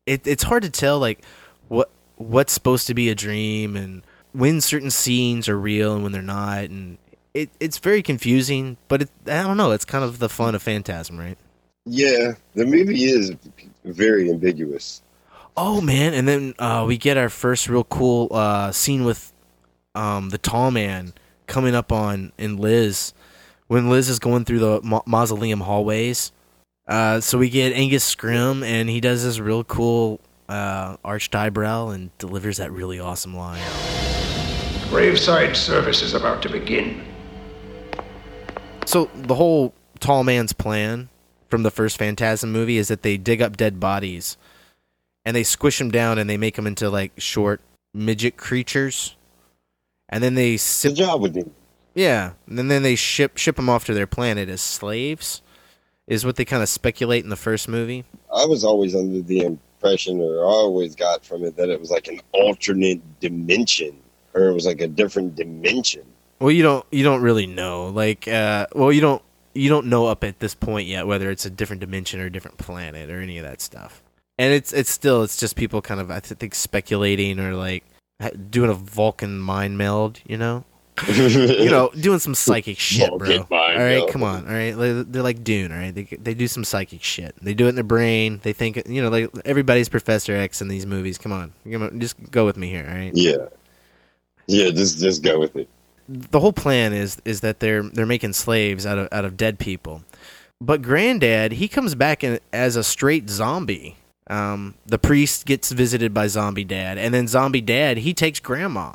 it, 0.10 0.26
it's 0.26 0.44
hard 0.44 0.64
to 0.64 0.70
tell 0.70 1.00
like 1.00 1.24
what 1.68 1.90
what's 2.18 2.52
supposed 2.52 2.88
to 2.88 2.94
be 2.94 3.10
a 3.10 3.16
dream 3.16 3.76
and 3.76 4.02
when 4.34 4.60
certain 4.62 4.92
scenes 4.92 5.48
are 5.48 5.58
real 5.60 5.94
and 5.94 6.04
when 6.04 6.12
they're 6.12 6.22
not 6.22 6.64
and 6.66 6.98
it, 7.34 7.50
it's 7.60 7.78
very 7.78 8.02
confusing 8.02 8.78
but 8.88 9.04
it, 9.04 9.10
i 9.28 9.44
don't 9.44 9.58
know 9.58 9.72
it's 9.72 9.86
kind 9.86 10.04
of 10.04 10.20
the 10.20 10.30
fun 10.30 10.56
of 10.56 10.62
phantasm 10.62 11.18
right 11.18 11.38
Yeah, 11.86 12.34
the 12.56 12.66
movie 12.66 13.06
is 13.06 13.34
very 13.86 14.30
ambiguous. 14.30 15.02
Oh 15.56 15.82
man, 15.82 16.14
and 16.14 16.28
then 16.28 16.54
uh, 16.60 16.86
we 16.88 16.98
get 16.98 17.18
our 17.18 17.30
first 17.30 17.68
real 17.68 17.84
cool 17.84 18.28
uh, 18.32 18.72
scene 18.72 19.04
with 19.06 19.34
um, 19.96 20.30
the 20.30 20.38
tall 20.38 20.72
man 20.72 21.14
coming 21.48 21.74
up 21.76 21.92
on 21.92 22.32
in 22.38 22.58
Liz 22.58 23.14
when 23.68 23.90
Liz 23.90 24.08
is 24.10 24.20
going 24.20 24.46
through 24.46 24.60
the 24.60 24.82
ma- 24.84 25.02
mausoleum 25.06 25.62
hallways. 25.62 26.32
Uh, 26.90 27.22
so 27.22 27.38
we 27.38 27.50
get 27.50 27.72
Angus 27.74 28.16
Scrimm, 28.16 28.64
and 28.66 28.90
he 28.90 29.00
does 29.00 29.24
this 29.24 29.40
real 29.40 29.64
cool 29.64 30.20
uh, 30.50 30.98
arched 31.06 31.36
eyebrow 31.36 31.90
and 31.90 32.10
delivers 32.18 32.58
that 32.58 32.72
really 32.72 33.00
awesome 33.00 33.38
line. 33.38 33.62
Graveside 34.90 35.56
service 35.56 36.02
is 36.02 36.16
about 36.16 36.42
to 36.42 36.50
begin. 36.50 37.04
So 38.86 39.08
the 39.14 39.36
whole 39.36 39.76
tall 40.00 40.24
man's 40.24 40.52
plan 40.52 41.10
from 41.48 41.62
the 41.62 41.70
first 41.70 42.00
Phantasm 42.00 42.52
movie 42.52 42.78
is 42.78 42.88
that 42.88 43.04
they 43.04 43.18
dig 43.18 43.40
up 43.40 43.56
dead 43.56 43.80
bodies 43.80 44.36
and 45.24 45.36
they 45.36 45.44
squish 45.44 45.78
them 45.78 45.92
down 45.92 46.18
and 46.18 46.28
they 46.28 46.38
make 46.38 46.56
them 46.56 46.66
into 46.66 46.90
like 46.90 47.12
short 47.18 47.62
midget 47.94 48.36
creatures, 48.36 49.16
and 50.08 50.24
then 50.24 50.34
they 50.34 50.58
sip- 50.58 50.96
job 50.96 51.22
with 51.22 51.36
them. 51.36 51.52
Yeah, 51.94 52.34
and 52.48 52.58
then, 52.58 52.68
then 52.68 52.82
they 52.82 52.96
ship 52.96 53.38
ship 53.38 53.58
them 53.58 53.70
off 53.70 53.86
to 53.86 53.94
their 53.94 54.08
planet 54.08 54.50
as 54.50 54.62
slaves, 54.62 55.44
is 56.10 56.26
what 56.26 56.36
they 56.36 56.44
kind 56.44 56.62
of 56.62 56.68
speculate 56.68 57.24
in 57.24 57.30
the 57.30 57.38
first 57.38 57.70
movie. 57.70 58.04
I 58.36 58.46
was 58.46 58.66
always 58.66 58.96
under 58.96 59.22
the 59.22 59.42
impression, 59.42 60.20
or 60.20 60.44
I 60.44 60.50
always 60.50 60.96
got 60.96 61.24
from 61.24 61.46
it, 61.46 61.56
that 61.56 61.70
it 61.70 61.80
was 61.80 61.92
like 61.92 62.08
an 62.08 62.20
alternate 62.34 63.00
dimension, 63.22 63.96
or 64.34 64.48
it 64.48 64.54
was 64.54 64.66
like 64.66 64.82
a 64.82 64.88
different 64.88 65.36
dimension. 65.36 66.04
Well, 66.40 66.52
you 66.52 66.64
don't 66.64 66.86
you 66.92 67.04
don't 67.04 67.22
really 67.22 67.46
know. 67.46 67.88
Like, 67.88 68.28
uh, 68.28 68.68
well, 68.74 68.92
you 68.92 69.02
don't 69.02 69.22
you 69.54 69.70
don't 69.70 69.88
know 69.88 70.08
up 70.08 70.24
at 70.24 70.40
this 70.40 70.56
point 70.56 70.88
yet 70.88 71.08
whether 71.08 71.30
it's 71.30 71.46
a 71.46 71.50
different 71.50 71.80
dimension 71.80 72.20
or 72.20 72.26
a 72.26 72.32
different 72.32 72.58
planet 72.58 73.10
or 73.10 73.22
any 73.22 73.38
of 73.38 73.46
that 73.46 73.62
stuff. 73.62 74.02
And 74.38 74.54
it's 74.54 74.74
it's 74.74 74.90
still 74.90 75.24
it's 75.24 75.38
just 75.38 75.56
people 75.56 75.82
kind 75.82 76.02
of 76.02 76.10
I 76.10 76.20
think 76.20 76.56
speculating 76.56 77.40
or 77.40 77.54
like 77.54 77.84
doing 78.50 78.70
a 78.70 78.74
Vulcan 78.74 79.40
mind 79.40 79.78
meld, 79.78 80.20
you 80.26 80.38
know. 80.38 80.66
you 81.08 81.70
know, 81.70 81.90
doing 82.00 82.20
some 82.20 82.36
psychic 82.36 82.80
shit, 82.80 83.10
bro. 83.18 83.38
All 83.38 83.48
mind 83.50 84.10
come 84.12 84.24
on. 84.24 84.48
All 84.48 84.54
right, 84.54 84.72
they're 85.12 85.24
like 85.24 85.44
Dune. 85.44 85.72
All 85.72 85.78
right, 85.78 85.94
they 85.94 86.04
they 86.04 86.34
do 86.34 86.48
some 86.48 86.64
psychic 86.64 87.04
shit. 87.04 87.36
They 87.42 87.54
do 87.54 87.66
it 87.66 87.70
in 87.70 87.76
their 87.76 87.84
brain. 87.84 88.40
They 88.44 88.54
think 88.54 88.82
you 88.88 89.02
know, 89.02 89.10
like 89.10 89.30
everybody's 89.46 89.90
Professor 89.90 90.36
X 90.36 90.62
in 90.62 90.68
these 90.68 90.86
movies. 90.86 91.18
Come 91.18 91.32
on, 91.32 91.54
Come 91.70 91.84
on, 91.84 92.00
just 92.00 92.16
go 92.32 92.46
with 92.46 92.58
me 92.58 92.70
here. 92.70 92.86
All 92.90 92.96
right. 92.96 93.12
Yeah, 93.14 93.48
yeah, 94.48 94.72
just 94.72 95.00
just 95.00 95.24
go 95.24 95.40
with 95.40 95.56
it. 95.56 95.70
the 96.08 96.40
whole 96.40 96.54
plan 96.54 96.92
is 96.94 97.22
is 97.26 97.42
that 97.42 97.60
they're 97.60 97.84
they're 97.84 98.06
making 98.06 98.34
slaves 98.34 98.86
out 98.86 98.98
of 98.98 99.08
out 99.12 99.26
of 99.26 99.38
dead 99.38 99.60
people. 99.60 100.04
But 100.62 100.82
granddad, 100.82 101.54
he 101.54 101.68
comes 101.70 101.96
back 101.96 102.24
in, 102.24 102.40
as 102.52 102.76
a 102.76 102.84
straight 102.84 103.30
zombie. 103.30 103.96
Um, 104.28 104.76
the 104.86 105.00
priest 105.00 105.46
gets 105.46 105.72
visited 105.72 106.14
by 106.14 106.28
zombie 106.28 106.66
dad, 106.66 106.98
and 106.98 107.14
then 107.14 107.28
zombie 107.28 107.62
dad 107.62 107.98
he 108.00 108.14
takes 108.14 108.40
grandma 108.40 108.94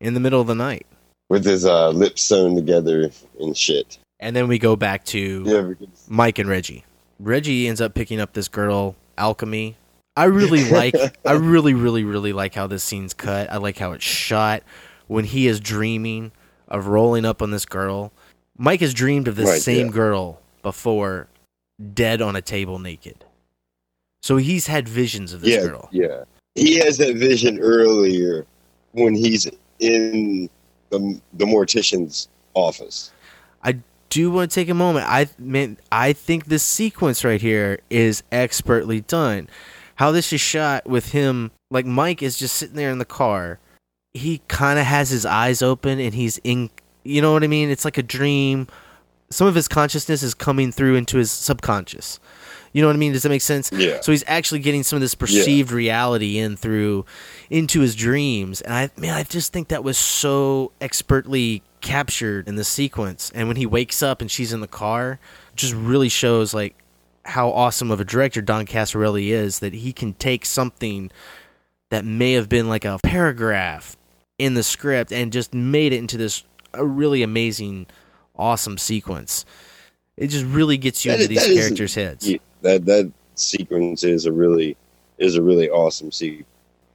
in 0.00 0.14
the 0.14 0.20
middle 0.20 0.40
of 0.40 0.46
the 0.46 0.54
night. 0.54 0.86
With 1.30 1.44
his 1.46 1.64
uh, 1.64 1.88
lips 1.90 2.20
sewn 2.20 2.54
together 2.54 3.10
and 3.40 3.56
shit. 3.56 3.98
And 4.18 4.36
then 4.36 4.48
we 4.48 4.58
go 4.58 4.76
back 4.76 5.04
to 5.06 5.42
Yeah, 5.46 5.62
because- 5.62 6.04
Mike 6.08 6.38
and 6.38 6.48
Reggie. 6.50 6.84
Reggie 7.18 7.66
ends 7.68 7.80
up 7.80 7.94
picking 7.94 8.20
up 8.20 8.34
this 8.34 8.48
girl, 8.48 8.96
Alchemy. 9.16 9.76
I 10.16 10.24
really 10.24 10.68
like 10.70 10.94
I 11.24 11.32
really 11.32 11.72
really 11.72 12.04
really 12.04 12.32
like 12.34 12.54
how 12.54 12.66
this 12.66 12.84
scene's 12.84 13.14
cut. 13.14 13.50
I 13.50 13.56
like 13.56 13.78
how 13.78 13.92
it's 13.92 14.04
shot 14.04 14.62
when 15.06 15.24
he 15.24 15.46
is 15.46 15.60
dreaming 15.60 16.32
of 16.68 16.88
rolling 16.88 17.24
up 17.24 17.40
on 17.40 17.50
this 17.50 17.64
girl. 17.64 18.12
Mike 18.58 18.80
has 18.80 18.92
dreamed 18.92 19.28
of 19.28 19.36
this 19.36 19.48
Right, 19.48 19.62
same 19.62 19.86
yeah. 19.86 19.92
girl 19.92 20.40
before 20.62 21.28
dead 21.94 22.20
on 22.20 22.36
a 22.36 22.42
table 22.42 22.78
naked. 22.78 23.24
So 24.22 24.36
he's 24.36 24.66
had 24.66 24.86
visions 24.88 25.32
of 25.32 25.40
this 25.40 25.54
yeah, 25.62 25.66
girl. 25.70 25.88
yeah. 25.92 26.24
He 26.54 26.74
has 26.80 26.98
that 26.98 27.16
vision 27.16 27.58
earlier 27.60 28.44
when 28.92 29.14
he's 29.14 29.48
in 29.78 30.50
the 30.90 31.20
the 31.32 31.44
mortician's 31.44 32.28
office. 32.54 33.12
I 33.62 33.78
do 34.08 34.30
want 34.30 34.50
to 34.50 34.54
take 34.54 34.68
a 34.68 34.74
moment. 34.74 35.06
I 35.08 35.28
mean, 35.38 35.78
I 35.90 36.12
think 36.12 36.46
this 36.46 36.62
sequence 36.62 37.24
right 37.24 37.40
here 37.40 37.80
is 37.88 38.22
expertly 38.30 39.00
done. 39.00 39.48
How 39.96 40.10
this 40.10 40.32
is 40.32 40.40
shot 40.40 40.86
with 40.88 41.12
him, 41.12 41.50
like 41.70 41.86
Mike 41.86 42.22
is 42.22 42.38
just 42.38 42.56
sitting 42.56 42.76
there 42.76 42.90
in 42.90 42.98
the 42.98 43.04
car. 43.04 43.58
He 44.12 44.42
kind 44.48 44.78
of 44.78 44.86
has 44.86 45.10
his 45.10 45.24
eyes 45.24 45.62
open 45.62 46.00
and 46.00 46.14
he's 46.14 46.38
in. 46.38 46.70
You 47.04 47.22
know 47.22 47.32
what 47.32 47.44
I 47.44 47.46
mean? 47.46 47.70
It's 47.70 47.84
like 47.84 47.98
a 47.98 48.02
dream. 48.02 48.66
Some 49.30 49.46
of 49.46 49.54
his 49.54 49.68
consciousness 49.68 50.22
is 50.22 50.34
coming 50.34 50.72
through 50.72 50.96
into 50.96 51.16
his 51.18 51.30
subconscious. 51.30 52.18
You 52.72 52.82
know 52.82 52.88
what 52.88 52.94
I 52.96 52.98
mean? 53.00 53.12
Does 53.12 53.24
that 53.24 53.28
make 53.30 53.42
sense? 53.42 53.70
Yeah. 53.72 54.00
So 54.00 54.12
he's 54.12 54.22
actually 54.28 54.60
getting 54.60 54.82
some 54.84 54.96
of 54.96 55.00
this 55.00 55.14
perceived 55.16 55.72
reality 55.72 56.38
in 56.38 56.56
through 56.56 57.04
into 57.50 57.80
his 57.80 57.96
dreams, 57.96 58.60
and 58.60 58.72
I 58.72 58.90
man, 58.96 59.14
I 59.14 59.24
just 59.24 59.52
think 59.52 59.68
that 59.68 59.82
was 59.82 59.98
so 59.98 60.70
expertly 60.80 61.62
captured 61.80 62.46
in 62.46 62.54
the 62.56 62.64
sequence. 62.64 63.32
And 63.34 63.48
when 63.48 63.56
he 63.56 63.66
wakes 63.66 64.02
up 64.02 64.20
and 64.20 64.30
she's 64.30 64.52
in 64.52 64.60
the 64.60 64.68
car, 64.68 65.18
just 65.56 65.74
really 65.74 66.08
shows 66.08 66.54
like 66.54 66.76
how 67.24 67.50
awesome 67.50 67.90
of 67.90 68.00
a 68.00 68.04
director 68.04 68.40
Don 68.40 68.66
Coscarelli 68.66 69.28
is 69.28 69.58
that 69.58 69.72
he 69.74 69.92
can 69.92 70.14
take 70.14 70.46
something 70.46 71.10
that 71.90 72.04
may 72.04 72.32
have 72.34 72.48
been 72.48 72.68
like 72.68 72.84
a 72.84 72.98
paragraph 73.02 73.96
in 74.38 74.54
the 74.54 74.62
script 74.62 75.12
and 75.12 75.32
just 75.32 75.52
made 75.52 75.92
it 75.92 75.96
into 75.98 76.16
this 76.16 76.44
a 76.72 76.84
really 76.86 77.22
amazing, 77.24 77.86
awesome 78.36 78.78
sequence. 78.78 79.44
It 80.16 80.28
just 80.28 80.44
really 80.44 80.76
gets 80.78 81.04
you 81.04 81.10
That 81.12 81.20
into 81.22 81.34
is- 81.34 81.46
these 81.46 81.58
characters' 81.58 81.94
heads. 81.96 82.28
Yeah, 82.30 82.38
that 82.62 82.86
that 82.86 83.10
sequence 83.34 84.04
is 84.04 84.26
a 84.26 84.32
really 84.32 84.76
is 85.18 85.36
a 85.36 85.42
really 85.42 85.70
awesome 85.70 86.12
sequence. 86.12 86.46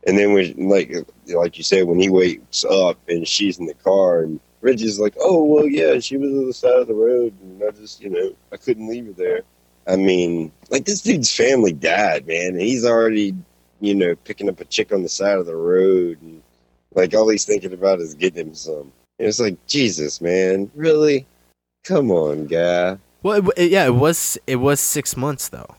And 0.08 0.18
then 0.18 0.34
when 0.34 0.70
like 0.70 0.94
like 1.28 1.58
you 1.58 1.64
said, 1.64 1.88
when 1.88 2.00
he 2.00 2.10
wakes 2.10 2.64
up 2.66 2.98
and 3.08 3.28
she's 3.28 3.60
in 3.60 3.66
the 3.66 3.74
car 3.74 4.22
and 4.22 4.40
Reggie's 4.62 5.00
like, 5.00 5.16
Oh 5.20 5.44
well 5.44 5.68
yeah, 5.68 6.00
she 6.00 6.18
was 6.18 6.32
on 6.32 6.48
the 6.48 6.54
side 6.54 6.80
of 6.80 6.88
the 6.88 6.94
road 6.94 7.34
and 7.42 7.64
I 7.64 7.72
just 7.72 8.02
you 8.02 8.10
know, 8.10 8.36
I 8.52 8.58
couldn't 8.58 8.88
leave 8.88 9.08
her 9.08 9.14
there. 9.14 9.42
I 9.88 9.96
mean, 9.96 10.52
like 10.70 10.86
this 10.86 11.02
dude's 11.02 11.36
family 11.36 11.74
died, 11.74 12.28
man, 12.28 12.50
and 12.50 12.62
he's 12.62 12.86
already, 12.86 13.36
you 13.82 13.94
know, 13.94 14.16
picking 14.24 14.50
up 14.50 14.60
a 14.60 14.66
chick 14.66 14.92
on 14.92 15.04
the 15.04 15.10
side 15.10 15.38
of 15.38 15.46
the 15.46 15.56
road 15.56 16.20
and 16.22 16.42
like 16.96 17.14
all 17.14 17.30
he's 17.30 17.46
thinking 17.46 17.74
about 17.74 18.00
is 18.00 18.16
getting 18.16 18.48
him 18.48 18.56
some. 18.56 18.92
And 19.20 19.28
it's 19.28 19.40
like, 19.40 19.64
Jesus, 19.68 20.22
man, 20.22 20.72
really? 20.76 21.26
Come 21.84 22.10
on, 22.12 22.48
guy. 22.48 22.98
Well, 23.26 23.50
it, 23.58 23.72
yeah, 23.72 23.88
it 23.88 23.96
was 23.96 24.38
it 24.46 24.58
was 24.58 24.80
six 24.80 25.18
months 25.18 25.50
though. 25.50 25.78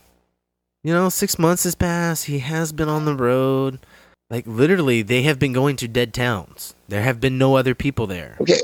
You 0.83 0.93
know, 0.93 1.09
six 1.09 1.39
months 1.39 1.63
has 1.63 1.77
passed. 1.77 2.25
He 2.25 2.41
has 2.41 2.73
been 2.73 2.89
on 2.89 3.05
the 3.05 3.15
road. 3.15 3.79
Like 4.29 4.49
literally, 4.49 5.03
they 5.03 5.23
have 5.23 5.39
been 5.39 5.53
going 5.53 5.77
to 5.77 5.87
dead 5.87 6.13
towns. 6.13 6.75
There 6.89 7.03
have 7.03 7.21
been 7.21 7.39
no 7.39 7.55
other 7.55 7.73
people 7.77 8.09
there. 8.09 8.37
Okay. 8.41 8.59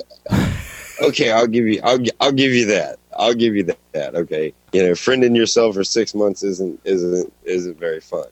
Okay, 1.01 1.31
I'll 1.31 1.47
give 1.47 1.66
you. 1.66 1.81
I'll 1.85 2.01
I'll 2.21 2.33
give 2.33 2.53
you 2.53 2.66
that. 2.66 2.99
I'll 3.16 3.35
give 3.35 3.55
you 3.55 3.62
that. 3.64 3.79
that. 3.92 4.14
Okay, 4.16 4.53
you 4.73 4.83
know, 4.83 4.92
friending 4.92 5.37
yourself 5.37 5.77
for 5.77 5.85
six 5.85 6.12
months 6.12 6.42
isn't 6.42 6.81
isn't 6.85 7.33
isn't 7.45 7.79
very 7.79 8.01
fun. 8.01 8.27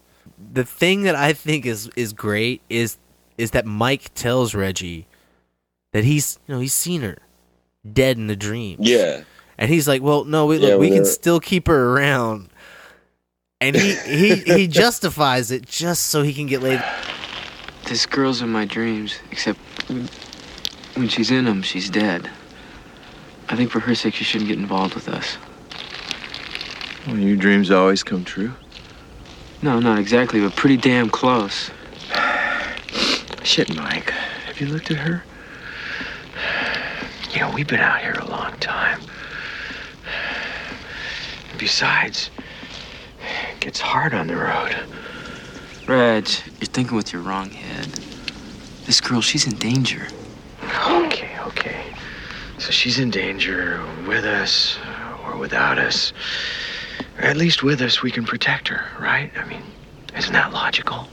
The 0.53 0.65
thing 0.65 1.03
that 1.03 1.15
I 1.15 1.33
think 1.33 1.65
is 1.65 1.89
is 1.95 2.13
great 2.13 2.61
is 2.69 2.99
is 3.39 3.53
that 3.53 3.67
Mike 3.67 4.13
tells 4.15 4.53
Reggie 4.55 5.07
that 5.93 6.03
he's 6.03 6.41
you 6.49 6.55
know 6.55 6.61
he's 6.61 6.75
seen 6.75 7.03
her 7.03 7.19
dead 7.93 8.19
in 8.19 8.27
the 8.27 8.37
dream. 8.37 8.79
Yeah. 8.81 9.23
And 9.61 9.71
he's 9.71 9.87
like, 9.87 10.03
"Well, 10.03 10.25
no, 10.25 10.47
we, 10.47 10.57
Yeah, 10.57 10.71
look, 10.71 10.81
we 10.81 10.91
can 10.91 11.05
still 11.05 11.39
keep 11.39 11.69
her 11.69 11.91
around." 11.95 12.49
And 13.61 13.77
he, 13.77 13.95
he 13.95 14.35
he 14.37 14.67
justifies 14.83 15.51
it 15.51 15.67
just 15.67 16.07
so 16.07 16.23
he 16.23 16.33
can 16.33 16.47
get 16.47 16.63
laid. 16.63 16.83
This 17.85 18.07
girl's 18.07 18.41
in 18.41 18.49
my 18.49 18.65
dreams, 18.65 19.17
except 19.31 19.61
when 20.95 21.09
she's 21.09 21.31
in 21.31 21.45
them, 21.45 21.61
she's 21.61 21.91
dead. 21.91 22.31
I 23.51 23.57
think 23.57 23.71
for 23.71 23.81
her 23.81 23.95
sake, 23.95 24.15
she 24.15 24.25
shouldn't 24.25 24.49
get 24.49 24.59
involved 24.59 24.95
with 24.95 25.09
us. 25.09 25.37
Well, 27.07 27.19
your 27.19 27.37
dreams 27.37 27.71
always 27.71 28.03
come 28.03 28.25
true. 28.25 28.53
No, 29.61 29.79
not 29.79 29.99
exactly, 29.99 30.41
but 30.41 30.57
pretty 30.57 30.79
damn 30.79 31.11
close. 31.11 31.71
Shit, 33.43 33.75
Mike. 33.75 34.11
Have 34.47 34.59
you 34.61 34.69
looked 34.69 34.91
at 34.91 34.99
her? 34.99 35.23
You 37.35 37.41
know, 37.41 37.51
we've 37.53 37.67
been 37.67 37.81
out 37.81 38.01
here 38.01 38.15
a 38.15 38.25
long 38.25 38.57
time. 38.59 39.01
Besides, 41.59 42.31
it 43.53 43.61
gets 43.61 43.81
hard 43.81 44.15
on 44.15 44.27
the 44.27 44.37
road. 44.37 44.77
Reg, 45.87 46.29
you're 46.61 46.67
thinking 46.67 46.97
with 46.97 47.13
your 47.13 47.23
wrong 47.23 47.51
head. 47.51 47.87
This 48.87 49.01
girl, 49.01 49.21
she's 49.21 49.47
in 49.47 49.57
danger. 49.57 50.07
Okay, 50.87 51.37
okay. 51.41 51.95
So 52.59 52.71
she's 52.71 52.99
in 52.99 53.11
danger 53.11 53.85
with 54.07 54.25
us 54.25 54.79
or 55.25 55.37
without 55.37 55.79
us. 55.79 56.13
At 57.19 57.37
least 57.37 57.63
with 57.63 57.81
us, 57.83 58.03
we 58.03 58.11
can 58.11 58.25
protect 58.25 58.69
her, 58.69 58.87
right? 59.01 59.31
I 59.37 59.45
mean, 59.47 59.63
isn't 60.17 60.33
that 60.33 60.53
logical? 60.53 61.09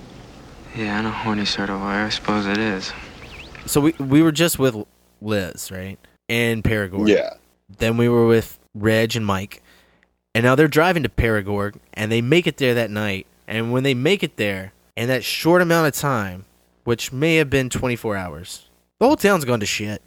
Yeah, 0.75 0.99
in 0.99 1.05
a 1.05 1.11
horny 1.11 1.45
sort 1.45 1.69
of 1.69 1.81
way, 1.81 1.87
I 1.87 2.09
suppose 2.09 2.45
it 2.45 2.57
is. 2.57 2.93
So 3.65 3.81
we 3.81 3.93
we 3.99 4.21
were 4.21 4.31
just 4.31 4.59
with 4.59 4.75
Liz, 5.21 5.71
right? 5.71 5.97
And 6.29 6.63
Perigord. 6.63 7.09
Yeah. 7.09 7.31
Then 7.79 7.97
we 7.97 8.07
were 8.07 8.27
with 8.27 8.59
Reg 8.75 9.15
and 9.15 9.25
Mike. 9.25 9.61
And 10.37 10.43
now 10.43 10.53
they're 10.53 10.67
driving 10.67 11.01
to 11.01 11.09
Perigord 11.09 11.79
and 11.95 12.11
they 12.11 12.21
make 12.21 12.45
it 12.45 12.57
there 12.57 12.75
that 12.75 12.91
night. 12.91 13.25
And 13.47 13.71
when 13.71 13.81
they 13.81 13.95
make 13.95 14.21
it 14.21 14.37
there, 14.37 14.71
in 14.95 15.07
that 15.07 15.23
short 15.23 15.63
amount 15.63 15.87
of 15.87 15.99
time, 15.99 16.45
which 16.83 17.11
may 17.11 17.37
have 17.37 17.49
been 17.49 17.71
24 17.71 18.15
hours, 18.15 18.69
the 18.99 19.07
whole 19.07 19.15
town's 19.15 19.45
gone 19.45 19.61
to 19.61 19.65
shit. 19.65 19.99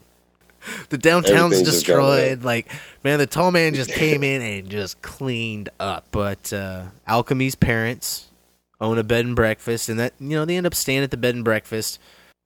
The 0.88 0.98
downtown's 0.98 1.54
Everything's 1.54 1.62
just 1.62 1.84
gone 1.84 1.96
destroyed. 1.96 2.44
Like, 2.44 2.70
man, 3.02 3.18
the 3.18 3.26
tall 3.26 3.50
man 3.50 3.74
just 3.74 3.90
came 3.94 4.22
in 4.22 4.40
and 4.40 4.68
just 4.68 5.02
cleaned 5.02 5.68
up. 5.80 6.06
But 6.12 6.52
uh, 6.52 6.84
Alchemy's 7.08 7.56
parents 7.56 8.28
own 8.80 8.98
a 8.98 9.02
bed 9.02 9.26
and 9.26 9.34
breakfast, 9.34 9.88
and 9.88 9.98
that 9.98 10.14
you 10.20 10.28
know 10.28 10.44
they 10.44 10.56
end 10.56 10.66
up 10.66 10.76
staying 10.76 11.02
at 11.02 11.10
the 11.10 11.16
bed 11.16 11.34
and 11.34 11.42
breakfast. 11.42 11.98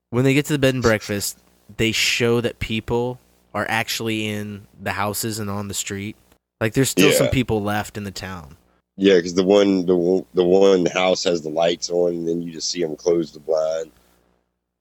When 0.09 0.25
they 0.25 0.33
get 0.33 0.47
to 0.47 0.55
the 0.55 0.59
bed 0.59 0.73
and 0.73 0.83
breakfast, 0.83 1.39
they 1.77 1.93
show 1.93 2.41
that 2.41 2.61
people 2.61 3.21
are 3.53 3.67
actually 3.69 4.27
in 4.27 4.69
the 4.81 4.93
houses 4.93 5.39
and 5.39 5.51
on 5.51 5.69
the 5.69 5.75
street. 5.75 6.17
Like, 6.65 6.73
there's 6.73 6.89
still 6.89 7.13
some 7.13 7.29
people 7.29 7.63
left 7.63 7.99
in 7.99 8.05
the 8.05 8.11
town. 8.11 8.57
Yeah, 8.97 9.17
because 9.17 9.35
the 9.35 9.45
one 9.45 9.85
the 9.85 9.95
one- 9.95 10.25
the 10.33 10.43
one 10.45 10.87
house 10.87 11.25
has 11.25 11.43
the 11.43 11.51
lights 11.51 11.91
on, 11.91 12.13
and 12.15 12.27
then 12.27 12.41
you 12.41 12.51
just 12.53 12.71
see 12.71 12.81
them 12.81 12.97
close 12.97 13.33
the 13.33 13.39
blind. 13.41 13.91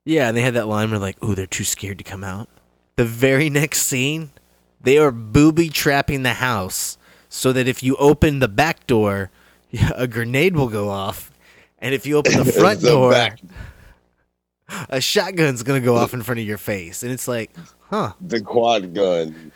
Yeah, 0.05 0.29
and 0.29 0.37
they 0.37 0.41
had 0.43 0.53
that 0.53 0.69
line 0.69 0.91
where 0.91 0.99
like, 0.99 1.17
"Oh, 1.21 1.33
they're 1.35 1.45
too 1.45 1.65
scared 1.65 1.97
to 1.97 2.05
come 2.05 2.23
out." 2.23 2.47
The 2.95 3.03
very 3.03 3.49
next 3.49 3.81
scene, 3.81 4.31
they 4.79 4.97
are 4.97 5.11
booby 5.11 5.67
trapping 5.67 6.23
the 6.23 6.35
house 6.35 6.97
so 7.27 7.51
that 7.51 7.67
if 7.67 7.83
you 7.83 7.97
open 7.97 8.39
the 8.39 8.47
back 8.47 8.87
door, 8.87 9.29
a 9.93 10.07
grenade 10.07 10.55
will 10.55 10.69
go 10.69 10.87
off, 10.89 11.33
and 11.79 11.93
if 11.93 12.05
you 12.05 12.15
open 12.15 12.31
the 12.45 12.45
front 12.61 12.79
The 12.79 12.87
door, 12.91 13.11
back- 13.11 13.39
a 14.89 15.01
shotgun's 15.01 15.63
gonna 15.63 15.81
go 15.81 15.97
off 15.97 16.13
in 16.13 16.21
front 16.21 16.39
of 16.39 16.45
your 16.45 16.57
face, 16.57 17.03
and 17.03 17.11
it's 17.11 17.27
like, 17.27 17.51
huh? 17.89 18.13
The 18.21 18.39
quad 18.39 18.93
gun. 18.93 19.51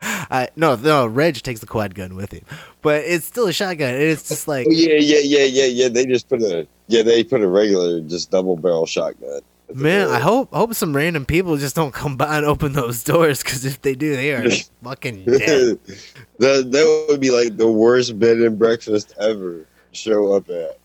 I 0.02 0.48
no 0.56 0.76
no. 0.76 1.06
Reg 1.06 1.34
takes 1.42 1.60
the 1.60 1.66
quad 1.66 1.94
gun 1.94 2.14
with 2.14 2.32
him, 2.32 2.44
but 2.82 3.02
it's 3.04 3.26
still 3.26 3.46
a 3.48 3.52
shotgun. 3.52 3.94
And 3.94 4.02
it's 4.02 4.28
just 4.28 4.46
like, 4.48 4.66
Oh 4.68 4.72
yeah, 4.72 4.94
yeah, 4.94 5.18
yeah, 5.22 5.44
yeah, 5.44 5.64
yeah. 5.66 5.88
They 5.88 6.06
just 6.06 6.28
put 6.28 6.40
a 6.42 6.66
yeah, 6.86 7.02
they 7.02 7.24
put 7.24 7.40
a 7.42 7.48
regular 7.48 8.00
just 8.02 8.30
double 8.30 8.56
barrel 8.56 8.86
shotgun. 8.86 9.40
man, 9.74 10.08
I 10.08 10.20
hope 10.20 10.52
hope 10.52 10.72
some 10.74 10.94
random 10.94 11.24
people 11.26 11.56
just 11.56 11.74
don't 11.76 11.92
come 11.92 12.16
by 12.16 12.36
and 12.36 12.46
open 12.46 12.72
those 12.74 13.02
doors 13.02 13.42
because 13.42 13.64
if 13.64 13.82
they 13.82 13.94
do, 13.94 14.14
they 14.16 14.32
are 14.32 14.48
fucking 14.84 15.24
dead. 15.24 15.78
that 16.38 16.70
that 16.70 17.06
would 17.08 17.20
be 17.20 17.30
like 17.30 17.56
the 17.56 17.70
worst 17.70 18.18
bed 18.18 18.36
and 18.38 18.58
breakfast 18.58 19.14
ever. 19.20 19.66
Show 19.92 20.32
up 20.34 20.48
at. 20.50 20.78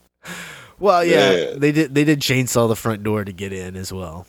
Well, 0.79 1.05
yeah, 1.05 1.31
Yeah. 1.31 1.53
they 1.57 1.71
did. 1.71 1.93
They 1.93 2.03
did 2.03 2.19
chainsaw 2.19 2.67
the 2.67 2.75
front 2.75 3.03
door 3.03 3.23
to 3.23 3.31
get 3.31 3.53
in 3.53 3.75
as 3.75 3.93
well. 3.93 4.25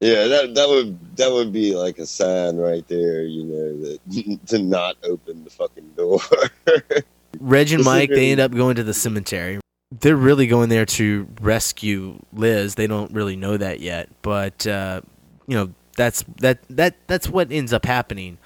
Yeah, 0.00 0.28
that 0.28 0.54
that 0.54 0.68
would 0.68 1.16
that 1.16 1.32
would 1.32 1.52
be 1.52 1.74
like 1.74 1.98
a 1.98 2.06
sign 2.06 2.56
right 2.56 2.86
there, 2.88 3.22
you 3.22 3.44
know, 3.44 3.80
that 3.82 4.38
to 4.46 4.58
not 4.58 4.96
open 5.02 5.42
the 5.44 5.50
fucking 5.50 5.90
door. 5.96 6.20
Reg 7.40 7.72
and 7.72 7.84
Mike, 7.84 8.10
they 8.10 8.30
end 8.30 8.40
up 8.40 8.52
going 8.52 8.76
to 8.76 8.84
the 8.84 8.94
cemetery. 8.94 9.60
They're 10.00 10.16
really 10.16 10.46
going 10.46 10.68
there 10.68 10.86
to 10.86 11.26
rescue 11.40 12.18
Liz. 12.32 12.74
They 12.74 12.86
don't 12.86 13.12
really 13.12 13.36
know 13.36 13.56
that 13.56 13.80
yet, 13.80 14.08
but 14.22 14.66
uh, 14.66 15.00
you 15.46 15.56
know 15.56 15.72
that's 15.96 16.24
that 16.40 16.60
that 16.70 16.94
that's 17.06 17.28
what 17.28 17.50
ends 17.50 17.72
up 17.72 17.84
happening. 17.84 18.38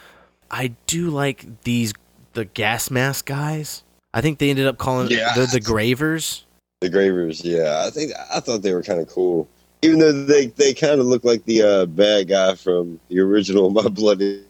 I 0.50 0.74
do 0.86 1.10
like 1.10 1.62
these 1.64 1.92
the 2.32 2.46
gas 2.46 2.90
mask 2.90 3.26
guys. 3.26 3.82
I 4.14 4.20
think 4.22 4.38
they 4.38 4.50
ended 4.50 4.66
up 4.66 4.78
calling 4.78 5.10
Yeah. 5.10 5.34
the 5.34 5.46
the 5.46 5.60
Gravers. 5.60 6.44
the 6.80 6.88
Gravers, 6.88 7.44
yeah, 7.44 7.84
I 7.86 7.90
think 7.90 8.12
I 8.32 8.40
thought 8.40 8.62
they 8.62 8.72
were 8.74 8.82
kind 8.82 9.00
of 9.00 9.08
cool, 9.08 9.48
even 9.82 9.98
though 9.98 10.12
they 10.12 10.46
they 10.46 10.72
kind 10.72 11.00
of 11.00 11.06
look 11.06 11.24
like 11.24 11.44
the 11.44 11.62
uh, 11.62 11.86
bad 11.86 12.28
guy 12.28 12.54
from 12.54 13.00
the 13.08 13.20
original 13.20 13.70
My 13.70 13.88
Bloody 13.88 14.44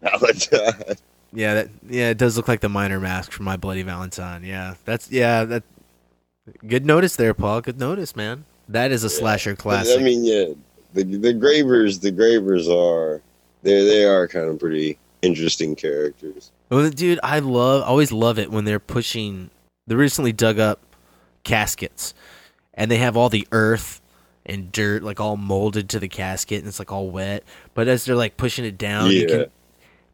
Valentine. 0.00 0.96
Yeah, 1.32 1.54
that 1.54 1.68
yeah, 1.88 2.10
it 2.10 2.18
does 2.18 2.36
look 2.36 2.48
like 2.48 2.60
the 2.60 2.68
minor 2.68 3.00
mask 3.00 3.32
from 3.32 3.44
My 3.44 3.56
Bloody 3.56 3.82
Valentine. 3.82 4.44
Yeah, 4.44 4.74
that's 4.84 5.10
yeah 5.10 5.44
that. 5.44 5.62
Good 6.66 6.86
notice 6.86 7.16
there, 7.16 7.34
Paul. 7.34 7.60
Good 7.60 7.78
notice, 7.78 8.16
man. 8.16 8.46
That 8.70 8.90
is 8.90 9.04
a 9.04 9.10
slasher 9.10 9.54
classic. 9.54 10.00
I 10.00 10.02
mean, 10.02 10.24
yeah, 10.24 10.54
the 10.94 11.04
the 11.04 11.34
Gravers, 11.34 11.98
the 11.98 12.10
Gravers 12.10 12.68
are 12.68 13.20
they 13.62 13.84
they 13.84 14.04
are 14.04 14.26
kind 14.28 14.48
of 14.48 14.58
pretty 14.58 14.98
interesting 15.20 15.76
characters. 15.76 16.50
Well, 16.70 16.88
dude, 16.90 17.20
I 17.22 17.38
love, 17.38 17.82
always 17.82 18.12
love 18.12 18.38
it 18.38 18.50
when 18.50 18.64
they're 18.64 18.78
pushing. 18.78 19.50
They 19.86 19.94
recently 19.94 20.32
dug 20.32 20.58
up 20.58 20.80
caskets, 21.44 22.14
and 22.74 22.90
they 22.90 22.98
have 22.98 23.16
all 23.16 23.28
the 23.28 23.46
earth 23.52 24.00
and 24.48 24.72
dirt 24.72 25.02
like 25.02 25.20
all 25.20 25.36
molded 25.36 25.88
to 25.90 26.00
the 26.00 26.08
casket, 26.08 26.58
and 26.60 26.68
it's 26.68 26.78
like 26.78 26.90
all 26.92 27.10
wet. 27.10 27.44
But 27.74 27.88
as 27.88 28.04
they're 28.04 28.16
like 28.16 28.36
pushing 28.36 28.64
it 28.64 28.78
down, 28.78 29.10
you 29.10 29.26
can, 29.26 29.46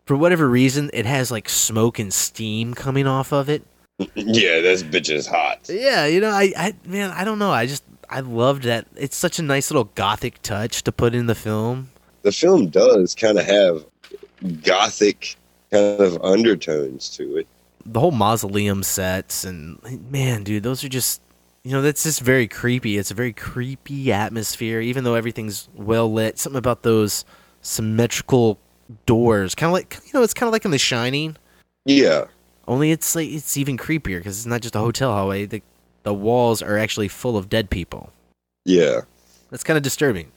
for 0.07 0.17
whatever 0.17 0.49
reason, 0.49 0.91
it 0.93 1.07
has 1.07 1.31
like 1.31 1.49
smoke 1.49 1.99
and 1.99 2.13
steam 2.13 2.75
coming 2.75 3.07
off 3.07 3.33
of 3.33 3.49
it. 3.49 3.63
Yeah, 4.17 4.61
this 4.61 4.83
bitch 4.83 5.09
is 5.09 5.27
hot. 5.29 5.61
Yeah, 5.69 6.07
you 6.07 6.21
know, 6.21 6.31
I, 6.31 6.53
I, 6.57 6.75
man, 6.85 7.13
I 7.13 7.23
don't 7.25 7.39
know. 7.39 7.53
I 7.53 7.67
just, 7.67 7.85
I 8.11 8.21
loved 8.21 8.65
that. 8.65 8.87
It's 8.97 9.17
such 9.17 9.39
a 9.39 9.43
nice 9.43 9.71
little 9.71 9.85
gothic 9.95 10.43
touch 10.43 10.83
to 10.83 10.91
put 10.91 11.15
in 11.15 11.27
the 11.27 11.35
film. 11.37 11.91
The 12.23 12.33
film 12.33 12.71
does 12.71 13.15
kind 13.15 13.39
of 13.39 13.47
have 13.47 13.85
gothic 14.63 15.37
kind 15.71 16.01
of 16.01 16.23
undertones 16.25 17.09
to 17.11 17.37
it. 17.39 17.47
the 17.87 18.01
whole 18.01 18.11
mausoleum 18.11 18.83
sets 18.83 19.45
and 19.45 19.79
man 20.11 20.43
dude 20.43 20.63
those 20.63 20.83
are 20.85 20.89
just 20.89 21.21
you 21.65 21.73
know 21.73 21.83
that's 21.83 22.03
just 22.03 22.21
very 22.21 22.47
creepy. 22.47 22.99
It's 22.99 23.11
a 23.11 23.15
very 23.15 23.33
creepy 23.33 24.13
atmosphere 24.13 24.81
even 24.81 25.05
though 25.05 25.15
everything's 25.15 25.69
well 25.75 26.13
lit. 26.13 26.39
Something 26.39 26.59
about 26.59 26.83
those 26.83 27.25
symmetrical 27.63 28.59
doors 29.07 29.55
kind 29.55 29.69
of 29.69 29.73
like 29.73 29.99
you 30.05 30.11
know 30.13 30.23
it's 30.23 30.35
kind 30.35 30.47
of 30.47 30.53
like 30.53 30.65
in 30.65 30.71
the 30.71 30.79
shining. 30.79 31.37
Yeah, 31.87 32.27
only 32.69 32.91
it's 32.91 33.15
like 33.15 33.29
it's 33.29 33.57
even 33.57 33.77
creepier 33.77 34.19
because 34.19 34.39
it's 34.39 34.47
not 34.47 34.61
just 34.61 34.77
a 34.77 34.81
hotel 34.81 35.13
hallway. 35.13 35.47
The, 35.47 35.63
the 36.03 36.15
walls 36.15 36.63
are 36.63 36.79
actually 36.79 37.09
full 37.09 37.37
of 37.37 37.49
dead 37.49 37.71
people. 37.71 38.11
Yeah. 38.67 39.03
that's 39.51 39.65
kind 39.65 39.77
of 39.77 39.83
disturbing. 39.83 40.33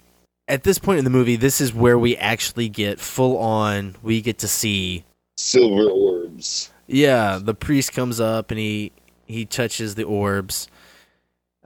At 0.49 0.63
this 0.63 0.79
point 0.79 0.99
in 0.99 1.03
the 1.03 1.09
movie 1.09 1.35
this 1.35 1.59
is 1.59 1.73
where 1.73 1.99
we 1.99 2.15
actually 2.17 2.69
get 2.69 2.99
full 2.99 3.37
on 3.37 3.95
we 4.01 4.21
get 4.21 4.37
to 4.39 4.47
see 4.47 5.03
Silver 5.37 5.89
orbs. 5.89 6.71
Yeah, 6.87 7.39
the 7.41 7.53
priest 7.53 7.93
comes 7.93 8.19
up 8.19 8.49
and 8.49 8.59
he 8.59 8.91
he 9.25 9.45
touches 9.45 9.95
the 9.95 10.03
orbs. 10.03 10.67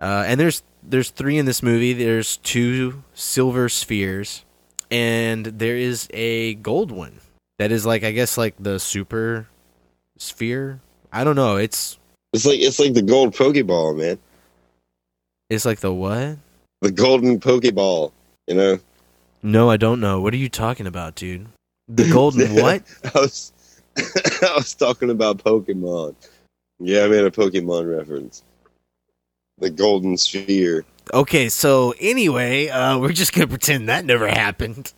Uh, 0.01 0.23
and 0.25 0.39
there's 0.39 0.63
there's 0.83 1.11
three 1.11 1.37
in 1.37 1.45
this 1.45 1.61
movie. 1.61 1.93
There's 1.93 2.37
two 2.37 3.03
silver 3.13 3.69
spheres, 3.69 4.43
and 4.89 5.45
there 5.45 5.77
is 5.77 6.09
a 6.11 6.55
gold 6.55 6.91
one 6.91 7.19
that 7.59 7.71
is 7.71 7.85
like 7.85 8.03
I 8.03 8.11
guess 8.11 8.37
like 8.37 8.55
the 8.59 8.79
super 8.79 9.47
sphere. 10.17 10.79
I 11.13 11.23
don't 11.23 11.35
know. 11.35 11.57
It's 11.57 11.99
It's 12.33 12.45
like 12.45 12.59
it's 12.59 12.79
like 12.79 12.93
the 12.93 13.01
gold 13.03 13.35
Pokeball, 13.35 13.97
man. 13.97 14.17
it's 15.49 15.65
like 15.65 15.79
the 15.81 15.93
what? 15.93 16.37
The 16.81 16.91
golden 16.91 17.39
Pokeball. 17.39 18.11
You 18.47 18.55
know. 18.55 18.79
No, 19.43 19.69
I 19.69 19.77
don't 19.77 19.99
know. 19.99 20.19
What 20.21 20.33
are 20.33 20.37
you 20.37 20.49
talking 20.49 20.87
about, 20.87 21.15
dude? 21.15 21.47
The 21.87 22.09
golden 22.13 22.55
what? 22.55 22.81
I 23.03 23.19
was 23.19 23.53
I 23.97 24.53
was 24.55 24.73
talking 24.73 25.11
about 25.11 25.37
Pokemon. 25.37 26.15
Yeah, 26.79 27.03
I 27.03 27.07
made 27.07 27.23
a 27.25 27.29
Pokemon 27.29 27.95
reference. 27.95 28.43
The 29.61 29.69
golden 29.69 30.17
sphere. 30.17 30.83
Okay, 31.13 31.49
so 31.49 31.93
anyway, 31.99 32.67
uh, 32.67 32.97
we're 32.97 33.13
just 33.13 33.31
gonna 33.33 33.47
pretend 33.47 33.89
that 33.89 34.05
never 34.05 34.27
happened. 34.27 34.91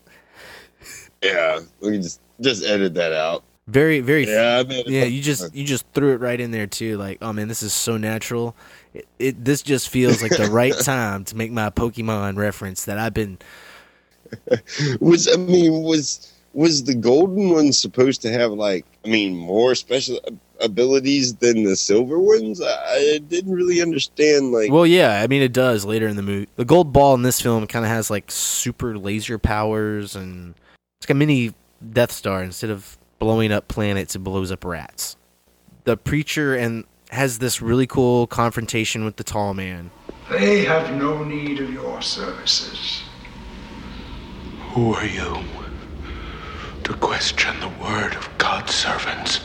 Yeah, 1.21 1.59
we 1.79 1.91
can 1.91 2.01
just 2.01 2.19
just 2.41 2.65
edit 2.65 2.95
that 2.95 3.13
out. 3.13 3.43
Very, 3.67 4.01
very. 4.01 4.27
Yeah, 4.27 4.63
I 4.65 4.73
a 4.73 4.83
yeah. 4.87 5.05
You 5.05 5.21
just 5.21 5.55
you 5.55 5.63
just 5.63 5.85
threw 5.93 6.13
it 6.13 6.19
right 6.19 6.39
in 6.39 6.51
there 6.51 6.67
too. 6.67 6.97
Like, 6.97 7.19
oh 7.21 7.31
man, 7.31 7.47
this 7.47 7.63
is 7.63 7.71
so 7.71 7.95
natural. 7.95 8.55
It, 8.93 9.07
it 9.19 9.45
this 9.45 9.61
just 9.61 9.87
feels 9.87 10.21
like 10.21 10.35
the 10.35 10.47
right 10.51 10.77
time 10.81 11.23
to 11.25 11.37
make 11.37 11.51
my 11.51 11.69
Pokemon 11.69 12.37
reference 12.37 12.85
that 12.85 12.97
I've 12.97 13.13
been. 13.13 13.37
was 14.99 15.31
I 15.31 15.37
mean 15.37 15.83
was 15.83 16.32
was 16.53 16.83
the 16.83 16.93
golden 16.93 17.49
one 17.49 17.73
supposed 17.73 18.21
to 18.21 18.31
have 18.31 18.51
like 18.51 18.85
I 19.05 19.09
mean 19.09 19.35
more 19.35 19.75
special 19.75 20.19
abilities 20.59 21.35
than 21.35 21.63
the 21.63 21.75
silver 21.75 22.19
ones? 22.19 22.61
I, 22.61 22.67
I 23.15 23.19
didn't 23.27 23.53
really 23.53 23.81
understand 23.81 24.51
like 24.51 24.71
Well, 24.71 24.87
yeah. 24.87 25.21
I 25.21 25.27
mean, 25.27 25.41
it 25.41 25.53
does 25.53 25.85
later 25.85 26.07
in 26.07 26.15
the 26.15 26.21
movie. 26.21 26.47
The 26.55 26.65
gold 26.65 26.93
ball 26.93 27.15
in 27.15 27.23
this 27.23 27.41
film 27.41 27.65
kind 27.67 27.85
of 27.85 27.89
has 27.89 28.09
like 28.09 28.31
super 28.31 28.97
laser 28.97 29.37
powers, 29.37 30.15
and 30.15 30.55
it's 30.99 31.09
like 31.09 31.15
a 31.15 31.15
mini 31.15 31.53
Death 31.91 32.11
Star. 32.11 32.43
Instead 32.43 32.69
of 32.69 32.97
blowing 33.19 33.51
up 33.51 33.67
planets, 33.67 34.15
it 34.15 34.19
blows 34.19 34.51
up 34.51 34.63
rats. 34.63 35.17
The 35.85 35.97
preacher 35.97 36.55
and 36.55 36.85
has 37.09 37.39
this 37.39 37.61
really 37.61 37.85
cool 37.85 38.25
confrontation 38.27 39.05
with 39.05 39.17
the 39.17 39.23
tall 39.23 39.53
man. 39.53 39.91
They 40.31 40.63
have 40.65 40.95
no 40.95 41.23
need 41.23 41.59
of 41.59 41.71
your 41.71 42.01
services. 42.01 43.03
Who 44.71 44.95
are 44.95 45.05
you 45.05 45.43
to 46.83 46.93
question 46.95 47.59
the 47.61 47.69
word 47.83 48.13
of 48.15 48.29
God's 48.37 48.73
servants? 48.75 49.41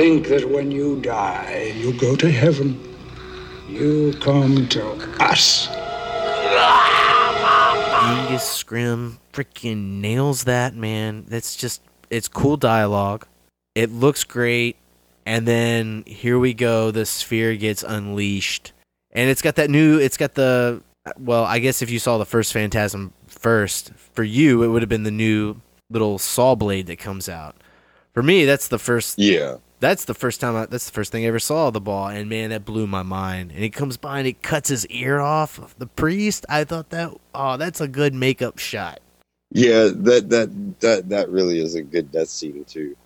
Think 0.00 0.28
that 0.28 0.48
when 0.48 0.70
you 0.70 0.98
die, 1.02 1.74
you 1.76 1.92
go 1.92 2.16
to 2.16 2.32
heaven. 2.32 2.80
You 3.68 4.14
come 4.18 4.66
to 4.68 4.92
us. 5.22 5.68
Angus 8.08 8.64
Scrimm 8.64 9.18
freaking 9.34 10.00
nails 10.00 10.44
that, 10.44 10.74
man. 10.74 11.26
That's 11.28 11.54
just 11.54 11.82
it's 12.08 12.28
cool 12.28 12.56
dialogue. 12.56 13.26
It 13.74 13.92
looks 13.92 14.24
great. 14.24 14.76
And 15.26 15.46
then 15.46 16.04
here 16.06 16.38
we 16.38 16.54
go, 16.54 16.90
the 16.90 17.04
sphere 17.04 17.54
gets 17.56 17.82
unleashed. 17.82 18.72
And 19.10 19.28
it's 19.28 19.42
got 19.42 19.56
that 19.56 19.68
new 19.68 19.98
it's 19.98 20.16
got 20.16 20.32
the 20.32 20.82
well, 21.18 21.44
I 21.44 21.58
guess 21.58 21.82
if 21.82 21.90
you 21.90 21.98
saw 21.98 22.16
the 22.16 22.24
first 22.24 22.54
Phantasm 22.54 23.12
first, 23.26 23.92
for 24.14 24.24
you 24.24 24.62
it 24.62 24.68
would 24.68 24.80
have 24.80 24.88
been 24.88 25.02
the 25.02 25.10
new 25.10 25.56
little 25.90 26.18
saw 26.18 26.54
blade 26.54 26.86
that 26.86 26.98
comes 26.98 27.28
out. 27.28 27.54
For 28.14 28.22
me, 28.22 28.46
that's 28.46 28.68
the 28.68 28.78
first 28.78 29.18
Yeah. 29.18 29.58
That's 29.80 30.04
the 30.04 30.14
first 30.14 30.40
time 30.40 30.54
I, 30.56 30.66
that's 30.66 30.86
the 30.86 30.92
first 30.92 31.10
thing 31.10 31.24
I 31.24 31.28
ever 31.28 31.38
saw 31.38 31.70
the 31.70 31.80
ball 31.80 32.08
and 32.08 32.28
man 32.28 32.50
that 32.50 32.64
blew 32.64 32.86
my 32.86 33.02
mind. 33.02 33.50
And 33.50 33.60
he 33.62 33.70
comes 33.70 33.96
by 33.96 34.18
and 34.18 34.26
he 34.26 34.34
cuts 34.34 34.68
his 34.68 34.86
ear 34.86 35.20
off 35.20 35.58
of 35.58 35.74
the 35.78 35.86
priest. 35.86 36.46
I 36.48 36.64
thought 36.64 36.90
that 36.90 37.12
oh 37.34 37.56
that's 37.56 37.80
a 37.80 37.88
good 37.88 38.14
makeup 38.14 38.58
shot. 38.58 39.00
Yeah, 39.50 39.88
that 39.92 40.28
that 40.30 40.80
that 40.80 41.08
that 41.08 41.28
really 41.30 41.60
is 41.60 41.74
a 41.74 41.82
good 41.82 42.12
death 42.12 42.28
scene 42.28 42.64
too. 42.64 42.96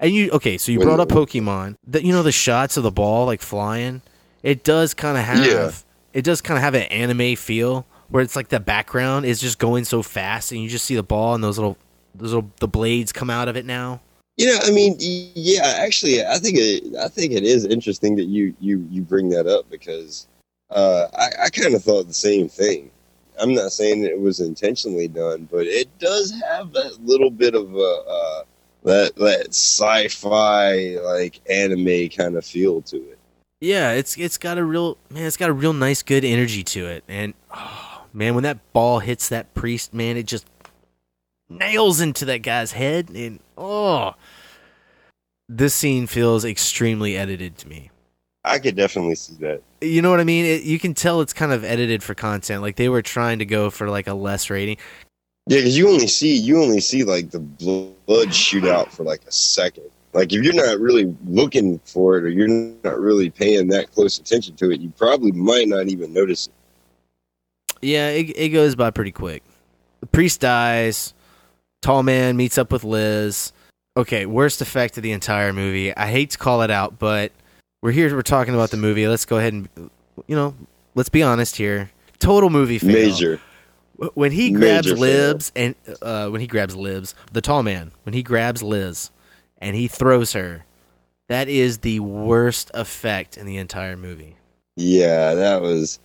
and 0.00 0.12
you 0.12 0.30
okay 0.32 0.58
so 0.58 0.70
you 0.72 0.78
When- 0.80 0.88
brought 0.88 1.00
up 1.00 1.08
Pokemon. 1.08 1.76
That 1.86 2.02
you 2.04 2.12
know 2.12 2.22
the 2.22 2.32
shots 2.32 2.76
of 2.76 2.82
the 2.82 2.90
ball 2.90 3.26
like 3.26 3.40
flying? 3.40 4.02
It 4.42 4.62
does 4.64 4.92
kind 4.92 5.16
of 5.16 5.24
have 5.24 5.46
Yeah. 5.46 5.70
it 6.12 6.22
does 6.24 6.40
kind 6.42 6.58
of 6.58 6.62
have 6.62 6.74
an 6.74 6.82
anime 6.82 7.36
feel 7.36 7.86
where 8.10 8.22
it's 8.22 8.36
like 8.36 8.48
the 8.48 8.60
background 8.60 9.24
is 9.24 9.40
just 9.40 9.58
going 9.58 9.84
so 9.84 10.02
fast 10.02 10.52
and 10.52 10.60
you 10.60 10.68
just 10.68 10.84
see 10.84 10.94
the 10.96 11.02
ball 11.02 11.34
and 11.34 11.42
those 11.42 11.58
little 11.58 11.78
those 12.14 12.32
little 12.34 12.50
the 12.60 12.68
blades 12.68 13.12
come 13.12 13.30
out 13.30 13.48
of 13.48 13.56
it 13.56 13.64
now 13.64 14.00
You 14.36 14.46
know, 14.46 14.58
I 14.64 14.70
mean, 14.70 14.96
yeah, 14.98 15.74
actually, 15.78 16.24
I 16.24 16.38
think 16.38 16.56
it, 16.58 16.96
I 16.96 17.08
think 17.08 17.32
it 17.32 17.44
is 17.44 17.64
interesting 17.64 18.16
that 18.16 18.24
you 18.24 18.54
you 18.58 18.86
you 18.90 19.02
bring 19.02 19.28
that 19.30 19.46
up 19.46 19.70
because 19.70 20.26
uh, 20.70 21.06
I, 21.14 21.44
I 21.44 21.50
kind 21.50 21.74
of 21.74 21.84
thought 21.84 22.08
the 22.08 22.14
same 22.14 22.48
thing. 22.48 22.90
I'm 23.40 23.54
not 23.54 23.72
saying 23.72 24.04
it 24.04 24.18
was 24.18 24.40
intentionally 24.40 25.08
done, 25.08 25.48
but 25.50 25.66
it 25.66 25.88
does 25.98 26.32
have 26.48 26.72
that 26.72 27.04
little 27.04 27.30
bit 27.30 27.54
of 27.54 27.74
a 27.74 27.78
uh, 27.78 28.42
that 28.84 29.16
that 29.16 29.48
sci-fi 29.48 30.98
like 31.02 31.40
anime 31.48 32.08
kind 32.08 32.36
of 32.36 32.44
feel 32.44 32.82
to 32.82 32.96
it. 32.96 33.18
Yeah, 33.60 33.92
it's 33.92 34.16
it's 34.18 34.38
got 34.38 34.58
a 34.58 34.64
real 34.64 34.98
man. 35.10 35.24
It's 35.26 35.36
got 35.36 35.50
a 35.50 35.54
real 35.54 35.72
nice, 35.72 36.02
good 36.02 36.24
energy 36.24 36.62
to 36.64 36.86
it, 36.86 37.04
and 37.08 37.34
oh, 37.50 38.04
man, 38.12 38.34
when 38.34 38.44
that 38.44 38.72
ball 38.72 38.98
hits 38.98 39.28
that 39.28 39.54
priest, 39.54 39.94
man, 39.94 40.16
it 40.16 40.26
just 40.26 40.46
nails 41.48 42.00
into 42.00 42.24
that 42.26 42.38
guy's 42.38 42.72
head, 42.72 43.10
and 43.10 43.40
oh, 43.56 44.14
this 45.48 45.74
scene 45.74 46.06
feels 46.06 46.44
extremely 46.44 47.16
edited 47.16 47.56
to 47.58 47.68
me. 47.68 47.90
I 48.44 48.58
could 48.58 48.76
definitely 48.76 49.14
see 49.14 49.34
that. 49.40 49.62
You 49.80 50.02
know 50.02 50.10
what 50.10 50.20
I 50.20 50.24
mean? 50.24 50.44
It, 50.44 50.62
you 50.64 50.78
can 50.78 50.92
tell 50.94 51.20
it's 51.20 51.32
kind 51.32 51.52
of 51.52 51.64
edited 51.64 52.02
for 52.02 52.14
content. 52.14 52.62
Like 52.62 52.76
they 52.76 52.88
were 52.88 53.02
trying 53.02 53.38
to 53.38 53.46
go 53.46 53.70
for 53.70 53.88
like 53.88 54.06
a 54.06 54.14
less 54.14 54.50
rating. 54.50 54.76
Yeah, 55.46 55.58
because 55.58 55.76
you 55.76 55.88
only 55.88 56.06
see 56.06 56.36
you 56.36 56.62
only 56.62 56.80
see 56.80 57.04
like 57.04 57.30
the 57.30 57.40
blood 57.40 58.34
shoot 58.34 58.64
out 58.64 58.92
for 58.92 59.02
like 59.02 59.22
a 59.26 59.32
second. 59.32 59.84
Like 60.12 60.32
if 60.32 60.42
you're 60.42 60.54
not 60.54 60.78
really 60.78 61.14
looking 61.26 61.78
for 61.80 62.16
it 62.18 62.24
or 62.24 62.28
you're 62.28 62.48
not 62.48 62.98
really 62.98 63.30
paying 63.30 63.68
that 63.68 63.90
close 63.92 64.18
attention 64.18 64.56
to 64.56 64.70
it, 64.70 64.80
you 64.80 64.92
probably 64.96 65.32
might 65.32 65.68
not 65.68 65.88
even 65.88 66.12
notice 66.12 66.46
it. 66.46 66.52
Yeah, 67.82 68.08
it, 68.10 68.30
it 68.36 68.48
goes 68.50 68.74
by 68.74 68.90
pretty 68.90 69.12
quick. 69.12 69.42
The 70.00 70.06
priest 70.06 70.40
dies. 70.40 71.12
Tall 71.82 72.02
man 72.02 72.36
meets 72.36 72.56
up 72.56 72.72
with 72.72 72.84
Liz. 72.84 73.52
Okay, 73.96 74.26
worst 74.26 74.60
effect 74.60 74.96
of 74.96 75.04
the 75.04 75.12
entire 75.12 75.52
movie. 75.52 75.96
I 75.96 76.08
hate 76.08 76.30
to 76.30 76.38
call 76.38 76.62
it 76.62 76.70
out, 76.70 76.98
but 76.98 77.30
we're 77.80 77.92
here. 77.92 78.12
We're 78.14 78.22
talking 78.22 78.52
about 78.54 78.70
the 78.70 78.76
movie. 78.76 79.06
Let's 79.06 79.24
go 79.24 79.38
ahead 79.38 79.52
and, 79.52 79.68
you 80.26 80.34
know, 80.34 80.54
let's 80.96 81.08
be 81.08 81.22
honest 81.22 81.56
here. 81.56 81.90
Total 82.18 82.50
movie 82.50 82.78
fail. 82.78 82.92
Major. 82.92 83.40
When 84.14 84.32
he 84.32 84.50
grabs 84.50 84.88
Major 84.88 84.96
fail. 84.96 85.28
Libs 85.28 85.52
and 85.54 85.74
uh, 86.02 86.28
when 86.28 86.40
he 86.40 86.48
grabs 86.48 86.74
Libs, 86.74 87.14
the 87.32 87.40
tall 87.40 87.62
man, 87.62 87.92
when 88.02 88.14
he 88.14 88.24
grabs 88.24 88.64
Liz 88.64 89.12
and 89.58 89.76
he 89.76 89.86
throws 89.86 90.32
her, 90.32 90.64
that 91.28 91.48
is 91.48 91.78
the 91.78 92.00
worst 92.00 92.72
effect 92.74 93.36
in 93.36 93.46
the 93.46 93.58
entire 93.58 93.96
movie. 93.96 94.36
Yeah, 94.76 95.34
that 95.34 95.62
was. 95.62 96.00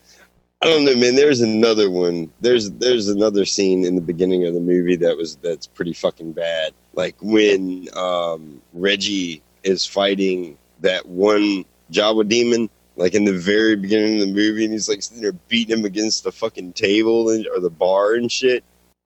I 0.62 0.68
don't 0.68 0.86
know, 0.86 0.96
man. 0.96 1.16
There's 1.16 1.42
another 1.42 1.90
one. 1.90 2.32
There's 2.42 2.70
there's 2.72 3.08
another 3.08 3.46
scene 3.46 3.84
in 3.84 3.96
the 3.96 4.02
beginning 4.02 4.46
of 4.46 4.54
the 4.54 4.60
movie 4.60 4.98
that 4.98 5.18
was 5.18 5.38
that's 5.38 5.66
pretty 5.66 5.94
fucking 5.94 6.34
bad. 6.34 6.74
Like 6.94 7.16
when 7.22 7.88
um, 7.96 8.62
Reggie 8.74 9.42
is 9.64 9.86
fighting 9.86 10.58
that 10.82 11.06
one 11.06 11.66
Jawa 11.92 12.28
demon, 12.28 12.70
like 12.96 13.14
in 13.14 13.26
the 13.26 13.38
very 13.38 13.76
beginning 13.76 14.22
of 14.22 14.28
the 14.28 14.34
movie, 14.34 14.64
and 14.66 14.74
he's 14.74 14.90
like 14.90 15.02
sitting 15.02 15.22
there 15.22 15.34
beating 15.48 15.80
him 15.80 15.86
against 15.86 16.24
the 16.24 16.32
fucking 16.32 16.74
table 16.74 17.30
and, 17.30 17.48
or 17.48 17.60
the 17.60 17.70
bar 17.70 18.14
and 18.14 18.32
shit. 18.32 18.64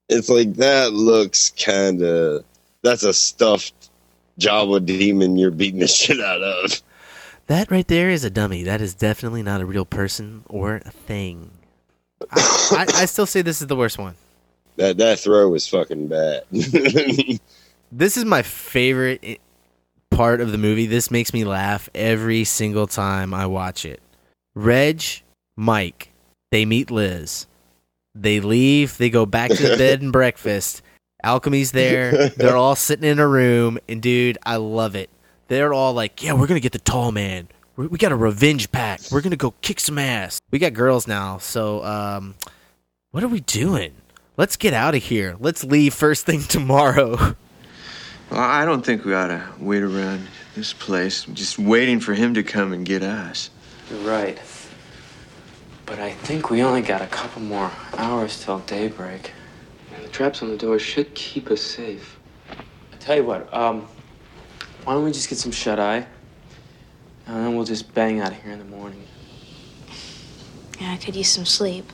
It's 0.08 0.28
like 0.28 0.54
that 0.54 0.92
looks 0.92 1.50
kind 1.50 2.02
of. 2.02 2.44
That's 2.82 3.02
a 3.02 3.14
stuffed 3.14 3.90
Jawa 4.38 4.84
demon 4.84 5.36
you're 5.36 5.50
beating 5.50 5.80
the 5.80 5.86
shit 5.86 6.20
out 6.20 6.42
of. 6.42 6.82
That 7.46 7.70
right 7.70 7.86
there 7.86 8.10
is 8.10 8.24
a 8.24 8.30
dummy. 8.30 8.62
That 8.62 8.80
is 8.80 8.94
definitely 8.94 9.42
not 9.42 9.60
a 9.60 9.66
real 9.66 9.84
person 9.84 10.44
or 10.48 10.76
a 10.76 10.90
thing. 10.90 11.50
I, 12.30 12.86
I, 12.88 13.02
I 13.02 13.04
still 13.04 13.26
say 13.26 13.42
this 13.42 13.60
is 13.60 13.66
the 13.66 13.76
worst 13.76 13.98
one. 13.98 14.14
That 14.76 14.96
that 14.96 15.20
throw 15.20 15.48
was 15.48 15.68
fucking 15.68 16.08
bad. 16.08 16.44
This 17.96 18.16
is 18.16 18.24
my 18.24 18.42
favorite 18.42 19.40
part 20.10 20.40
of 20.40 20.50
the 20.50 20.58
movie. 20.58 20.86
This 20.86 21.12
makes 21.12 21.32
me 21.32 21.44
laugh 21.44 21.88
every 21.94 22.42
single 22.42 22.88
time 22.88 23.32
I 23.32 23.46
watch 23.46 23.84
it. 23.84 24.02
Reg, 24.56 25.00
Mike, 25.56 26.10
they 26.50 26.64
meet 26.64 26.90
Liz. 26.90 27.46
They 28.12 28.40
leave. 28.40 28.98
They 28.98 29.10
go 29.10 29.26
back 29.26 29.52
to 29.52 29.62
the 29.62 29.76
bed 29.78 30.02
and 30.02 30.12
breakfast. 30.12 30.82
Alchemy's 31.22 31.70
there. 31.70 32.30
They're 32.30 32.56
all 32.56 32.74
sitting 32.74 33.08
in 33.08 33.20
a 33.20 33.28
room, 33.28 33.78
and 33.88 34.02
dude, 34.02 34.38
I 34.44 34.56
love 34.56 34.96
it. 34.96 35.08
They're 35.46 35.72
all 35.72 35.92
like, 35.92 36.20
"Yeah, 36.20 36.32
we're 36.32 36.48
gonna 36.48 36.58
get 36.58 36.72
the 36.72 36.80
tall 36.80 37.12
man. 37.12 37.46
We, 37.76 37.86
we 37.86 37.98
got 37.98 38.10
a 38.10 38.16
revenge 38.16 38.72
pack. 38.72 39.02
We're 39.12 39.20
gonna 39.20 39.36
go 39.36 39.54
kick 39.62 39.78
some 39.78 40.00
ass." 40.00 40.40
We 40.50 40.58
got 40.58 40.72
girls 40.72 41.06
now, 41.06 41.38
so 41.38 41.84
um, 41.84 42.34
what 43.12 43.22
are 43.22 43.28
we 43.28 43.38
doing? 43.38 43.92
Let's 44.36 44.56
get 44.56 44.74
out 44.74 44.96
of 44.96 45.02
here. 45.04 45.36
Let's 45.38 45.62
leave 45.62 45.94
first 45.94 46.26
thing 46.26 46.42
tomorrow. 46.48 47.36
Well, 48.30 48.40
I 48.40 48.64
don't 48.64 48.84
think 48.84 49.04
we 49.04 49.14
ought 49.14 49.28
to 49.28 49.44
wait 49.58 49.82
around 49.82 50.26
this 50.54 50.72
place, 50.72 51.24
just 51.24 51.58
waiting 51.58 52.00
for 52.00 52.14
him 52.14 52.34
to 52.34 52.42
come 52.42 52.72
and 52.72 52.84
get 52.84 53.02
us. 53.02 53.50
You're 53.90 54.00
right. 54.00 54.40
But 55.86 55.98
I 55.98 56.12
think 56.12 56.50
we 56.50 56.62
only 56.62 56.80
got 56.80 57.02
a 57.02 57.06
couple 57.06 57.42
more 57.42 57.70
hours 57.98 58.42
till 58.42 58.60
daybreak. 58.60 59.32
And 59.94 60.04
the 60.04 60.08
traps 60.08 60.42
on 60.42 60.48
the 60.48 60.56
door 60.56 60.78
should 60.78 61.14
keep 61.14 61.50
us 61.50 61.60
safe. 61.60 62.18
I 62.50 62.96
tell 62.98 63.16
you 63.16 63.24
what, 63.24 63.52
um, 63.52 63.86
why 64.84 64.94
don't 64.94 65.04
we 65.04 65.12
just 65.12 65.28
get 65.28 65.38
some 65.38 65.52
shut 65.52 65.78
eye? 65.78 66.06
And 67.26 67.36
then 67.36 67.54
we'll 67.54 67.64
just 67.64 67.92
bang 67.94 68.20
out 68.20 68.32
of 68.32 68.42
here 68.42 68.52
in 68.52 68.58
the 68.58 68.64
morning. 68.64 69.02
Yeah, 70.80 70.92
I 70.92 70.96
could 70.96 71.14
use 71.14 71.28
some 71.28 71.44
sleep. 71.46 71.90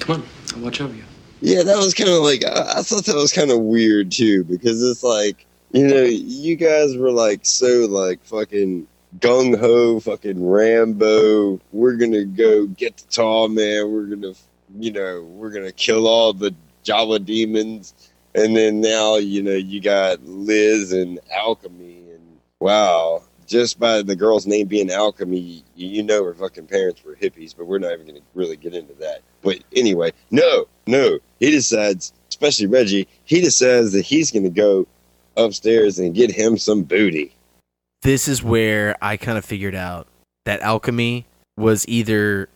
Come 0.00 0.22
on, 0.22 0.28
I'll 0.54 0.62
watch 0.62 0.80
over 0.80 0.94
you. 0.94 1.04
Yeah, 1.44 1.64
that 1.64 1.78
was 1.78 1.92
kind 1.92 2.08
of 2.08 2.22
like 2.22 2.44
I, 2.44 2.82
thought 2.82 3.04
that 3.06 3.16
was 3.16 3.32
kind 3.32 3.50
of 3.50 3.58
weird 3.58 4.12
too 4.12 4.44
because 4.44 4.80
it's 4.80 5.02
like 5.02 5.44
you 5.72 5.88
know 5.88 6.02
you 6.04 6.54
guys 6.54 6.96
were 6.96 7.10
like 7.10 7.40
so 7.42 7.88
like 7.90 8.24
fucking 8.24 8.86
gung 9.18 9.58
ho, 9.58 9.98
fucking 9.98 10.48
Rambo. 10.48 11.58
We're 11.72 11.96
gonna 11.96 12.26
go 12.26 12.66
get 12.66 12.96
the 12.96 13.08
tall 13.08 13.48
man. 13.48 13.90
We're 13.90 14.06
gonna 14.06 14.34
you 14.78 14.92
know 14.92 15.22
we're 15.22 15.50
gonna 15.50 15.72
kill 15.72 16.06
all 16.06 16.32
the 16.32 16.54
Jawa 16.84 17.24
demons, 17.24 17.92
and 18.36 18.56
then 18.56 18.80
now 18.80 19.16
you 19.16 19.42
know 19.42 19.56
you 19.56 19.80
got 19.80 20.22
Liz 20.22 20.92
and 20.92 21.18
Alchemy, 21.34 22.04
and 22.12 22.38
wow. 22.60 23.24
Just 23.46 23.78
by 23.78 24.02
the 24.02 24.16
girl's 24.16 24.46
name 24.46 24.66
being 24.66 24.90
Alchemy, 24.90 25.64
you, 25.76 26.02
know 26.02 26.24
her 26.24 26.34
fucking 26.34 26.66
parents 26.66 27.04
were 27.04 27.16
hippies, 27.16 27.54
but 27.56 27.66
we're 27.66 27.78
not 27.78 27.92
even 27.92 28.06
going 28.06 28.20
to 28.20 28.26
really 28.34 28.56
get 28.56 28.74
into 28.74 28.94
that. 28.94 29.22
But 29.42 29.58
anyway, 29.74 30.12
no, 30.30 30.66
no. 30.86 31.18
He 31.40 31.50
decides, 31.50 32.12
especially 32.28 32.66
Reggie, 32.66 33.08
he 33.24 33.40
decides 33.40 33.92
that 33.92 34.02
he's 34.02 34.30
going 34.30 34.44
to 34.44 34.50
go 34.50 34.86
upstairs 35.36 35.98
and 35.98 36.14
get 36.14 36.30
him 36.30 36.56
some 36.56 36.82
booty. 36.82 37.34
this 38.02 38.28
is 38.28 38.42
where 38.42 38.96
I 39.00 39.16
kind 39.16 39.38
of 39.38 39.44
figured 39.44 39.74
out 39.74 40.06
that 40.44 40.60
alchemy 40.60 41.26
was 41.56 41.86
either 41.88 42.48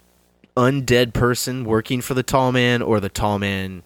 undead 0.57 1.13
person 1.13 1.65
working 1.65 2.01
for 2.01 2.15
the 2.15 2.23
tall 2.23 2.51
man 2.53 2.83
or 2.83 2.99
the 2.99 3.09
tall 3.09 3.39
man 3.39 3.83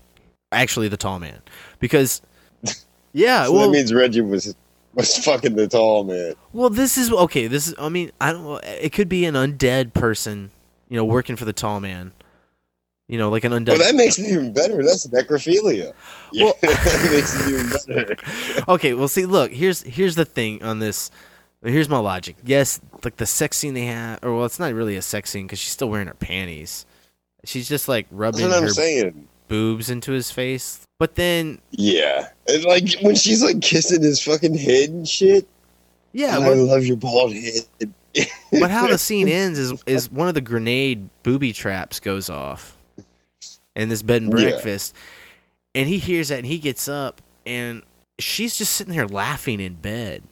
actually 0.52 0.88
the 0.88 0.96
tall 0.96 1.18
man 1.18 1.42
because 1.80 2.22
yeah 3.12 3.44
so 3.44 3.52
well 3.52 3.66
that 3.66 3.72
means 3.72 3.92
Reggie 3.92 4.20
was 4.20 4.54
was 4.94 5.16
fucking 5.24 5.54
the 5.56 5.68
tall 5.68 6.04
man. 6.04 6.34
well 6.52 6.70
this 6.70 6.98
is 6.98 7.12
okay 7.12 7.46
this 7.46 7.68
is 7.68 7.74
I 7.78 7.88
mean 7.88 8.10
I 8.20 8.32
don't 8.32 8.42
know 8.44 8.56
it 8.56 8.92
could 8.92 9.08
be 9.08 9.24
an 9.24 9.34
undead 9.34 9.92
person 9.94 10.50
you 10.88 10.96
know 10.96 11.04
working 11.04 11.36
for 11.36 11.44
the 11.44 11.52
tall 11.52 11.80
man 11.80 12.12
You 13.08 13.18
know, 13.18 13.28
like 13.28 13.42
an 13.42 13.50
undead. 13.50 13.70
Well, 13.74 13.78
that 13.78 13.96
makes 13.96 14.20
it 14.20 14.26
even 14.30 14.52
better. 14.52 14.84
That's 14.84 15.04
necrophilia. 15.08 15.92
Yeah, 16.32 16.52
that 16.62 17.08
makes 17.10 17.34
it 17.34 17.48
even 17.50 18.06
better. 18.06 18.16
okay, 18.68 18.94
well, 18.94 19.08
see, 19.08 19.26
look, 19.26 19.50
here's 19.50 19.82
here's 19.82 20.14
the 20.14 20.24
thing 20.24 20.62
on 20.62 20.78
this. 20.78 21.10
Here's 21.64 21.88
my 21.88 21.98
logic. 21.98 22.36
Yes, 22.44 22.80
like 23.02 23.16
the 23.16 23.26
sex 23.26 23.56
scene 23.56 23.74
they 23.74 23.86
have, 23.86 24.20
or 24.22 24.36
well, 24.36 24.44
it's 24.46 24.60
not 24.60 24.72
really 24.74 24.94
a 24.94 25.02
sex 25.02 25.30
scene 25.30 25.46
because 25.48 25.58
she's 25.58 25.72
still 25.72 25.90
wearing 25.90 26.06
her 26.06 26.14
panties. 26.14 26.86
She's 27.44 27.68
just 27.68 27.88
like 27.88 28.06
rubbing 28.12 28.42
That's 28.42 28.52
what 28.52 28.58
I'm 28.58 28.68
her 28.68 28.70
saying. 28.70 29.26
boobs 29.48 29.90
into 29.90 30.12
his 30.12 30.30
face. 30.30 30.86
But 31.00 31.14
then, 31.14 31.58
Yeah, 31.70 32.28
and 32.46 32.62
like 32.64 32.84
when 33.00 33.14
she's 33.14 33.42
like 33.42 33.62
kissing 33.62 34.02
his 34.02 34.20
fucking 34.20 34.54
head 34.54 34.90
and 34.90 35.08
shit. 35.08 35.48
yeah, 36.12 36.36
I 36.38 36.40
but, 36.46 36.56
love 36.58 36.84
your 36.84 36.98
bald 36.98 37.32
head. 37.32 37.62
but 38.60 38.70
how 38.70 38.86
the 38.86 38.98
scene 38.98 39.26
ends 39.26 39.58
is 39.58 39.72
is 39.86 40.10
one 40.12 40.28
of 40.28 40.34
the 40.34 40.42
grenade 40.42 41.08
booby 41.22 41.54
traps 41.54 42.00
goes 42.00 42.28
off 42.28 42.76
in 43.74 43.88
this 43.88 44.02
bed 44.02 44.20
and 44.20 44.30
Yeah. 44.38 44.50
breakfast, 44.50 44.94
and 45.74 45.88
he 45.88 45.96
hears 45.96 46.28
that 46.28 46.36
and 46.40 46.46
he 46.46 46.58
gets 46.58 46.86
up 46.86 47.22
and 47.46 47.80
she's 48.18 48.58
just 48.58 48.74
sitting 48.74 48.92
there 48.94 49.08
laughing 49.08 49.58
in 49.58 49.74
bed, 49.74 50.22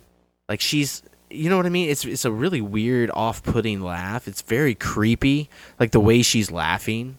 like 0.50 0.60
she's. 0.60 1.02
You 1.30 1.50
know 1.50 1.58
what 1.58 1.66
I 1.66 1.70
mean? 1.70 1.90
It's 1.90 2.04
it's 2.06 2.24
a 2.24 2.32
really 2.32 2.62
weird, 2.62 3.10
off-putting 3.12 3.82
laugh. 3.82 4.26
It's 4.28 4.40
very 4.42 4.74
creepy, 4.74 5.50
like 5.80 5.90
the 5.92 6.00
way 6.00 6.22
she's 6.22 6.50
laughing. 6.50 7.18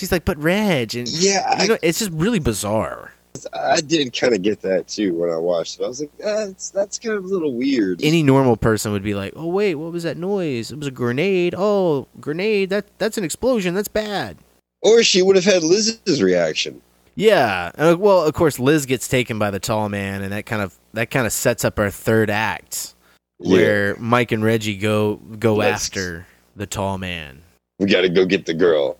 She's 0.00 0.10
like, 0.10 0.24
"But 0.24 0.38
Reg," 0.38 0.94
and 0.96 1.06
Yeah, 1.06 1.62
you 1.62 1.68
know, 1.68 1.78
it's 1.82 1.98
just 1.98 2.10
really 2.12 2.38
bizarre. 2.38 3.12
I 3.52 3.80
did 3.82 4.12
kind 4.18 4.34
of 4.34 4.40
get 4.42 4.62
that 4.62 4.88
too 4.88 5.14
when 5.14 5.30
I 5.30 5.36
watched 5.36 5.78
it. 5.78 5.84
I 5.84 5.88
was 5.88 6.00
like, 6.00 6.10
that's 6.18 6.70
that's 6.70 6.98
kind 6.98 7.16
of 7.16 7.24
a 7.24 7.28
little 7.28 7.52
weird. 7.52 8.00
Any 8.02 8.22
normal 8.22 8.56
person 8.56 8.92
would 8.92 9.02
be 9.02 9.14
like, 9.14 9.34
"Oh 9.36 9.46
wait, 9.46 9.74
what 9.74 9.92
was 9.92 10.04
that 10.04 10.16
noise? 10.16 10.72
It 10.72 10.78
was 10.78 10.88
a 10.88 10.90
grenade. 10.90 11.54
Oh, 11.56 12.08
grenade. 12.18 12.70
That 12.70 12.86
that's 12.96 13.18
an 13.18 13.24
explosion. 13.24 13.74
That's 13.74 13.88
bad." 13.88 14.38
Or 14.82 15.02
she 15.02 15.20
would 15.20 15.36
have 15.36 15.44
had 15.44 15.62
Liz's 15.62 16.22
reaction. 16.22 16.80
Yeah. 17.14 17.70
Uh, 17.76 17.96
well, 17.98 18.24
of 18.24 18.32
course, 18.32 18.58
Liz 18.58 18.86
gets 18.86 19.06
taken 19.06 19.38
by 19.38 19.50
the 19.50 19.60
tall 19.60 19.90
man, 19.90 20.22
and 20.22 20.32
that 20.32 20.46
kind 20.46 20.62
of 20.62 20.74
that 20.94 21.10
kind 21.10 21.26
of 21.26 21.32
sets 21.34 21.62
up 21.62 21.78
our 21.78 21.90
third 21.90 22.30
act, 22.30 22.94
where 23.36 23.94
Mike 23.96 24.32
and 24.32 24.42
Reggie 24.42 24.76
go 24.78 25.16
go 25.38 25.56
Let's- 25.56 25.86
after 25.86 26.26
the 26.56 26.66
tall 26.66 26.96
man. 26.96 27.42
We 27.78 27.86
got 27.86 28.02
to 28.02 28.08
go 28.10 28.26
get 28.26 28.44
the 28.44 28.52
girl. 28.54 28.98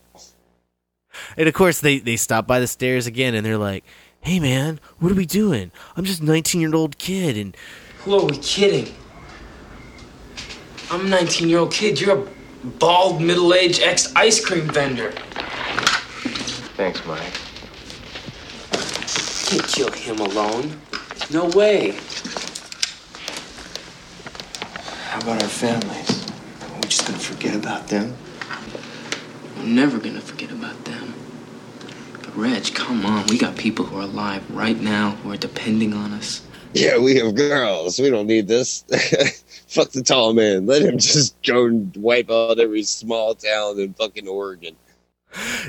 And 1.36 1.48
of 1.48 1.54
course, 1.54 1.80
they 1.80 1.98
they 1.98 2.16
stop 2.16 2.46
by 2.46 2.60
the 2.60 2.66
stairs 2.66 3.06
again, 3.06 3.34
and 3.34 3.44
they're 3.44 3.58
like, 3.58 3.84
"Hey, 4.20 4.38
man, 4.40 4.80
what 4.98 5.10
are 5.12 5.14
we 5.16 5.26
doing? 5.26 5.70
I'm 5.96 6.04
just 6.04 6.20
a 6.20 6.24
19 6.24 6.60
year 6.60 6.74
old 6.74 6.98
kid, 6.98 7.36
and 7.36 7.56
Who 8.04 8.14
are 8.18 8.24
we 8.24 8.36
kidding? 8.38 8.94
I'm 10.90 11.06
a 11.06 11.08
19 11.08 11.48
year 11.48 11.58
old 11.58 11.72
kid. 11.72 12.00
You're 12.00 12.18
a 12.18 12.26
bald, 12.78 13.20
middle 13.22 13.54
aged 13.54 13.82
ex 13.82 14.12
ice 14.16 14.44
cream 14.44 14.66
vendor. 14.68 15.12
Thanks, 16.76 17.04
Mike. 17.06 17.32
Can't 19.50 19.66
kill 19.68 19.90
him 19.92 20.18
alone. 20.20 20.80
No 21.32 21.46
way. 21.46 21.96
How 25.10 25.18
about 25.20 25.42
our 25.42 25.48
families? 25.48 26.26
Are 26.62 26.74
we 26.76 26.88
just 26.88 27.06
gonna 27.06 27.18
forget 27.18 27.54
about 27.54 27.88
them? 27.88 28.16
We're 29.60 29.66
never 29.66 29.98
gonna 29.98 30.22
forget 30.22 30.50
about 30.50 30.86
them. 30.86 31.12
But 32.14 32.34
Reg, 32.34 32.74
come 32.74 33.04
on. 33.04 33.26
We 33.26 33.36
got 33.36 33.58
people 33.58 33.84
who 33.84 33.98
are 33.98 34.02
alive 34.02 34.42
right 34.50 34.80
now 34.80 35.10
who 35.10 35.32
are 35.32 35.36
depending 35.36 35.92
on 35.92 36.12
us. 36.12 36.40
Yeah, 36.72 36.96
we 36.96 37.16
have 37.16 37.34
girls. 37.34 37.98
We 37.98 38.08
don't 38.08 38.26
need 38.26 38.48
this. 38.48 38.82
Fuck 39.68 39.90
the 39.90 40.02
tall 40.02 40.32
man. 40.32 40.64
Let 40.64 40.80
him 40.80 40.96
just 40.96 41.40
go 41.42 41.66
and 41.66 41.94
wipe 41.94 42.30
out 42.30 42.58
every 42.58 42.84
small 42.84 43.34
town 43.34 43.78
in 43.78 43.92
fucking 43.92 44.26
Oregon. 44.26 44.76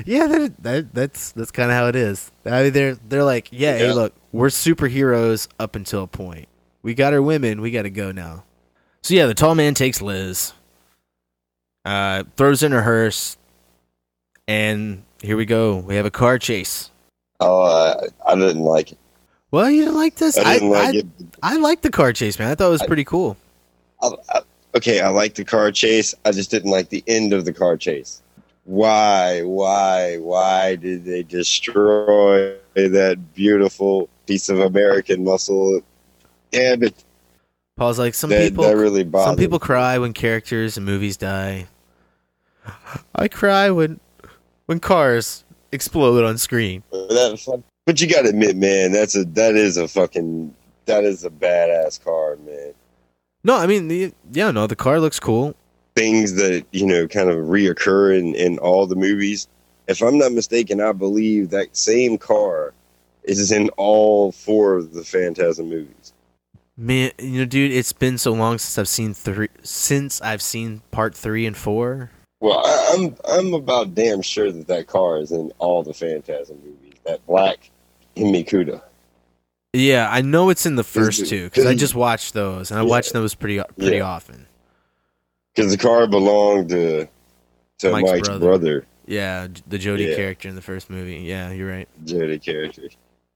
yeah, 0.06 0.26
that, 0.26 0.62
that 0.62 0.94
that's 0.94 1.32
that's 1.32 1.50
kind 1.50 1.70
of 1.70 1.76
how 1.76 1.88
it 1.88 1.96
is. 1.96 2.32
I 2.46 2.62
mean, 2.62 2.72
they're 2.72 2.94
they're 2.94 3.24
like, 3.24 3.48
yeah, 3.50 3.76
hey, 3.76 3.92
look, 3.92 4.14
we're 4.32 4.48
superheroes 4.48 5.48
up 5.60 5.76
until 5.76 6.04
a 6.04 6.06
point. 6.06 6.48
We 6.82 6.94
got 6.94 7.12
our 7.12 7.20
women, 7.20 7.60
we 7.60 7.70
got 7.70 7.82
to 7.82 7.90
go 7.90 8.10
now. 8.10 8.44
So 9.02 9.12
yeah, 9.12 9.26
the 9.26 9.34
tall 9.34 9.54
man 9.54 9.74
takes 9.74 10.00
Liz, 10.00 10.54
uh, 11.84 12.24
throws 12.38 12.62
in 12.62 12.72
her 12.72 12.82
hearse, 12.82 13.36
and 14.48 15.02
here 15.20 15.36
we 15.36 15.44
go. 15.44 15.76
We 15.76 15.96
have 15.96 16.06
a 16.06 16.10
car 16.10 16.38
chase. 16.38 16.90
Oh, 17.40 17.62
uh, 17.62 18.08
I 18.26 18.34
didn't 18.34 18.62
like 18.62 18.92
it. 18.92 18.98
Well, 19.50 19.70
you 19.70 19.82
didn't 19.82 19.96
like 19.96 20.16
this? 20.16 20.38
I 20.38 20.54
didn't 20.54 20.70
like 20.70 20.94
I, 20.94 20.98
it. 20.98 21.06
I 21.42 21.56
like 21.56 21.82
the 21.82 21.90
car 21.90 22.12
chase, 22.12 22.38
man. 22.38 22.50
I 22.50 22.54
thought 22.54 22.68
it 22.68 22.70
was 22.70 22.82
pretty 22.84 23.04
cool. 23.04 23.36
I, 24.02 24.10
I, 24.30 24.40
okay, 24.76 25.00
I 25.00 25.08
like 25.08 25.34
the 25.34 25.44
car 25.44 25.70
chase. 25.70 26.14
I 26.24 26.32
just 26.32 26.50
didn't 26.50 26.70
like 26.70 26.88
the 26.88 27.04
end 27.06 27.32
of 27.32 27.44
the 27.44 27.52
car 27.52 27.76
chase. 27.76 28.22
Why, 28.64 29.42
why, 29.42 30.18
why 30.18 30.76
did 30.76 31.04
they 31.04 31.22
destroy 31.24 32.56
that 32.74 33.34
beautiful 33.34 34.08
piece 34.26 34.48
of 34.48 34.60
American 34.60 35.24
muscle? 35.24 35.82
And 36.52 36.84
it, 36.84 37.04
Paul's 37.76 37.98
like 37.98 38.14
some 38.14 38.30
That- 38.30 38.50
people. 38.50 38.64
that 38.64 38.76
really 38.76 39.08
some 39.10 39.36
people 39.36 39.58
cry 39.58 39.98
when 39.98 40.12
characters 40.12 40.76
in 40.76 40.84
movies 40.84 41.16
die. 41.16 41.66
I 43.14 43.28
cry 43.28 43.70
when 43.70 44.00
when 44.72 44.80
cars 44.80 45.44
explode 45.70 46.24
on 46.24 46.38
screen. 46.38 46.82
that 46.90 47.62
but 47.84 48.00
you 48.00 48.08
got 48.08 48.22
to 48.22 48.30
admit, 48.30 48.56
man, 48.56 48.90
that's 48.90 49.14
a 49.14 49.24
that 49.24 49.54
is 49.54 49.76
a 49.76 49.86
fucking 49.86 50.54
that 50.86 51.04
is 51.04 51.24
a 51.24 51.30
badass 51.30 52.02
car, 52.02 52.36
man. 52.36 52.72
No, 53.44 53.56
I 53.56 53.66
mean, 53.66 53.88
the, 53.88 54.14
yeah, 54.32 54.50
no, 54.50 54.66
the 54.66 54.76
car 54.76 54.98
looks 54.98 55.20
cool. 55.20 55.54
Things 55.94 56.34
that 56.36 56.64
you 56.72 56.86
know 56.86 57.06
kind 57.06 57.28
of 57.28 57.36
reoccur 57.36 58.18
in 58.18 58.34
in 58.34 58.58
all 58.60 58.86
the 58.86 58.96
movies. 58.96 59.46
If 59.88 60.00
I'm 60.00 60.16
not 60.16 60.32
mistaken, 60.32 60.80
I 60.80 60.92
believe 60.92 61.50
that 61.50 61.76
same 61.76 62.16
car 62.16 62.72
is 63.24 63.52
in 63.52 63.68
all 63.76 64.32
four 64.32 64.76
of 64.76 64.94
the 64.94 65.04
Phantasm 65.04 65.68
movies. 65.68 66.14
Man, 66.78 67.10
you 67.18 67.40
know, 67.40 67.44
dude, 67.44 67.72
it's 67.72 67.92
been 67.92 68.16
so 68.16 68.32
long 68.32 68.56
since 68.56 68.78
I've 68.78 68.88
seen 68.88 69.12
three. 69.12 69.48
Since 69.62 70.22
I've 70.22 70.40
seen 70.40 70.80
part 70.92 71.14
three 71.14 71.44
and 71.44 71.56
four. 71.56 72.10
Well, 72.42 72.58
I, 72.58 72.94
I'm 72.94 73.16
I'm 73.28 73.54
about 73.54 73.94
damn 73.94 74.20
sure 74.20 74.50
that 74.50 74.66
that 74.66 74.88
car 74.88 75.18
is 75.18 75.30
in 75.30 75.52
all 75.58 75.84
the 75.84 75.94
Phantasm 75.94 76.56
movies. 76.56 76.98
That 77.06 77.24
black 77.24 77.70
Hemicuda. 78.16 78.82
Yeah, 79.72 80.08
I 80.10 80.22
know 80.22 80.50
it's 80.50 80.66
in 80.66 80.74
the 80.74 80.82
first 80.82 81.26
two 81.28 81.44
because 81.44 81.66
I 81.66 81.74
just 81.76 81.94
watched 81.94 82.34
those 82.34 82.72
and 82.72 82.80
I 82.80 82.82
Yeah. 82.82 82.88
watched 82.88 83.12
those 83.12 83.34
pretty 83.36 83.62
pretty 83.78 83.98
Yeah. 83.98 84.02
often. 84.02 84.46
Because 85.54 85.70
the 85.70 85.78
car 85.78 86.08
belonged 86.08 86.70
to 86.70 87.06
to 87.78 87.90
Mike's 87.92 88.10
Mike's, 88.10 88.28
brother. 88.28 88.46
brother, 88.46 88.86
Yeah, 89.06 89.46
the 89.68 89.78
Jody 89.78 90.04
Yeah. 90.06 90.16
character 90.16 90.48
in 90.48 90.56
the 90.56 90.62
first 90.62 90.90
movie. 90.90 91.18
Yeah, 91.18 91.52
you're 91.52 91.70
right. 91.70 91.88
Jody 92.04 92.40
character. 92.40 92.88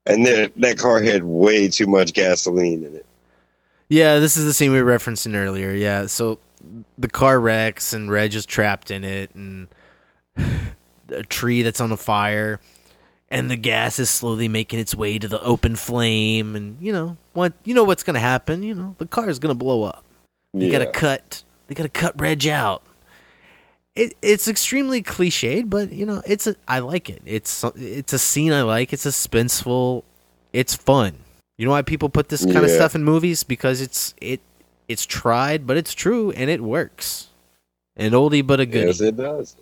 And 0.05 0.27
then 0.27 0.51
that 0.57 0.79
car 0.79 1.01
had 1.01 1.23
way 1.23 1.69
too 1.69 1.87
much 1.87 2.13
gasoline 2.13 2.83
in 2.85 2.97
it. 2.97 3.07
Yeah, 3.89 4.19
this 4.19 4.37
is 4.37 4.45
the 4.47 4.53
scene 4.53 4.73
we 4.73 4.83
were 4.83 4.99
referencing 4.99 5.37
earlier. 5.37 5.71
Yeah, 5.73 6.07
so 6.07 6.39
the 6.99 7.09
car 7.09 7.41
wrecks 7.41 7.93
and 7.93 8.11
Reg 8.11 8.35
is 8.35 8.47
trapped 8.47 8.91
in 8.91 9.05
it, 9.05 9.35
and 9.35 9.69
a 11.09 11.23
tree 11.23 11.63
that's 11.63 11.81
on 11.81 11.93
a 11.93 11.97
fire, 11.97 12.61
and 13.31 13.51
the 13.51 13.57
gas 13.57 13.99
is 13.99 14.11
slowly 14.11 14.49
making 14.49 14.79
its 14.79 14.95
way 14.95 15.19
to 15.19 15.29
the 15.29 15.43
open 15.43 15.77
flame, 15.77 16.57
and 16.57 16.79
you 16.81 16.93
know 16.93 17.17
what? 17.33 17.53
You 17.65 17.75
know 17.75 17.85
what's 17.85 18.03
gonna 18.03 18.21
happen? 18.21 18.63
You 18.63 18.75
know 18.75 18.95
the 18.99 19.07
car 19.07 19.29
is 19.29 19.39
gonna 19.39 19.55
blow 19.55 19.83
up. 19.83 20.05
They 20.55 20.71
gotta 20.71 20.91
cut. 20.91 21.43
They 21.67 21.75
gotta 21.75 21.89
cut 21.89 22.19
Reg 22.21 22.47
out. 22.47 22.83
It, 23.95 24.15
it's 24.21 24.47
extremely 24.47 25.03
cliched, 25.03 25.71
but 25.71 25.93
you 25.93 26.07
know 26.07 26.23
it's 26.27 26.47
a. 26.47 26.57
I 26.69 26.81
like 26.81 27.09
it. 27.09 27.23
It's 27.25 27.65
it's 27.77 28.13
a 28.13 28.19
scene 28.19 28.53
I 28.53 28.63
like. 28.63 28.93
It's 28.93 29.07
suspenseful. 29.07 30.03
It's 30.53 30.75
fun. 30.75 31.15
You 31.59 31.65
know 31.65 31.73
why 31.73 31.83
people 31.83 32.11
put 32.11 32.29
this 32.29 32.45
kind 32.45 32.65
of 32.65 32.71
stuff 32.71 32.95
in 32.95 33.05
movies? 33.05 33.43
Because 33.43 33.81
it's 33.81 34.15
it 34.21 34.41
it's 34.89 35.07
tried, 35.07 35.67
but 35.67 35.77
it's 35.77 35.95
true 35.95 36.31
and 36.33 36.51
it 36.51 36.61
works. 36.61 37.29
An 37.97 38.13
oldie 38.13 38.47
but 38.47 38.61
a 38.61 38.67
goodie. 38.67 38.87
Yes, 38.87 39.01
it 39.01 39.17
does. 39.17 39.57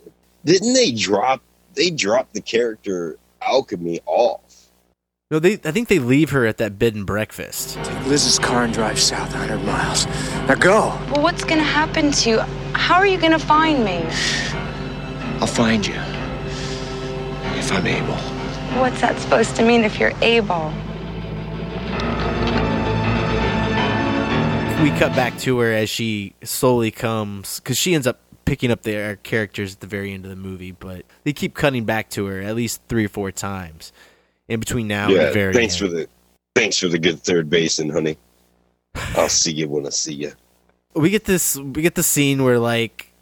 Didn't 0.44 0.74
they 0.74 0.92
drop? 0.92 1.40
They 1.74 1.90
dropped 1.90 2.34
the 2.34 2.40
character 2.40 3.16
alchemy 3.40 4.00
off. 4.06 4.40
No, 5.30 5.38
they. 5.38 5.54
I 5.54 5.72
think 5.72 5.88
they 5.88 5.98
leave 5.98 6.30
her 6.30 6.46
at 6.46 6.58
that 6.58 6.78
bed 6.78 6.94
and 6.94 7.06
breakfast. 7.06 7.76
Take 7.82 8.06
Liz's 8.06 8.38
car 8.38 8.64
and 8.64 8.74
drive 8.74 9.00
south 9.00 9.32
100 9.32 9.58
miles. 9.64 10.06
Now 10.46 10.54
go. 10.54 10.80
Well, 11.12 11.22
what's 11.22 11.44
gonna 11.44 11.62
happen 11.62 12.10
to 12.12 12.30
you? 12.30 12.38
How 12.74 12.96
are 12.96 13.06
you 13.06 13.18
gonna 13.18 13.38
find 13.38 13.84
me? 13.84 14.04
I'll 15.40 15.46
find 15.46 15.86
you. 15.86 15.94
If 17.56 17.72
I'm 17.72 17.86
able. 17.86 18.14
What's 18.78 19.00
that 19.00 19.18
supposed 19.18 19.56
to 19.56 19.64
mean 19.64 19.82
if 19.82 19.98
you're 19.98 20.12
able? 20.20 20.72
We 24.82 24.90
cut 24.98 25.14
back 25.14 25.38
to 25.38 25.58
her 25.58 25.72
as 25.72 25.88
she 25.88 26.34
slowly 26.42 26.90
comes 26.90 27.60
because 27.60 27.78
she 27.78 27.94
ends 27.94 28.06
up 28.06 28.20
picking 28.44 28.70
up 28.70 28.82
their 28.82 29.16
characters 29.16 29.74
at 29.74 29.80
the 29.80 29.86
very 29.86 30.12
end 30.12 30.24
of 30.24 30.30
the 30.30 30.36
movie 30.36 30.72
but 30.72 31.04
they 31.22 31.32
keep 31.32 31.54
cutting 31.54 31.84
back 31.84 32.10
to 32.10 32.26
her 32.26 32.40
at 32.40 32.54
least 32.54 32.82
three 32.88 33.06
or 33.06 33.08
four 33.08 33.32
times 33.32 33.92
in 34.48 34.60
between 34.60 34.86
now 34.86 35.06
and 35.06 35.14
yeah. 35.14 35.26
the 35.26 35.32
very 35.32 35.54
Thanks 35.54 35.80
end. 35.80 35.90
for 35.90 35.96
the 35.96 36.08
thanks 36.54 36.78
for 36.78 36.88
the 36.88 36.98
good 36.98 37.20
third 37.20 37.48
basin, 37.48 37.88
honey. 37.88 38.16
I'll 39.16 39.28
see 39.28 39.52
you 39.52 39.68
when 39.68 39.86
I 39.86 39.90
see 39.90 40.14
you. 40.14 40.32
we 40.94 41.10
get 41.10 41.24
this 41.24 41.56
we 41.56 41.82
get 41.82 41.94
the 41.94 42.02
scene 42.02 42.44
where 42.44 42.58
like 42.58 43.12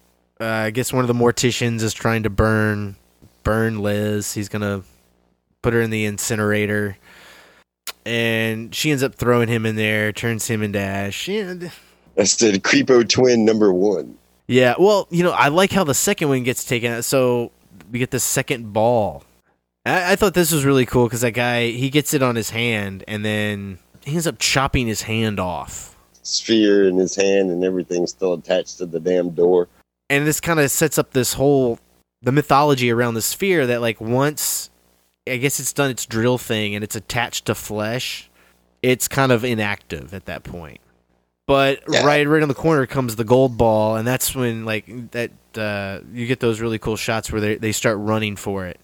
uh, 0.40 0.44
i 0.44 0.70
guess 0.70 0.92
one 0.92 1.04
of 1.04 1.08
the 1.08 1.14
morticians 1.14 1.82
is 1.82 1.94
trying 1.94 2.24
to 2.24 2.30
burn 2.30 2.96
burn 3.42 3.80
Liz. 3.80 4.34
He's 4.34 4.48
gonna 4.48 4.82
put 5.62 5.72
her 5.74 5.80
in 5.80 5.90
the 5.90 6.04
incinerator, 6.04 6.96
and 8.06 8.74
she 8.74 8.90
ends 8.90 9.02
up 9.02 9.14
throwing 9.14 9.48
him 9.48 9.64
in 9.66 9.76
there, 9.76 10.12
turns 10.12 10.46
him 10.48 10.62
into 10.62 10.78
ash. 10.78 11.28
Yeah, 11.28 11.54
That's 12.14 12.36
the 12.36 12.52
creepo 12.58 13.08
twin 13.08 13.44
number 13.44 13.72
one. 13.72 14.16
yeah. 14.48 14.74
Well, 14.78 15.06
you 15.10 15.22
know, 15.22 15.32
I 15.32 15.48
like 15.48 15.72
how 15.72 15.84
the 15.84 15.94
second 15.94 16.28
one 16.28 16.42
gets 16.42 16.64
taken 16.64 16.92
out. 16.92 17.04
So 17.04 17.52
we 17.90 17.98
get 17.98 18.10
the 18.10 18.20
second 18.20 18.72
ball. 18.72 19.24
I, 19.86 20.12
I 20.12 20.16
thought 20.16 20.34
this 20.34 20.52
was 20.52 20.64
really 20.64 20.86
cool 20.86 21.06
because 21.06 21.20
that 21.22 21.32
guy 21.32 21.66
he 21.68 21.90
gets 21.90 22.14
it 22.14 22.22
on 22.22 22.36
his 22.36 22.50
hand, 22.50 23.04
and 23.08 23.24
then 23.24 23.78
he 24.04 24.12
ends 24.12 24.26
up 24.26 24.38
chopping 24.38 24.86
his 24.86 25.02
hand 25.02 25.38
off. 25.40 25.96
Sphere 26.24 26.88
in 26.88 26.96
his 26.98 27.16
hand 27.16 27.50
and 27.50 27.64
everything's 27.64 28.10
still 28.10 28.34
attached 28.34 28.78
to 28.78 28.86
the 28.86 29.00
damn 29.00 29.30
door. 29.30 29.68
and 30.08 30.24
this 30.26 30.40
kind 30.40 30.60
of 30.60 30.70
sets 30.70 30.96
up 30.96 31.10
this 31.12 31.32
whole 31.34 31.80
the 32.22 32.30
mythology 32.30 32.92
around 32.92 33.14
the 33.14 33.22
sphere 33.22 33.66
that 33.66 33.80
like 33.80 34.00
once 34.00 34.70
I 35.28 35.36
guess 35.36 35.60
it's 35.60 35.72
done 35.72 35.90
its 35.90 36.06
drill 36.06 36.38
thing 36.38 36.74
and 36.74 36.82
it's 36.82 36.96
attached 36.96 37.46
to 37.46 37.54
flesh, 37.54 38.30
it's 38.82 39.08
kind 39.08 39.30
of 39.32 39.44
inactive 39.44 40.14
at 40.14 40.26
that 40.26 40.42
point. 40.42 40.80
But 41.46 41.82
right 41.88 42.26
right 42.26 42.42
on 42.42 42.48
the 42.48 42.54
corner 42.54 42.86
comes 42.86 43.16
the 43.16 43.24
gold 43.24 43.58
ball 43.58 43.96
and 43.96 44.06
that's 44.06 44.34
when 44.34 44.64
like 44.64 45.10
that 45.10 45.30
uh, 45.56 46.00
you 46.12 46.26
get 46.26 46.40
those 46.40 46.60
really 46.60 46.78
cool 46.78 46.96
shots 46.96 47.30
where 47.30 47.40
they 47.40 47.56
they 47.56 47.72
start 47.72 47.98
running 47.98 48.36
for 48.36 48.66
it. 48.66 48.78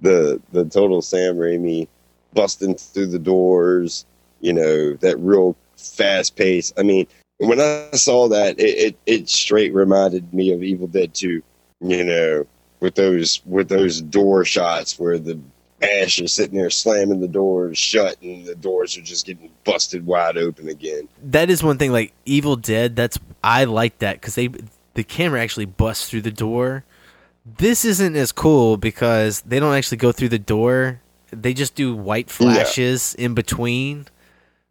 The 0.00 0.40
the 0.52 0.64
total 0.64 1.02
Sam 1.02 1.36
Raimi 1.36 1.88
busting 2.34 2.76
through 2.76 3.06
the 3.06 3.18
doors, 3.18 4.04
you 4.40 4.52
know, 4.52 4.94
that 4.94 5.18
real 5.18 5.56
fast 5.76 6.36
pace. 6.36 6.72
I 6.76 6.82
mean, 6.82 7.06
when 7.38 7.60
I 7.60 7.90
saw 7.92 8.28
that, 8.28 8.58
it, 8.58 8.62
it, 8.62 8.96
it 9.06 9.28
straight 9.28 9.72
reminded 9.72 10.32
me 10.34 10.52
of 10.52 10.62
Evil 10.62 10.86
Dead 10.86 11.14
2, 11.14 11.42
you 11.80 12.04
know, 12.04 12.46
with 12.80 12.94
those 12.94 13.42
with 13.46 13.68
those 13.68 14.00
door 14.00 14.44
shots 14.44 14.98
where 14.98 15.18
the 15.18 15.38
Ash 15.82 16.20
is 16.20 16.34
sitting 16.34 16.58
there 16.58 16.70
slamming 16.70 17.20
the 17.20 17.28
doors 17.28 17.78
shut 17.78 18.20
and 18.22 18.44
the 18.44 18.54
doors 18.54 18.96
are 18.98 19.02
just 19.02 19.26
getting 19.26 19.50
busted 19.64 20.04
wide 20.04 20.36
open 20.36 20.68
again. 20.68 21.08
That 21.22 21.50
is 21.50 21.62
one 21.62 21.78
thing 21.78 21.92
like 21.92 22.12
Evil 22.24 22.56
Dead 22.56 22.96
that's 22.96 23.18
I 23.42 23.64
like 23.64 23.98
that 23.98 24.20
cuz 24.20 24.34
they 24.34 24.48
the 24.94 25.04
camera 25.04 25.42
actually 25.42 25.66
busts 25.66 26.08
through 26.08 26.22
the 26.22 26.30
door. 26.30 26.84
This 27.44 27.84
isn't 27.84 28.16
as 28.16 28.32
cool 28.32 28.76
because 28.76 29.40
they 29.42 29.58
don't 29.58 29.74
actually 29.74 29.98
go 29.98 30.12
through 30.12 30.28
the 30.28 30.38
door. 30.38 31.00
They 31.30 31.54
just 31.54 31.74
do 31.74 31.94
white 31.94 32.28
flashes 32.28 33.14
in 33.14 33.34
between. 33.34 34.06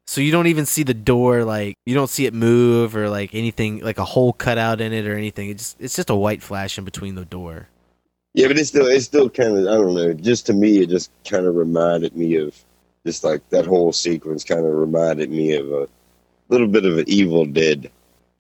So 0.06 0.22
you 0.22 0.32
don't 0.32 0.48
even 0.48 0.66
see 0.66 0.84
the 0.84 0.94
door 0.94 1.44
like 1.44 1.76
you 1.86 1.96
don't 1.96 2.10
see 2.10 2.26
it 2.26 2.34
move 2.34 2.96
or 2.96 3.10
like 3.10 3.34
anything 3.34 3.80
like 3.80 3.98
a 3.98 4.06
hole 4.06 4.34
cut 4.34 4.58
out 4.58 4.82
in 4.82 4.94
it 4.94 5.08
or 5.08 5.16
anything. 5.16 5.50
It's 5.50 5.64
just, 5.64 5.82
it's 5.82 5.96
just 5.96 6.10
a 6.10 6.16
white 6.16 6.44
flash 6.44 6.78
in 6.78 6.84
between 6.84 7.16
the 7.16 7.26
door. 7.26 7.68
Yeah, 8.40 8.48
but 8.48 8.58
it's 8.58 8.70
still 8.70 8.88
it's 8.88 9.04
still 9.04 9.30
kind 9.30 9.58
of 9.58 9.68
I 9.68 9.72
don't 9.76 9.94
know. 9.94 10.14
Just 10.14 10.46
to 10.46 10.54
me, 10.54 10.78
it 10.80 10.88
just 10.90 11.12
kind 11.26 11.46
of 11.46 11.56
reminded 11.56 12.16
me 12.16 12.36
of 12.38 12.56
just 13.06 13.26
like 13.26 13.42
that 13.50 13.66
whole 13.66 13.92
sequence. 13.92 14.46
Kind 14.46 14.66
of 14.66 14.74
reminded 14.74 15.30
me 15.30 15.56
of 15.56 15.70
a 15.70 15.90
little 16.48 16.68
bit 16.68 16.86
of 16.86 16.98
an 17.00 17.04
Evil 17.08 17.46
Dead. 17.46 17.92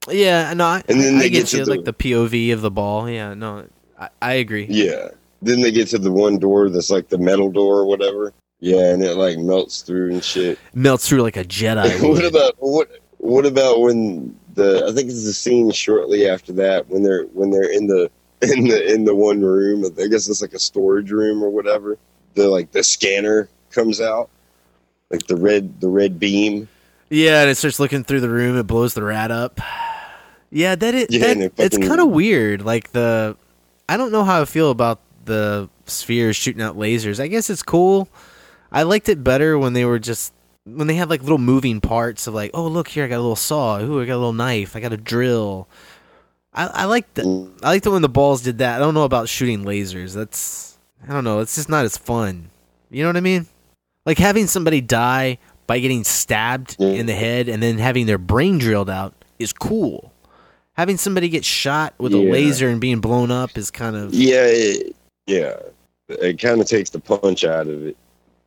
Yeah, 0.10 0.54
no, 0.54 0.66
I, 0.66 0.84
And 0.88 1.02
then 1.02 1.16
I 1.16 1.20
they 1.24 1.30
get 1.30 1.39
get 1.39 1.47
to 1.47 1.58
you 1.58 1.66
the- 1.66 1.72
like 1.72 1.84
the 1.84 1.91
POV 1.93 2.54
of 2.54 2.62
the 2.62 2.72
ball. 2.72 3.10
Yeah, 3.10 3.34
no, 3.34 3.66
I, 4.00 4.08
I 4.22 4.34
agree. 4.36 4.68
Yeah. 4.70 5.10
Then 5.41 5.60
they 5.62 5.72
get 5.72 5.89
to 5.89 5.97
the 5.97 6.12
one 6.14 6.39
door 6.39 6.70
that's 6.70 6.89
like 6.89 7.10
the 7.10 7.18
metal 7.18 7.52
door 7.52 7.80
or 7.80 7.86
whatever. 7.86 8.32
Yeah, 8.62 8.93
and 8.93 9.04
it 9.04 9.16
like 9.16 9.38
melts 9.38 9.82
through 9.82 10.12
and 10.12 10.24
shit. 10.24 10.58
Melts 10.74 11.10
through 11.10 11.24
like 11.24 11.36
a 11.36 11.43
Jedi. 11.43 12.02
what 12.10 12.24
about 12.24 12.56
what? 12.60 12.89
What 13.18 13.45
about 13.45 13.82
when 13.82 14.34
the? 14.54 14.86
I 14.88 14.93
think 14.93 15.10
it's 15.10 15.26
the 15.26 15.34
scene 15.34 15.72
shortly 15.72 16.26
after 16.30 16.54
that 16.54 16.88
when 16.88 17.04
they're 17.04 17.24
when 17.34 17.52
they're 17.52 17.70
in 17.70 17.88
the 17.88 18.10
in 18.41 18.65
the 18.65 18.93
in 18.93 19.05
the 19.05 19.15
one 19.15 19.41
room. 19.41 19.85
I 19.85 20.07
guess 20.07 20.27
it's 20.27 20.41
like 20.41 20.53
a 20.53 20.59
storage 20.59 21.11
room 21.11 21.43
or 21.43 21.49
whatever. 21.49 21.97
The 22.35 22.47
like 22.47 22.71
the 22.71 22.83
scanner 22.83 23.49
comes 23.71 24.01
out, 24.01 24.29
like 25.09 25.27
the 25.27 25.35
red 25.35 25.81
the 25.81 25.89
red 25.89 26.19
beam. 26.19 26.67
Yeah, 27.09 27.41
and 27.41 27.49
it 27.49 27.55
starts 27.55 27.79
looking 27.79 28.03
through 28.03 28.21
the 28.21 28.29
room. 28.29 28.57
It 28.57 28.67
blows 28.67 28.93
the 28.93 29.03
rat 29.03 29.31
up. 29.31 29.59
Yeah, 30.51 30.75
that 30.75 30.95
is. 30.95 31.07
Yeah, 31.09 31.33
that, 31.33 31.37
it 31.37 31.53
it's 31.57 31.77
kind 31.77 31.99
of 31.99 32.09
weird. 32.09 32.63
Like 32.63 32.91
the, 32.91 33.35
I 33.87 33.97
don't 33.97 34.11
know 34.11 34.23
how 34.23 34.41
I 34.41 34.45
feel 34.45 34.71
about 34.71 34.99
the 35.25 35.69
spheres 35.85 36.35
shooting 36.35 36.61
out 36.61 36.77
lasers. 36.77 37.19
I 37.19 37.27
guess 37.27 37.49
it's 37.49 37.63
cool. 37.63 38.09
I 38.71 38.83
liked 38.83 39.09
it 39.09 39.23
better 39.23 39.57
when 39.57 39.73
they 39.73 39.85
were 39.85 39.99
just 39.99 40.33
when 40.65 40.87
they 40.87 40.95
had 40.95 41.09
like 41.09 41.21
little 41.21 41.39
moving 41.39 41.81
parts 41.81 42.27
of 42.27 42.33
like, 42.33 42.51
oh 42.53 42.67
look 42.67 42.87
here, 42.87 43.05
I 43.05 43.07
got 43.07 43.17
a 43.17 43.21
little 43.21 43.35
saw. 43.35 43.79
Ooh, 43.79 44.01
I 44.01 44.05
got 44.05 44.15
a 44.15 44.17
little 44.17 44.33
knife. 44.33 44.75
I 44.75 44.79
got 44.79 44.93
a 44.93 44.97
drill. 44.97 45.67
I, 46.54 46.68
I 46.68 46.86
like 46.86 47.14
the 47.14 47.50
I 47.62 47.70
like 47.70 47.84
the 47.84 47.91
when 47.91 48.02
the 48.02 48.10
balls 48.10 48.41
did 48.41 48.58
that. 48.60 48.76
I 48.76 48.80
don't 48.80 48.93
know 48.93 49.04
about 49.04 49.30
shooting 49.30 49.64
lasers. 49.64 50.14
That's 50.14 50.78
I 51.08 51.14
don't 51.14 51.24
know. 51.24 51.39
It's 51.39 51.56
just 51.56 51.70
not 51.70 51.86
as 51.86 51.97
fun. 51.97 52.50
You 52.89 53.04
know 53.04 53.10
what 53.10 53.18
I 53.18 53.22
mean? 53.22 53.47
Like 54.06 54.18
having 54.18 54.47
somebody 54.47 54.82
die 54.82 55.38
by 55.68 55.80
getting 55.80 56.04
stabbed 56.04 56.78
in 56.80 57.06
the 57.06 57.14
head 57.14 57.47
and 57.47 57.62
then 57.62 57.78
having 57.78 58.08
their 58.08 58.18
brain 58.18 58.58
drilled 58.58 58.89
out 58.89 59.14
is 59.38 59.54
cool. 59.54 60.12
Having 60.74 60.97
somebody 60.97 61.30
get 61.30 61.45
shot 61.45 61.93
with 62.00 62.14
a 62.14 62.18
laser 62.18 62.70
and 62.70 62.82
being 62.82 63.02
blown 63.02 63.32
up 63.32 63.58
is 63.58 63.70
kind 63.70 63.95
of 63.95 64.14
Yeah, 64.14 64.45
it, 64.45 64.95
yeah. 65.28 65.58
It 66.08 66.39
kind 66.39 66.60
of 66.60 66.68
takes 66.68 66.89
the 66.89 67.00
punch 67.00 67.43
out 67.43 67.68
of 67.68 67.86
it 67.86 67.95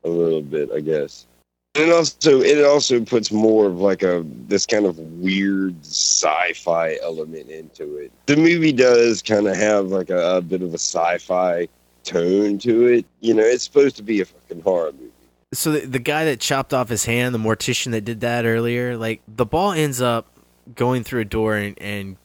a 0.02 0.08
little 0.08 0.42
bit, 0.42 0.70
I 0.74 0.80
guess. 0.80 1.26
It 1.74 1.90
also 1.90 2.42
it 2.42 2.62
also 2.64 3.00
puts 3.02 3.32
more 3.32 3.66
of 3.66 3.80
like 3.80 4.02
a 4.02 4.22
this 4.46 4.66
kind 4.66 4.84
of 4.84 4.98
weird 4.98 5.74
sci-fi 5.82 6.98
element 7.02 7.48
into 7.48 7.96
it. 7.96 8.12
The 8.26 8.36
movie 8.36 8.72
does 8.72 9.22
kind 9.22 9.48
of 9.48 9.56
have 9.56 9.86
like 9.86 10.10
a, 10.10 10.36
a 10.36 10.42
bit 10.42 10.60
of 10.60 10.70
a 10.70 10.78
sci-fi 10.78 11.68
tone 12.04 12.58
to 12.58 12.86
it. 12.88 13.06
You 13.20 13.32
know, 13.32 13.42
it's 13.42 13.64
supposed 13.64 13.96
to 13.96 14.02
be 14.02 14.20
a 14.20 14.26
fucking 14.26 14.60
horror 14.60 14.92
movie. 14.92 15.12
so 15.54 15.72
the, 15.72 15.86
the 15.86 15.98
guy 15.98 16.26
that 16.26 16.40
chopped 16.40 16.74
off 16.74 16.90
his 16.90 17.06
hand, 17.06 17.34
the 17.34 17.38
mortician 17.38 17.92
that 17.92 18.04
did 18.04 18.20
that 18.20 18.44
earlier, 18.44 18.98
like 18.98 19.22
the 19.26 19.46
ball 19.46 19.72
ends 19.72 20.02
up 20.02 20.26
going 20.74 21.04
through 21.04 21.22
a 21.22 21.24
door 21.24 21.56
and, 21.56 21.80
and 21.80 22.16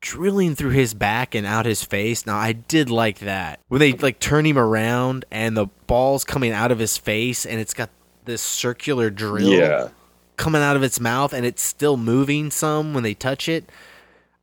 drilling 0.00 0.54
through 0.54 0.70
his 0.70 0.94
back 0.94 1.34
and 1.36 1.46
out 1.46 1.64
his 1.64 1.84
face. 1.84 2.26
Now 2.26 2.38
I 2.38 2.52
did 2.52 2.90
like 2.90 3.20
that 3.20 3.60
when 3.68 3.78
they 3.78 3.92
like 3.92 4.18
turn 4.18 4.44
him 4.44 4.58
around 4.58 5.24
and 5.30 5.56
the 5.56 5.66
ball's 5.86 6.24
coming 6.24 6.52
out 6.52 6.72
of 6.72 6.78
his 6.78 6.96
face 6.96 7.46
and 7.46 7.60
it's 7.60 7.74
got 7.74 7.88
this 8.26 8.42
circular 8.42 9.10
drill 9.10 9.48
Yeah. 9.50 9.88
coming 10.36 10.62
out 10.62 10.76
of 10.76 10.82
its 10.82 11.00
mouth 11.00 11.32
and 11.32 11.46
it's 11.46 11.62
still 11.62 11.96
moving 11.96 12.50
some 12.50 12.92
when 12.94 13.02
they 13.02 13.14
touch 13.14 13.48
it. 13.48 13.64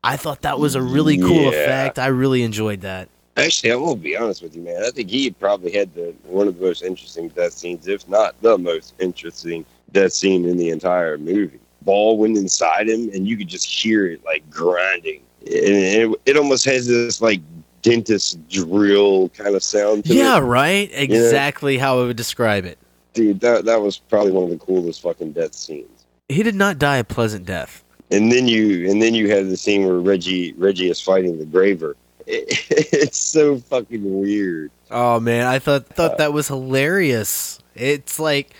I 0.03 0.17
thought 0.17 0.41
that 0.41 0.59
was 0.59 0.75
a 0.75 0.81
really 0.81 1.17
cool 1.17 1.43
Yeah. 1.43 1.49
effect. 1.49 1.99
I 1.99 2.07
really 2.07 2.43
enjoyed 2.43 2.81
that. 2.81 3.07
Actually, 3.37 3.71
I 3.71 3.75
will 3.75 3.95
be 3.95 4.15
honest 4.17 4.41
with 4.43 4.55
you, 4.55 4.61
man. 4.61 4.83
I 4.83 4.91
think 4.91 5.09
he 5.09 5.31
probably 5.31 5.71
had 5.71 5.93
the 5.95 6.13
one 6.27 6.47
of 6.47 6.59
the 6.59 6.65
most 6.65 6.83
interesting 6.83 7.29
death 7.29 7.53
scenes, 7.53 7.87
if 7.87 8.07
not 8.07 8.35
the 8.41 8.57
most 8.57 8.93
interesting 8.99 9.65
death 9.91 10.13
scene 10.13 10.45
in 10.47 10.57
the 10.57 10.69
entire 10.69 11.17
movie. 11.17 11.59
Ball 11.81 12.17
went 12.17 12.37
inside 12.37 12.87
him, 12.89 13.09
and 13.13 13.27
you 13.27 13.35
could 13.37 13.47
just 13.47 13.65
hear 13.65 14.05
it 14.07 14.23
like 14.23 14.47
grinding, 14.49 15.21
and 15.41 15.49
it, 15.55 16.11
it 16.25 16.37
almost 16.37 16.63
has 16.65 16.85
this 16.87 17.21
like 17.21 17.41
dentist 17.81 18.37
drill 18.49 19.29
kind 19.29 19.55
of 19.55 19.63
sound. 19.63 20.05
To 20.05 20.13
Yeah, 20.13 20.37
it. 20.37 20.41
right? 20.41 20.89
You 20.91 21.07
know? 21.07 21.15
Exactly 21.15 21.77
how 21.79 21.99
I 22.01 22.03
would 22.05 22.15
describe 22.17 22.65
it. 22.65 22.77
Dude. 23.13 23.39
That 23.39 23.65
that 23.65 23.81
was 23.81 23.97
probably 23.97 24.31
one 24.31 24.45
of 24.45 24.49
the 24.49 24.57
coolest 24.57 25.01
fucking 25.01 25.33
death 25.33 25.53
scenes. 25.53 26.05
He 26.29 26.43
did 26.43 26.55
not 26.55 26.79
die 26.79 26.97
a 26.97 27.03
pleasant 27.03 27.45
death. 27.45 27.83
And 28.11 28.31
then 28.31 28.47
you 28.47 28.89
and 28.89 29.01
then 29.01 29.13
you 29.13 29.29
have 29.31 29.49
the 29.49 29.57
scene 29.57 29.85
where 29.85 29.99
Reggie 29.99 30.53
Reggie 30.53 30.89
is 30.89 31.01
fighting 31.01 31.39
the 31.39 31.45
Graver. 31.45 31.95
It, 32.25 32.67
it's 32.93 33.17
so 33.17 33.57
fucking 33.57 34.21
weird. 34.21 34.71
Oh 34.89 35.19
man, 35.19 35.45
I 35.45 35.59
thought 35.59 35.87
thought 35.87 36.13
uh, 36.13 36.15
that 36.17 36.31
was 36.31 36.47
hilarious. 36.47 37.59
It's 37.75 38.17
like 38.17 38.55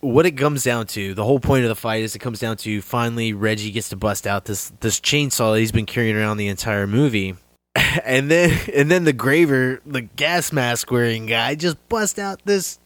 what 0.00 0.26
it 0.26 0.32
comes 0.32 0.64
down 0.64 0.86
to. 0.88 1.14
The 1.14 1.24
whole 1.24 1.38
point 1.38 1.64
of 1.64 1.68
the 1.68 1.76
fight 1.76 2.02
is 2.02 2.16
it 2.16 2.18
comes 2.18 2.40
down 2.40 2.56
to 2.58 2.82
finally 2.82 3.32
Reggie 3.32 3.70
gets 3.70 3.88
to 3.90 3.96
bust 3.96 4.26
out 4.26 4.46
this 4.46 4.72
this 4.80 4.98
chainsaw 4.98 5.54
that 5.54 5.60
he's 5.60 5.70
been 5.70 5.86
carrying 5.86 6.16
around 6.16 6.36
the 6.36 6.48
entire 6.48 6.86
movie. 6.86 7.36
And 8.04 8.30
then 8.30 8.58
and 8.74 8.90
then 8.90 9.04
the 9.04 9.12
graver, 9.12 9.80
the 9.86 10.02
gas 10.02 10.52
mask 10.52 10.90
wearing 10.90 11.26
guy 11.26 11.54
just 11.54 11.76
bust 11.88 12.18
out 12.18 12.40
this 12.44 12.78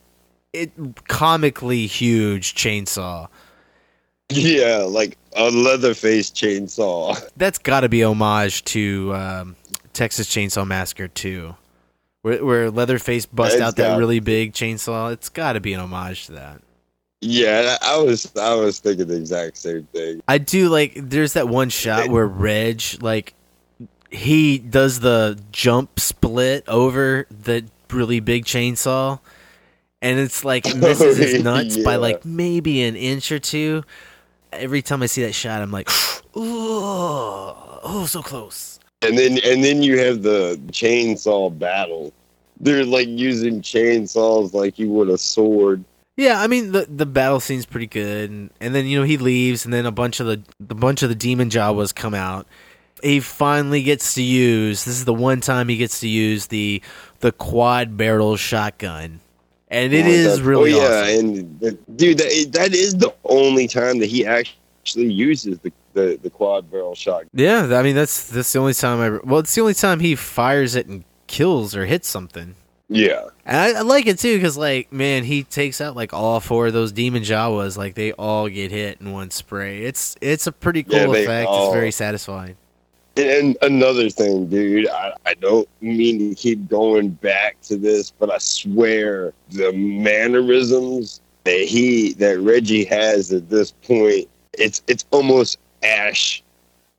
it 0.53 0.71
comically 1.07 1.87
huge 1.87 2.55
chainsaw. 2.55 3.27
Yeah, 4.29 4.85
like 4.87 5.17
a 5.35 5.49
Leatherface 5.49 6.29
chainsaw. 6.31 7.19
That's 7.37 7.57
got 7.57 7.81
to 7.81 7.89
be 7.89 8.03
homage 8.03 8.63
to 8.65 9.13
um, 9.15 9.55
Texas 9.93 10.27
Chainsaw 10.27 10.67
Massacre 10.67 11.07
2. 11.07 11.55
Where, 12.21 12.45
where 12.45 12.71
Leatherface 12.71 13.25
bust 13.25 13.53
It's 13.55 13.61
out 13.61 13.75
that 13.77 13.89
got- 13.89 13.97
really 13.97 14.19
big 14.19 14.53
chainsaw. 14.53 15.11
It's 15.13 15.29
got 15.29 15.53
to 15.53 15.59
be 15.59 15.73
an 15.73 15.79
homage 15.79 16.27
to 16.27 16.33
that. 16.33 16.61
Yeah, 17.21 17.77
I 17.81 17.97
was 17.97 18.31
I 18.37 18.55
was 18.55 18.79
thinking 18.79 19.07
the 19.07 19.17
exact 19.17 19.57
same 19.57 19.83
thing. 19.91 20.23
I 20.25 20.37
do 20.37 20.69
like 20.69 20.93
there's 20.95 21.33
that 21.33 21.49
one 21.49 21.67
shot 21.67 22.07
where 22.07 22.25
Reg 22.25 22.81
like 23.01 23.33
he 24.09 24.57
does 24.57 25.01
the 25.01 25.37
jump 25.51 25.99
split 25.99 26.63
over 26.65 27.27
the 27.29 27.65
really 27.89 28.21
big 28.21 28.45
chainsaw 28.45 29.19
and 30.01 30.19
it's 30.19 30.43
like 30.43 30.65
misses 30.75 31.17
his 31.17 31.43
nuts 31.43 31.77
by 31.77 31.95
like 31.95 32.25
maybe 32.25 32.83
an 32.83 32.95
inch 32.95 33.31
or 33.31 33.39
two. 33.39 33.83
Every 34.51 34.81
time 34.81 35.03
I 35.03 35.05
see 35.05 35.23
that 35.23 35.33
shot 35.33 35.61
I'm 35.61 35.71
like 35.71 35.89
oh, 36.35 37.79
oh 37.83 38.05
so 38.07 38.21
close. 38.21 38.79
And 39.01 39.17
then 39.17 39.39
and 39.45 39.63
then 39.63 39.81
you 39.81 39.97
have 39.99 40.23
the 40.23 40.59
chainsaw 40.71 41.57
battle 41.57 42.13
they're 42.59 42.85
like 42.85 43.07
using 43.07 43.61
chainsaws 43.61 44.53
like 44.53 44.77
you 44.77 44.89
would 44.89 45.09
a 45.09 45.17
sword. 45.17 45.83
Yeah, 46.17 46.41
I 46.41 46.47
mean 46.47 46.73
the 46.73 46.85
the 46.89 47.05
battle 47.05 47.39
scene's 47.39 47.65
pretty 47.65 47.87
good, 47.87 48.29
and, 48.29 48.49
and 48.59 48.75
then 48.75 48.85
you 48.85 48.99
know 48.99 49.05
he 49.05 49.17
leaves, 49.17 49.63
and 49.63 49.73
then 49.73 49.85
a 49.85 49.91
bunch 49.91 50.19
of 50.19 50.27
the 50.27 50.41
the 50.59 50.75
bunch 50.75 51.01
of 51.01 51.09
the 51.09 51.15
demon 51.15 51.49
Jawas 51.49 51.95
come 51.95 52.13
out. 52.13 52.45
He 53.01 53.21
finally 53.21 53.81
gets 53.81 54.15
to 54.15 54.21
use. 54.21 54.83
This 54.83 54.95
is 54.95 55.05
the 55.05 55.13
one 55.13 55.39
time 55.39 55.69
he 55.69 55.77
gets 55.77 56.01
to 56.01 56.09
use 56.09 56.47
the 56.47 56.81
the 57.21 57.31
quad 57.31 57.95
barrel 57.95 58.35
shotgun, 58.35 59.21
and 59.69 59.93
oh 59.93 59.97
it 59.97 60.05
Oh, 60.05 60.09
is 60.09 60.41
really 60.41 60.73
oh, 60.73 60.77
yeah, 60.81 61.01
awesome. 61.13 61.29
and 61.29 61.59
the- 61.59 61.71
dude, 61.95 62.17
that, 62.19 62.49
that 62.53 62.73
is 62.73 62.95
the 62.95 63.13
only 63.25 63.67
time 63.67 63.99
that 63.99 64.07
he 64.07 64.25
actually 64.25 65.11
uses 65.11 65.59
the 65.59 65.71
the, 65.93 66.19
the 66.21 66.29
quad 66.29 66.69
barrel 66.71 66.95
shotgun. 66.95 67.29
Yeah, 67.33 67.77
I 67.77 67.81
mean 67.83 67.95
that's 67.95 68.29
that's 68.29 68.51
the 68.53 68.59
only 68.59 68.73
time 68.73 68.99
I. 68.99 69.19
Well, 69.27 69.39
it's 69.39 69.53
the 69.55 69.61
only 69.61 69.73
time 69.73 69.99
he 69.99 70.15
fires 70.15 70.75
it 70.75 70.87
and 70.87 71.03
kills 71.27 71.75
or 71.75 71.85
hits 71.85 72.07
something. 72.07 72.55
Yeah, 72.91 73.25
And 73.45 73.55
I, 73.55 73.79
I 73.79 73.81
like 73.81 74.07
it 74.07 74.17
too 74.17 74.35
because, 74.37 74.57
like, 74.57 74.91
man, 74.91 75.23
he 75.23 75.43
takes 75.43 75.79
out 75.79 75.95
like 75.95 76.11
all 76.11 76.39
four 76.39 76.65
of 76.67 76.73
those 76.73 76.91
demon 76.91 77.21
Jawas. 77.21 77.77
Like 77.77 77.93
they 77.93 78.13
all 78.13 78.49
get 78.49 78.71
hit 78.71 78.99
in 78.99 79.11
one 79.11 79.29
spray. 79.29 79.83
It's 79.83 80.15
it's 80.21 80.47
a 80.47 80.51
pretty 80.51 80.81
cool 80.81 81.15
Yeah, 81.15 81.21
effect. 81.21 81.47
all- 81.47 81.65
It's 81.67 81.73
very 81.75 81.91
satisfying. 81.91 82.55
And 83.17 83.57
another 83.61 84.09
thing, 84.09 84.47
dude, 84.47 84.87
I, 84.87 85.13
I 85.25 85.33
don't 85.33 85.67
mean 85.81 86.29
to 86.29 86.35
keep 86.35 86.69
going 86.69 87.09
back 87.09 87.59
to 87.63 87.75
this, 87.75 88.11
but 88.11 88.31
I 88.31 88.37
swear 88.37 89.33
the 89.49 89.73
mannerisms 89.73 91.21
that 91.43 91.61
he 91.65 92.13
that 92.13 92.39
Reggie 92.39 92.85
has 92.85 93.31
at 93.33 93.49
this 93.49 93.71
point, 93.71 94.29
it's 94.53 94.81
it's 94.87 95.05
almost 95.11 95.57
Ash 95.83 96.43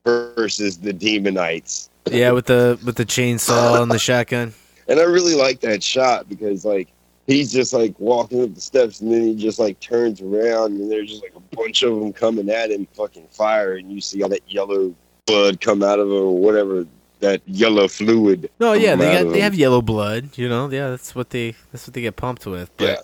versus 0.05 0.79
the 0.79 0.93
Demonites. 0.93 1.89
Yeah, 2.11 2.33
with 2.33 2.47
the 2.47 2.79
with 2.85 2.97
the 2.97 3.07
chainsaw 3.07 3.83
and 3.83 3.91
the 3.91 3.99
shotgun. 3.99 4.53
And 4.89 4.99
I 4.99 5.05
really 5.05 5.35
like 5.35 5.61
that 5.61 5.83
shot 5.83 6.29
because 6.29 6.65
like 6.65 6.89
he's 7.27 7.53
just 7.53 7.73
like 7.73 7.95
walking 8.01 8.43
up 8.43 8.55
the 8.55 8.61
steps 8.61 9.01
and 9.01 9.13
then 9.13 9.23
he 9.23 9.37
just 9.37 9.59
like 9.59 9.79
turns 9.79 10.21
around 10.21 10.73
and 10.73 10.91
there's 10.91 11.11
just 11.11 11.23
like 11.23 11.35
a 11.37 11.57
bunch 11.57 11.83
of 11.83 11.99
them 11.99 12.13
coming 12.13 12.51
at 12.51 12.71
him 12.71 12.87
fucking 12.95 13.29
fire 13.31 13.77
and 13.77 13.93
you 13.93 14.01
see 14.01 14.23
all 14.23 14.29
that 14.29 14.43
yellow 14.49 14.93
blood 15.31 15.61
come 15.61 15.83
out 15.83 15.99
of 15.99 16.09
him 16.09 16.15
or 16.15 16.37
whatever 16.37 16.87
that 17.21 17.43
yellow 17.47 17.87
fluid. 17.89 18.51
No, 18.59 18.73
yeah, 18.73 18.97
they 18.97 19.23
got 19.23 19.33
they 19.33 19.41
have 19.41 19.55
yellow 19.55 19.83
blood. 19.83 20.37
You 20.37 20.49
know, 20.49 20.71
yeah, 20.71 20.91
that's 20.91 21.15
what 21.15 21.31
they 21.31 21.55
that's 21.73 21.87
what 21.87 21.95
they 21.95 22.01
get 22.01 22.17
pumped 22.17 22.47
with. 22.47 22.71
But 22.77 22.89
Yeah. 22.89 22.97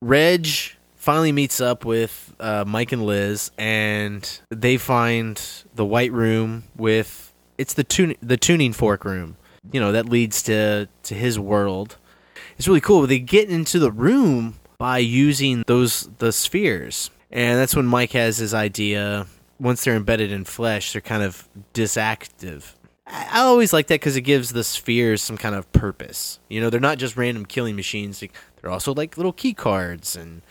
Reg 0.00 0.48
finally 0.96 1.32
meets 1.32 1.60
up 1.60 1.84
with 1.84 2.32
uh, 2.40 2.64
Mike 2.66 2.92
and 2.92 3.04
Liz, 3.04 3.50
and 3.58 4.40
they 4.50 4.76
find 4.76 5.40
the 5.74 5.84
white 5.84 6.12
room 6.12 6.64
with 6.76 7.32
it's 7.58 7.74
the 7.74 7.84
tune 7.84 8.14
the 8.22 8.36
tuning 8.36 8.72
fork 8.72 9.04
room. 9.04 9.36
You 9.72 9.80
know 9.80 9.92
that 9.92 10.08
leads 10.08 10.42
to 10.44 10.88
to 11.04 11.14
his 11.14 11.38
world. 11.38 11.96
It's 12.56 12.68
really 12.68 12.80
cool. 12.80 13.06
They 13.06 13.18
get 13.18 13.48
into 13.50 13.78
the 13.78 13.90
room 13.90 14.56
by 14.78 14.98
using 14.98 15.64
those 15.66 16.08
the 16.18 16.32
spheres, 16.32 17.10
and 17.30 17.58
that's 17.58 17.74
when 17.76 17.86
Mike 17.86 18.12
has 18.12 18.38
his 18.38 18.54
idea. 18.54 19.26
Once 19.60 19.84
they're 19.84 19.94
embedded 19.94 20.32
in 20.32 20.44
flesh, 20.44 20.92
they're 20.92 21.02
kind 21.02 21.22
of 21.22 21.46
disactive. 21.72 22.74
I 23.06 23.40
always 23.40 23.72
like 23.72 23.88
that 23.88 23.96
because 23.96 24.16
it 24.16 24.22
gives 24.22 24.50
the 24.50 24.64
spheres 24.64 25.20
some 25.20 25.36
kind 25.36 25.54
of 25.54 25.70
purpose. 25.72 26.38
You 26.48 26.60
know, 26.60 26.70
they're 26.70 26.80
not 26.80 26.98
just 26.98 27.16
random 27.16 27.44
killing 27.44 27.76
machines. 27.76 28.20
They're 28.20 28.70
also 28.70 28.94
like 28.94 29.16
little 29.16 29.32
key 29.32 29.52
cards 29.52 30.16
and 30.16 30.42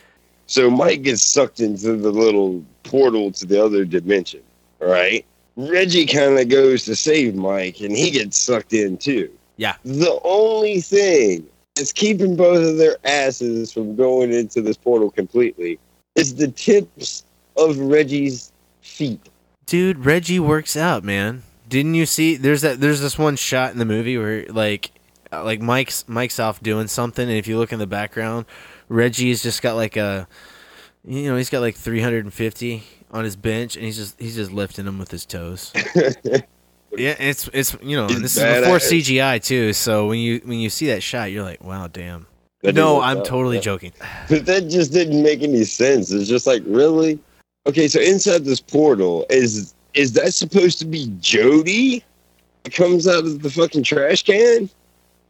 So 0.45 0.69
Mike 0.69 1.03
gets 1.03 1.23
sucked 1.23 1.59
into 1.59 1.95
the 1.95 2.11
little 2.11 2.63
portal 2.83 3.31
to 3.33 3.45
the 3.45 3.63
other 3.63 3.85
dimension, 3.85 4.41
right? 4.79 5.25
Reggie 5.55 6.05
kind 6.05 6.39
of 6.39 6.49
goes 6.49 6.85
to 6.85 6.95
save 6.95 7.35
Mike 7.35 7.79
and 7.81 7.95
he 7.95 8.11
gets 8.11 8.37
sucked 8.37 8.73
in 8.73 8.97
too. 8.97 9.29
Yeah. 9.57 9.75
The 9.83 10.19
only 10.23 10.81
thing 10.81 11.45
that's 11.75 11.91
keeping 11.91 12.35
both 12.35 12.65
of 12.67 12.77
their 12.77 12.97
asses 13.05 13.71
from 13.71 13.95
going 13.95 14.33
into 14.33 14.61
this 14.61 14.77
portal 14.77 15.11
completely 15.11 15.79
is 16.15 16.35
the 16.35 16.47
tips 16.49 17.23
of 17.55 17.77
Reggie's 17.77 18.51
feet. 18.89 19.29
Dude, 19.65 20.05
Reggie 20.05 20.39
works 20.39 20.75
out, 20.75 21.03
man. 21.03 21.43
Didn't 21.67 21.93
you 21.93 22.05
see? 22.05 22.35
There's 22.35 22.61
that. 22.61 22.79
There's 22.79 23.01
this 23.01 23.17
one 23.17 23.35
shot 23.35 23.71
in 23.71 23.77
the 23.77 23.85
movie 23.85 24.17
where 24.17 24.45
like, 24.47 24.91
uh, 25.31 25.43
like 25.43 25.61
Mike's 25.61 26.07
Mike's 26.07 26.39
off 26.39 26.61
doing 26.61 26.87
something, 26.87 27.27
and 27.27 27.37
if 27.37 27.47
you 27.47 27.57
look 27.57 27.71
in 27.71 27.79
the 27.79 27.87
background, 27.87 28.45
Reggie's 28.87 29.43
just 29.43 29.61
got 29.61 29.75
like 29.75 29.95
a, 29.95 30.27
you 31.05 31.29
know, 31.29 31.37
he's 31.37 31.51
got 31.51 31.61
like 31.61 31.75
350 31.75 32.83
on 33.11 33.23
his 33.23 33.35
bench, 33.35 33.75
and 33.75 33.85
he's 33.85 33.97
just 33.97 34.19
he's 34.19 34.35
just 34.35 34.51
lifting 34.51 34.85
them 34.85 34.97
with 34.97 35.11
his 35.11 35.27
toes. 35.27 35.71
yeah, 36.97 37.15
it's 37.19 37.47
it's 37.53 37.77
you 37.83 37.95
know, 37.95 38.07
and 38.07 38.23
this 38.23 38.37
is 38.37 38.43
before 38.43 38.77
badass. 38.77 39.03
CGI 39.03 39.43
too. 39.43 39.73
So 39.73 40.07
when 40.07 40.17
you 40.17 40.41
when 40.43 40.59
you 40.59 40.71
see 40.71 40.87
that 40.87 41.03
shot, 41.03 41.31
you're 41.31 41.43
like, 41.43 41.63
wow, 41.63 41.87
damn. 41.87 42.25
That 42.61 42.75
no, 42.75 42.99
I'm 42.99 43.17
look 43.17 43.27
totally 43.27 43.57
yeah. 43.57 43.61
joking. 43.61 43.93
But 44.27 44.45
that 44.47 44.67
just 44.67 44.91
didn't 44.91 45.23
make 45.23 45.41
any 45.41 45.63
sense. 45.63 46.11
It's 46.11 46.27
just 46.27 46.45
like, 46.45 46.61
really? 46.65 47.19
Okay, 47.69 47.87
so 47.87 47.99
inside 47.99 48.45
this 48.45 48.59
portal, 48.59 49.27
is 49.29 49.75
is 49.93 50.13
that 50.13 50.33
supposed 50.33 50.79
to 50.79 50.85
be 50.85 51.13
Jody? 51.19 52.03
Comes 52.71 53.07
out 53.07 53.25
of 53.25 53.43
the 53.43 53.49
fucking 53.51 53.83
trash 53.83 54.23
can? 54.23 54.69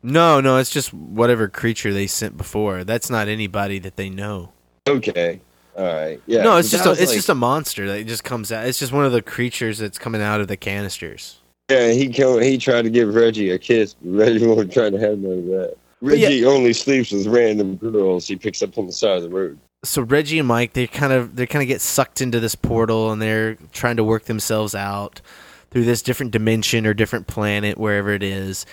No, 0.04 0.40
no, 0.40 0.56
it's 0.58 0.70
just 0.70 0.94
whatever 0.94 1.50
creature 1.50 1.94
they 1.94 2.08
sent 2.08 2.38
before. 2.38 2.86
That's 2.86 3.10
not 3.10 3.28
anybody 3.28 3.78
that 3.80 3.98
they 3.98 4.10
know. 4.10 4.54
Okay. 4.88 5.42
All 5.78 5.84
right. 5.86 6.22
Yeah. 6.28 6.44
no, 6.44 6.56
it's 6.58 6.72
just 6.72 6.86
a, 6.86 6.92
it's 6.92 7.08
like- 7.08 7.16
just 7.16 7.30
a 7.30 7.36
monster 7.36 7.88
that 7.88 8.08
just 8.08 8.24
comes 8.24 8.52
out. 8.54 8.66
It's 8.66 8.80
just 8.80 8.94
one 8.94 9.06
of 9.06 9.12
the 9.12 9.22
creatures 9.22 9.78
that's 9.78 9.98
coming 9.98 10.22
out 10.22 10.40
of 10.40 10.48
the 10.48 10.58
canisters. 10.58 11.40
Yeah, 11.70 11.92
he 11.92 12.12
come, 12.12 12.42
he 12.42 12.58
tried 12.58 12.84
to 12.84 12.90
give 12.90 13.14
Reggie 13.14 13.52
a 13.52 13.60
kiss, 13.60 13.96
but 14.02 14.12
Reggie 14.12 14.48
won't 14.48 14.72
try 14.72 14.90
to 14.90 14.98
have 14.98 15.20
none 15.20 15.40
of 15.40 15.46
that. 15.48 15.76
But 16.02 16.18
yeah- 16.18 16.28
Reggie 16.28 16.46
only 16.46 16.72
sleeps 16.74 17.12
with 17.12 17.28
random 17.28 17.76
girls 17.76 18.28
he 18.28 18.38
picks 18.38 18.62
up 18.62 18.78
on 18.78 18.86
the 18.88 18.94
side 18.94 19.18
of 19.18 19.24
the 19.24 19.30
road. 19.30 19.60
So 19.84 20.02
Reggie 20.02 20.40
and 20.40 20.48
Mike, 20.48 20.74
they 20.74 20.88
kind 20.88 21.14
of 21.14 21.36
they 21.36 21.48
kind 21.48 21.62
of 21.64 21.68
get 21.68 21.82
sucked 21.82 22.22
into 22.22 22.40
this 22.40 22.56
portal 22.56 23.12
and 23.12 23.22
they're 23.22 23.56
trying 23.72 23.96
to 23.98 24.04
work 24.04 24.26
themselves 24.26 24.76
out 24.76 25.22
through 25.72 25.86
this 25.86 26.02
different 26.02 26.32
dimension 26.32 26.86
or 26.86 26.94
different 26.94 27.28
planet 27.28 27.78
wherever 27.78 28.12
it 28.12 28.24
is. 28.24 28.66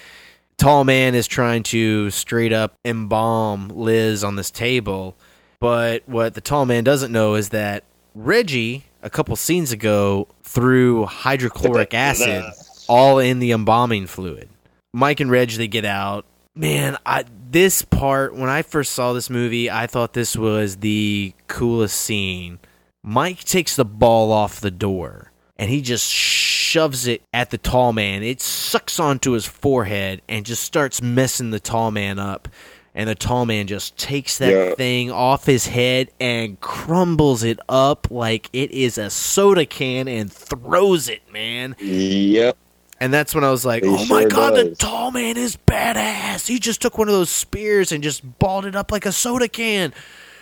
Tall 0.57 0.85
man 0.85 1.15
is 1.15 1.27
trying 1.27 1.63
to 1.65 2.11
straight 2.11 2.53
up 2.53 2.75
embalm 2.85 3.69
Liz 3.69 4.25
on 4.25 4.37
this 4.37 4.51
table, 4.51 5.15
but 5.61 6.03
what 6.07 6.35
the 6.35 6.41
tall 6.41 6.65
man 6.65 6.83
doesn't 6.83 7.13
know 7.13 7.35
is 7.35 7.51
that 7.51 7.85
Reggie 8.15 8.85
a 9.03 9.11
couple 9.11 9.37
scenes 9.37 9.71
ago 9.73 10.27
threw 10.43 11.05
hydrochloric 11.05 11.93
acid 11.95 12.45
all 12.89 13.19
in 13.19 13.39
the 13.39 13.53
embalming 13.53 14.07
fluid. 14.07 14.49
Mike 14.93 15.21
and 15.21 15.31
Reg 15.31 15.51
they 15.51 15.69
get 15.69 15.85
out. 15.85 16.25
Man, 16.55 16.97
I 17.05 17.25
this 17.51 17.83
part 17.83 18.35
when 18.35 18.49
I 18.49 18.63
first 18.63 18.93
saw 18.93 19.13
this 19.13 19.31
movie, 19.31 19.71
I 19.71 19.87
thought 19.87 20.13
this 20.13 20.37
was 20.37 20.77
the 20.77 21.33
coolest 21.49 21.97
scene. 22.01 22.59
Mike 23.03 23.45
takes 23.45 23.77
the 23.77 23.85
ball 23.85 24.33
off 24.33 24.61
the 24.61 24.71
door 24.71 25.31
and 25.57 25.71
he 25.71 25.81
just 25.81 26.11
shoves 26.11 27.07
it 27.07 27.23
at 27.33 27.51
the 27.51 27.59
tall 27.59 27.93
man. 27.93 28.23
It 28.23 28.41
sucks 28.41 28.99
onto 28.99 29.33
his 29.33 29.47
forehead 29.47 30.23
and 30.29 30.45
just 30.45 30.65
starts 30.65 31.01
messing 31.01 31.51
the 31.51 31.61
tall 31.61 31.91
man 31.91 32.19
up. 32.19 32.49
And 32.95 33.09
the 33.11 33.15
tall 33.15 33.45
man 33.45 33.67
just 33.67 33.97
takes 33.99 34.39
that 34.39 34.51
Yeah. 34.53 34.75
thing 34.75 35.11
off 35.11 35.45
his 35.45 35.67
head 35.67 36.09
and 36.19 36.59
crumbles 36.61 37.43
it 37.43 37.61
up 37.69 38.07
like 38.11 38.49
it 38.55 38.71
is 38.71 38.97
a 38.97 39.11
soda 39.11 39.67
can 39.67 40.09
and 40.09 40.33
throws 40.33 41.07
it, 41.09 41.21
man. 41.31 41.77
Yep. 41.79 42.57
And 42.99 43.13
that's 43.13 43.35
when 43.35 43.45
I 43.45 43.51
was 43.51 43.65
like, 43.67 43.83
He 43.85 43.91
"Oh 43.91 44.07
my 44.07 44.23
sure 44.23 44.29
god, 44.29 44.55
the 44.57 44.75
tall 44.75 45.11
man 45.11 45.37
is 45.37 45.57
badass! 45.67 46.47
He 46.47 46.59
just 46.59 46.81
took 46.81 46.97
one 46.97 47.09
of 47.09 47.15
those 47.15 47.29
spears 47.31 47.93
and 47.93 48.03
just 48.03 48.39
balled 48.39 48.65
it 48.65 48.75
up 48.75 48.91
like 48.91 49.05
a 49.05 49.13
soda 49.13 49.49
can." 49.49 49.93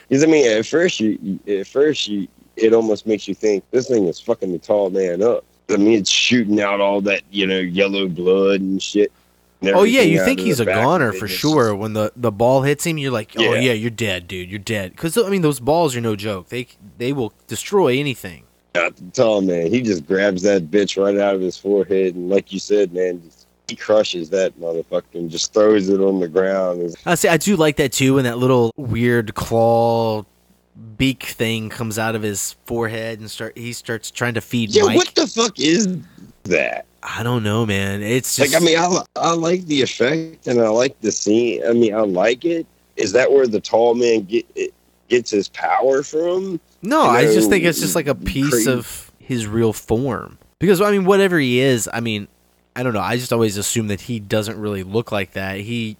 Because 0.08 0.22
I 0.22 0.26
mean, 0.28 0.46
at 0.48 0.64
first 0.66 1.00
you, 1.00 1.40
at 1.48 1.66
first 1.66 2.06
you, 2.06 2.28
it 2.56 2.72
almost 2.72 3.06
makes 3.06 3.26
you 3.26 3.34
think 3.34 3.64
this 3.72 3.88
thing 3.88 4.06
is 4.06 4.20
fucking 4.20 4.52
the 4.52 4.58
tall 4.58 4.90
man 4.90 5.20
up. 5.22 5.44
I 5.68 5.76
mean, 5.78 5.98
it's 5.98 6.10
shooting 6.10 6.60
out 6.60 6.80
all 6.80 7.00
that 7.02 7.22
you 7.30 7.46
know 7.46 7.58
yellow 7.58 8.06
blood 8.08 8.60
and 8.60 8.80
shit. 8.80 9.10
and 9.60 9.70
Oh 9.74 9.82
yeah, 9.82 10.02
you 10.02 10.24
think 10.24 10.38
he's 10.38 10.60
a 10.60 10.64
goner 10.64 11.12
for 11.12 11.26
sure. 11.26 11.74
When 11.74 11.94
the, 11.94 12.12
the 12.14 12.30
ball 12.30 12.62
hits 12.62 12.84
him, 12.86 12.98
you're 12.98 13.10
like, 13.10 13.32
"Oh 13.36 13.42
Yeah. 13.54 13.60
yeah, 13.60 13.72
you're 13.72 13.90
dead, 13.90 14.28
dude. 14.28 14.48
You're 14.48 14.58
dead." 14.60 14.92
Because 14.92 15.18
I 15.18 15.28
mean, 15.28 15.42
those 15.42 15.58
balls 15.58 15.96
are 15.96 16.00
no 16.00 16.14
joke. 16.14 16.50
They 16.50 16.68
they 16.98 17.12
will 17.12 17.32
destroy 17.48 17.98
anything. 17.98 18.43
Not 18.74 18.96
the 18.96 19.04
tall 19.12 19.40
man. 19.40 19.68
He 19.70 19.82
just 19.82 20.06
grabs 20.06 20.42
that 20.42 20.70
bitch 20.70 21.02
right 21.02 21.16
out 21.18 21.34
of 21.34 21.40
his 21.40 21.56
forehead, 21.56 22.14
and 22.16 22.28
like 22.28 22.52
you 22.52 22.58
said, 22.58 22.92
man, 22.92 23.22
he 23.68 23.76
crushes 23.76 24.30
that 24.30 24.58
motherfucker 24.58 25.14
and 25.14 25.30
just 25.30 25.54
throws 25.54 25.88
it 25.88 26.00
on 26.00 26.20
the 26.20 26.28
ground. 26.28 26.94
I 27.06 27.14
say 27.14 27.28
I 27.28 27.36
do 27.36 27.56
like 27.56 27.76
that 27.76 27.92
too. 27.92 28.14
When 28.14 28.24
that 28.24 28.38
little 28.38 28.72
weird 28.76 29.34
claw 29.34 30.24
beak 30.98 31.22
thing 31.22 31.68
comes 31.68 31.98
out 31.98 32.16
of 32.16 32.22
his 32.22 32.56
forehead 32.66 33.20
and 33.20 33.30
start 33.30 33.56
he 33.56 33.72
starts 33.72 34.10
trying 34.10 34.34
to 34.34 34.40
feed 34.40 34.74
Yeah, 34.74 34.82
Mike. 34.82 34.96
what 34.96 35.14
the 35.14 35.26
fuck 35.28 35.58
is 35.60 35.88
that? 36.44 36.84
I 37.02 37.22
don't 37.22 37.42
know, 37.44 37.64
man. 37.64 38.02
It's 38.02 38.34
just 38.36 38.52
like, 38.52 38.60
I 38.60 38.64
mean, 38.64 38.78
I, 38.78 39.02
I 39.16 39.34
like 39.34 39.64
the 39.66 39.82
effect 39.82 40.46
and 40.46 40.60
I 40.60 40.68
like 40.68 41.00
the 41.00 41.12
scene. 41.12 41.62
I 41.64 41.72
mean, 41.74 41.94
I 41.94 42.00
like 42.00 42.44
it. 42.44 42.66
Is 42.96 43.12
that 43.12 43.30
where 43.30 43.46
the 43.46 43.60
tall 43.60 43.94
man 43.94 44.22
get 44.22 44.46
it, 44.56 44.72
gets 45.08 45.30
his 45.30 45.48
power 45.48 46.02
from? 46.02 46.60
No, 46.82 47.04
You 47.04 47.08
I 47.10 47.24
just 47.24 47.48
think 47.50 47.64
it's 47.64 47.80
just 47.80 47.94
like 47.94 48.06
a 48.06 48.14
piece 48.14 48.50
crazy- 48.50 48.70
of 48.70 49.10
his 49.18 49.46
real 49.46 49.72
form. 49.72 50.38
Because 50.58 50.80
I 50.80 50.90
mean, 50.90 51.04
whatever 51.04 51.38
he 51.38 51.60
is, 51.60 51.88
I 51.92 52.00
mean, 52.00 52.28
I 52.76 52.82
don't 52.82 52.94
know. 52.94 53.00
I 53.00 53.16
just 53.16 53.32
always 53.32 53.56
assume 53.56 53.88
that 53.88 54.02
he 54.02 54.18
doesn't 54.20 54.58
really 54.58 54.82
look 54.82 55.12
like 55.12 55.32
that. 55.32 55.60
He 55.60 55.96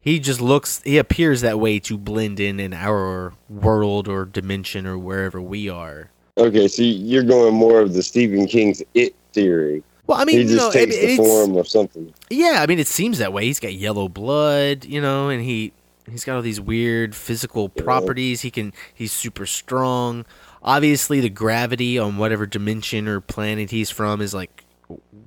he 0.00 0.18
just 0.18 0.40
looks 0.40 0.80
he 0.84 0.96
appears 0.98 1.40
that 1.42 1.60
way 1.60 1.78
to 1.80 1.98
blend 1.98 2.40
in 2.40 2.58
in 2.60 2.72
our 2.72 3.34
world 3.48 4.08
or 4.08 4.24
dimension 4.24 4.86
or 4.86 4.96
wherever 4.98 5.40
we 5.40 5.68
are. 5.68 6.10
Okay, 6.38 6.68
so 6.68 6.82
you're 6.82 7.22
going 7.22 7.54
more 7.54 7.80
of 7.80 7.92
the 7.92 8.02
Stephen 8.02 8.46
King's 8.46 8.82
It 8.94 9.14
theory. 9.32 9.82
Well, 10.06 10.18
I 10.18 10.24
mean, 10.24 10.36
he 10.38 10.42
you 10.42 10.48
just 10.48 10.66
know, 10.66 10.72
takes 10.72 10.96
the 10.96 11.16
form 11.16 11.56
of 11.56 11.68
something. 11.68 12.12
Yeah, 12.30 12.60
I 12.62 12.66
mean, 12.66 12.78
it 12.78 12.88
seems 12.88 13.18
that 13.18 13.32
way. 13.32 13.44
He's 13.44 13.60
got 13.60 13.74
yellow 13.74 14.08
blood, 14.08 14.84
you 14.84 15.00
know, 15.00 15.28
and 15.28 15.44
he 15.44 15.72
he's 16.08 16.24
got 16.24 16.36
all 16.36 16.42
these 16.42 16.60
weird 16.60 17.14
physical 17.14 17.68
properties. 17.68 18.42
He 18.42 18.50
can 18.50 18.72
he's 18.94 19.12
super 19.12 19.46
strong. 19.46 20.24
Obviously, 20.62 21.20
the 21.20 21.30
gravity 21.30 21.98
on 21.98 22.18
whatever 22.18 22.46
dimension 22.46 23.08
or 23.08 23.20
planet 23.20 23.70
he's 23.70 23.90
from 23.90 24.20
is 24.20 24.34
like 24.34 24.64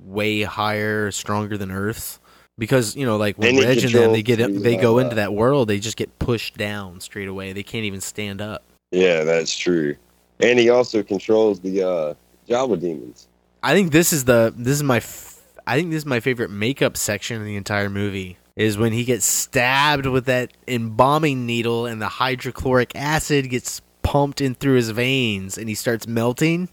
way 0.04 0.42
higher, 0.42 1.10
stronger 1.10 1.56
than 1.56 1.70
Earth's. 1.70 2.20
Because 2.56 2.94
you 2.94 3.04
know, 3.04 3.16
like 3.16 3.36
when 3.36 3.56
Reg 3.58 3.82
and 3.82 3.92
them, 3.92 4.12
they 4.12 4.22
get 4.22 4.38
they 4.62 4.76
go 4.76 4.98
into 4.98 5.16
that 5.16 5.34
world, 5.34 5.68
they 5.68 5.80
just 5.80 5.96
get 5.96 6.18
pushed 6.18 6.56
down 6.56 7.00
straight 7.00 7.28
away. 7.28 7.52
They 7.52 7.64
can't 7.64 7.84
even 7.84 8.00
stand 8.00 8.40
up. 8.40 8.62
Yeah, 8.92 9.24
that's 9.24 9.56
true. 9.56 9.96
And 10.38 10.58
he 10.58 10.70
also 10.70 11.02
controls 11.02 11.58
the 11.58 11.82
uh, 11.82 12.14
Java 12.48 12.76
demons. 12.76 13.26
I 13.62 13.74
think 13.74 13.90
this 13.90 14.12
is 14.12 14.24
the 14.24 14.54
this 14.56 14.74
is 14.74 14.84
my 14.84 14.98
f- 14.98 15.42
I 15.66 15.76
think 15.76 15.90
this 15.90 15.98
is 15.98 16.06
my 16.06 16.20
favorite 16.20 16.50
makeup 16.50 16.96
section 16.96 17.40
in 17.40 17.46
the 17.46 17.56
entire 17.56 17.90
movie 17.90 18.38
is 18.56 18.78
when 18.78 18.92
he 18.92 19.04
gets 19.04 19.26
stabbed 19.26 20.06
with 20.06 20.26
that 20.26 20.52
embalming 20.68 21.44
needle 21.46 21.86
and 21.86 22.00
the 22.00 22.08
hydrochloric 22.08 22.92
acid 22.94 23.50
gets 23.50 23.80
pumped 24.02 24.40
in 24.40 24.54
through 24.54 24.76
his 24.76 24.90
veins 24.90 25.58
and 25.58 25.68
he 25.68 25.74
starts 25.74 26.06
melting. 26.06 26.68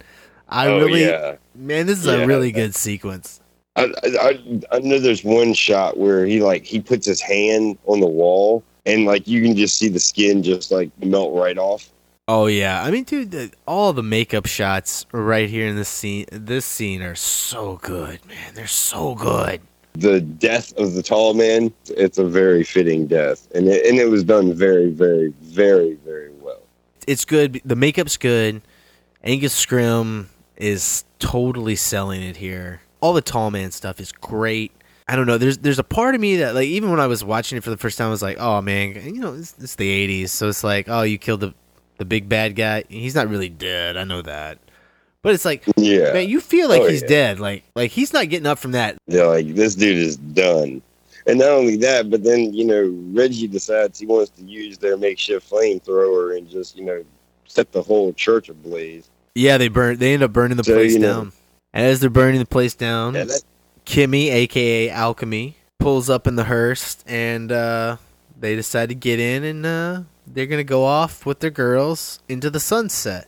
I 0.50 0.68
Oh, 0.68 0.80
really 0.80 1.06
yeah. 1.06 1.36
man, 1.56 1.88
this 1.88 2.00
is 2.00 2.06
Yeah. 2.06 2.24
a 2.24 2.28
really 2.28 2.52
good 2.52 2.76
sequence. 2.76 3.40
I, 3.78 3.86
I 4.04 4.60
I 4.74 4.80
know 4.80 5.00
there's 5.00 5.24
one 5.24 5.54
shot 5.54 5.98
where 5.98 6.26
he 6.26 6.42
like 6.42 6.66
he 6.66 6.82
puts 6.82 7.08
his 7.08 7.22
hand 7.22 7.78
on 7.86 8.02
the 8.02 8.06
wall 8.08 8.64
and 8.86 9.06
like 9.06 9.28
you 9.28 9.42
can 9.42 9.56
just 9.56 9.78
see 9.78 9.88
the 9.88 10.00
skin 10.00 10.44
just 10.44 10.72
like 10.72 10.92
melt 11.02 11.34
right 11.34 11.58
off. 11.58 11.90
Oh 12.28 12.48
yeah, 12.48 12.84
I 12.84 12.92
mean, 12.92 13.04
dude, 13.06 13.32
the, 13.32 13.52
all 13.66 13.94
the 13.94 14.04
makeup 14.04 14.46
shots 14.46 15.06
right 15.12 15.50
here 15.50 15.68
in 15.68 15.76
this 15.76 15.90
scene, 15.90 16.26
this 16.32 16.66
scene 16.66 17.02
are 17.02 17.16
so 17.16 17.78
good, 17.82 18.20
man. 18.28 18.54
They're 18.54 18.68
so 18.68 19.16
good. 19.16 19.62
The 19.94 20.22
death 20.22 20.76
of 20.78 20.94
the 20.94 21.04
tall 21.04 21.34
man, 21.34 21.74
it's 21.90 22.18
a 22.18 22.24
very 22.24 22.64
fitting 22.64 23.08
death, 23.08 23.48
and 23.54 23.68
it, 23.68 23.86
and 23.86 23.98
it 24.00 24.10
was 24.10 24.24
done 24.24 24.54
very, 24.54 24.90
very, 24.90 25.34
very, 25.42 25.96
very 25.96 26.32
well. 26.42 26.62
it's 27.08 27.26
good. 27.26 27.62
The 27.66 27.76
makeup's 27.76 28.18
good. 28.18 28.62
Angus 29.24 29.54
Scrimm 29.66 30.28
is 30.58 31.04
totally 31.20 31.76
selling 31.76 32.22
it 32.22 32.38
here. 32.38 32.82
All 33.02 33.14
the 33.14 33.22
tall 33.22 33.52
man 33.52 33.72
stuff 33.72 34.00
is 34.00 34.12
great. 34.12 34.72
I 35.08 35.16
don't 35.16 35.28
know. 35.28 35.38
There's 35.38 35.58
there's 35.58 35.80
a 35.80 35.84
part 35.84 36.16
of 36.16 36.22
me 36.22 36.38
that 36.38 36.56
like 36.56 36.68
even 36.68 36.90
when 36.90 37.00
I 37.00 37.08
was 37.08 37.24
watching 37.24 37.58
it 37.58 37.64
for 37.64 37.70
the 37.70 37.78
first 37.78 37.98
time, 37.98 38.08
I 38.08 38.12
was 38.12 38.22
like, 38.22 38.38
oh 38.40 38.62
man, 38.62 38.94
you 39.14 39.20
know, 39.20 39.34
it's, 39.34 39.56
it's 39.60 39.76
the 39.76 40.08
'80s, 40.24 40.30
so 40.30 40.48
it's 40.48 40.64
like, 40.64 40.88
oh, 40.88 41.02
you 41.02 41.18
killed 41.18 41.42
the 41.42 41.54
the 41.98 42.06
big 42.06 42.30
bad 42.30 42.56
guy. 42.56 42.86
He's 42.88 43.14
not 43.14 43.28
really 43.28 43.50
dead. 43.50 43.98
I 43.98 44.06
know 44.06 44.22
that, 44.22 44.58
but 45.24 45.34
it's 45.34 45.46
like, 45.46 45.64
Yeah. 45.78 46.14
man, 46.14 46.28
you 46.30 46.42
feel 46.42 46.70
like 46.70 46.82
Oh, 46.82 46.88
he's 46.90 47.02
yeah. 47.04 47.08
dead. 47.08 47.40
Like 47.40 47.64
like 47.76 47.92
he's 47.92 48.14
not 48.14 48.30
getting 48.30 48.48
up 48.48 48.60
from 48.60 48.72
that. 48.72 48.98
They're 49.08 49.28
like, 49.28 49.54
this 49.56 49.76
dude 49.76 49.98
is 49.98 50.18
done. 50.18 50.82
And 51.28 51.38
not 51.40 51.50
only 51.50 51.78
that, 51.78 52.10
but 52.10 52.24
then, 52.24 52.52
you 52.54 52.66
know, 52.66 52.92
Reggie 53.14 53.48
decides 53.48 54.00
he 54.00 54.08
wants 54.08 54.32
to 54.32 54.44
use 54.44 54.80
their 54.80 54.98
makeshift 54.98 55.48
flamethrower 55.50 56.36
and 56.38 56.50
just, 56.50 56.76
you 56.76 56.84
know, 56.84 57.04
set 57.46 57.72
the 57.72 57.82
whole 57.84 58.12
church 58.14 58.50
ablaze. 58.50 59.08
Yeah, 59.36 59.58
they 59.58 59.68
burn. 59.68 59.98
They 59.98 60.14
end 60.14 60.24
up 60.24 60.34
burning 60.34 60.58
the 60.58 60.64
So, 60.64 60.74
place 60.74 60.96
know- 60.96 61.08
down. 61.14 61.32
And 61.74 61.86
as 61.86 62.00
they're 62.00 62.10
burning 62.10 62.40
the 62.40 62.46
place 62.48 62.74
down, 62.74 63.14
Yeah, 63.14 63.26
that- 63.26 63.44
Kimmy, 63.86 64.32
aka 64.32 64.90
Alchemy, 64.90 65.56
pulls 65.80 66.10
up 66.10 66.28
in 66.28 66.36
the 66.36 66.44
hearse, 66.46 66.98
and 67.08 67.52
uh, 67.52 67.98
they 68.40 68.56
decide 68.56 68.90
to 68.90 68.96
get 68.96 69.20
in, 69.20 69.44
and 69.44 69.66
uh, 69.66 70.02
they're 70.28 70.46
gonna 70.48 70.64
go 70.64 70.84
off 70.84 71.26
with 71.26 71.40
their 71.40 71.50
girls 71.50 72.20
into 72.28 72.50
the 72.50 72.60
sunset. 72.60 73.28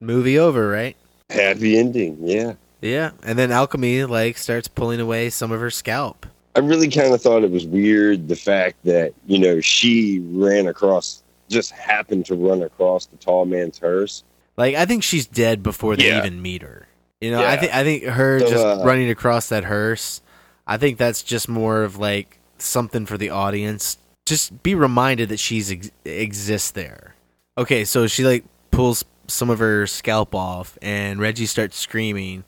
Movie 0.00 0.38
over, 0.38 0.68
right? 0.68 0.96
Happy 1.30 1.78
ending, 1.78 2.16
yeah. 2.20 2.54
Yeah, 2.80 3.10
and 3.22 3.38
then 3.38 3.50
Alchemy 3.52 4.04
like 4.04 4.38
starts 4.38 4.68
pulling 4.68 5.00
away 5.00 5.30
some 5.30 5.52
of 5.52 5.60
her 5.60 5.70
scalp. 5.70 6.26
I 6.56 6.60
really 6.60 6.88
kind 6.88 7.12
of 7.14 7.22
thought 7.22 7.44
it 7.44 7.50
was 7.50 7.66
weird 7.66 8.26
the 8.28 8.36
fact 8.36 8.76
that, 8.84 9.12
you 9.26 9.38
know, 9.38 9.60
she 9.60 10.18
ran 10.30 10.66
across, 10.66 11.22
just 11.48 11.70
happened 11.72 12.26
to 12.26 12.34
run 12.34 12.62
across 12.62 13.06
the 13.06 13.16
tall 13.18 13.44
man's 13.44 13.78
hearse. 13.78 14.24
Like 14.56 14.74
I 14.74 14.84
think 14.86 15.02
she's 15.02 15.26
dead 15.26 15.62
before 15.62 15.96
they 15.96 16.08
Yeah. 16.08 16.18
even 16.18 16.42
meet 16.42 16.62
her. 16.62 16.88
You 17.20 17.30
know, 17.30 17.44
I 17.44 17.56
think 17.56 17.74
I 17.74 17.84
think 17.84 18.04
her 18.04 18.40
So, 18.40 18.48
just 18.48 18.64
uh, 18.64 18.82
running 18.84 19.10
across 19.10 19.48
that 19.50 19.64
hearse. 19.64 20.22
I 20.66 20.76
think 20.78 20.98
that's 20.98 21.22
just 21.22 21.48
more 21.48 21.82
of 21.82 21.98
like 21.98 22.38
something 22.58 23.04
for 23.06 23.18
the 23.18 23.30
audience. 23.30 23.98
Just 24.26 24.62
be 24.62 24.74
reminded 24.74 25.28
that 25.28 25.38
she's 25.38 25.70
ex- 25.70 25.90
exists 26.04 26.70
there. 26.70 27.14
Okay, 27.58 27.84
so 27.84 28.06
she 28.06 28.24
like 28.24 28.44
pulls 28.70 29.04
some 29.32 29.50
of 29.50 29.58
her 29.58 29.86
scalp 29.86 30.34
off, 30.34 30.78
and 30.82 31.20
Reggie 31.20 31.46
starts 31.46 31.76
screaming, 31.76 32.44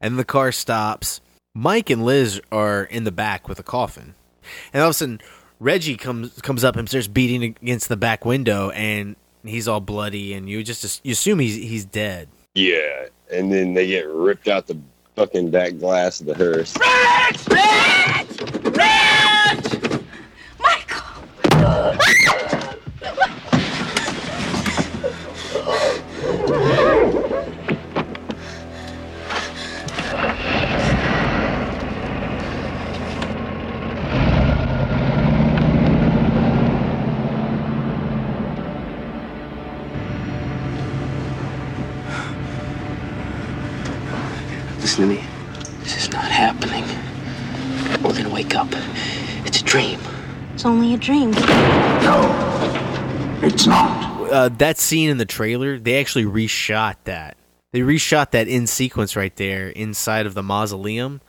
and 0.00 0.18
the 0.18 0.24
car 0.24 0.52
stops. 0.52 1.20
Mike 1.54 1.90
and 1.90 2.04
Liz 2.04 2.40
are 2.50 2.84
in 2.84 3.04
the 3.04 3.12
back 3.12 3.48
with 3.48 3.58
a 3.58 3.62
coffin, 3.62 4.14
and 4.72 4.82
all 4.82 4.88
of 4.88 4.92
a 4.92 4.94
sudden 4.94 5.20
Reggie 5.60 5.96
comes 5.96 6.40
comes 6.40 6.64
up 6.64 6.76
and 6.76 6.88
starts 6.88 7.06
beating 7.06 7.42
against 7.42 7.88
the 7.88 7.96
back 7.96 8.24
window, 8.24 8.70
and 8.70 9.16
he's 9.44 9.68
all 9.68 9.80
bloody, 9.80 10.32
and 10.34 10.48
you 10.48 10.62
just 10.64 11.04
you 11.04 11.12
assume 11.12 11.38
he's 11.38 11.56
he's 11.56 11.84
dead. 11.84 12.28
Yeah. 12.54 13.06
And 13.30 13.50
then 13.50 13.74
they 13.74 13.86
get 13.86 14.06
ripped 14.08 14.48
out 14.48 14.66
the 14.66 14.78
fucking 15.16 15.50
back 15.50 15.78
glass 15.78 16.20
of 16.20 16.26
the 16.26 16.34
hearse. 16.34 16.74
Listen 44.82 45.08
to 45.08 45.14
me. 45.14 45.24
This 45.84 45.96
is 45.96 46.12
not 46.12 46.24
happening. 46.24 46.84
We're 48.04 48.12
gonna 48.12 48.28
wake 48.28 48.54
up. 48.54 48.68
It's 49.46 49.62
a 49.62 49.64
dream. 49.64 49.98
It's 50.52 50.66
only 50.66 50.92
a 50.92 50.98
dream. 50.98 51.30
No, 51.30 52.20
it's 53.42 53.66
not. 53.66 54.11
Uh, 54.32 54.48
that 54.48 54.78
scene 54.78 55.10
in 55.10 55.18
the 55.18 55.24
trailer, 55.24 55.78
they 55.78 56.00
actually 56.00 56.24
reshot 56.24 56.96
that. 57.04 57.36
They 57.72 57.80
reshot 57.80 58.32
that 58.32 58.48
in 58.48 58.66
sequence 58.66 59.16
right 59.16 59.34
there 59.36 59.68
inside 59.68 60.26
of 60.26 60.34
the 60.34 60.42
mausoleum, 60.42 61.20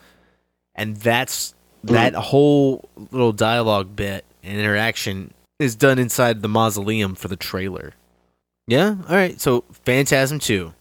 and 0.75 0.97
that's 0.97 1.53
that 1.83 2.15
whole 2.15 2.89
little 3.11 3.33
dialogue 3.33 3.95
bit 3.95 4.25
and 4.41 4.59
interaction 4.59 5.33
is 5.59 5.75
done 5.75 5.99
inside 5.99 6.41
the 6.41 6.47
mausoleum 6.49 7.15
for 7.15 7.27
the 7.27 7.35
trailer. 7.35 7.93
Yeah, 8.67 8.95
all 9.07 9.15
right. 9.15 9.39
So 9.39 9.63
Phantasm 9.85 10.39
two. 10.39 10.73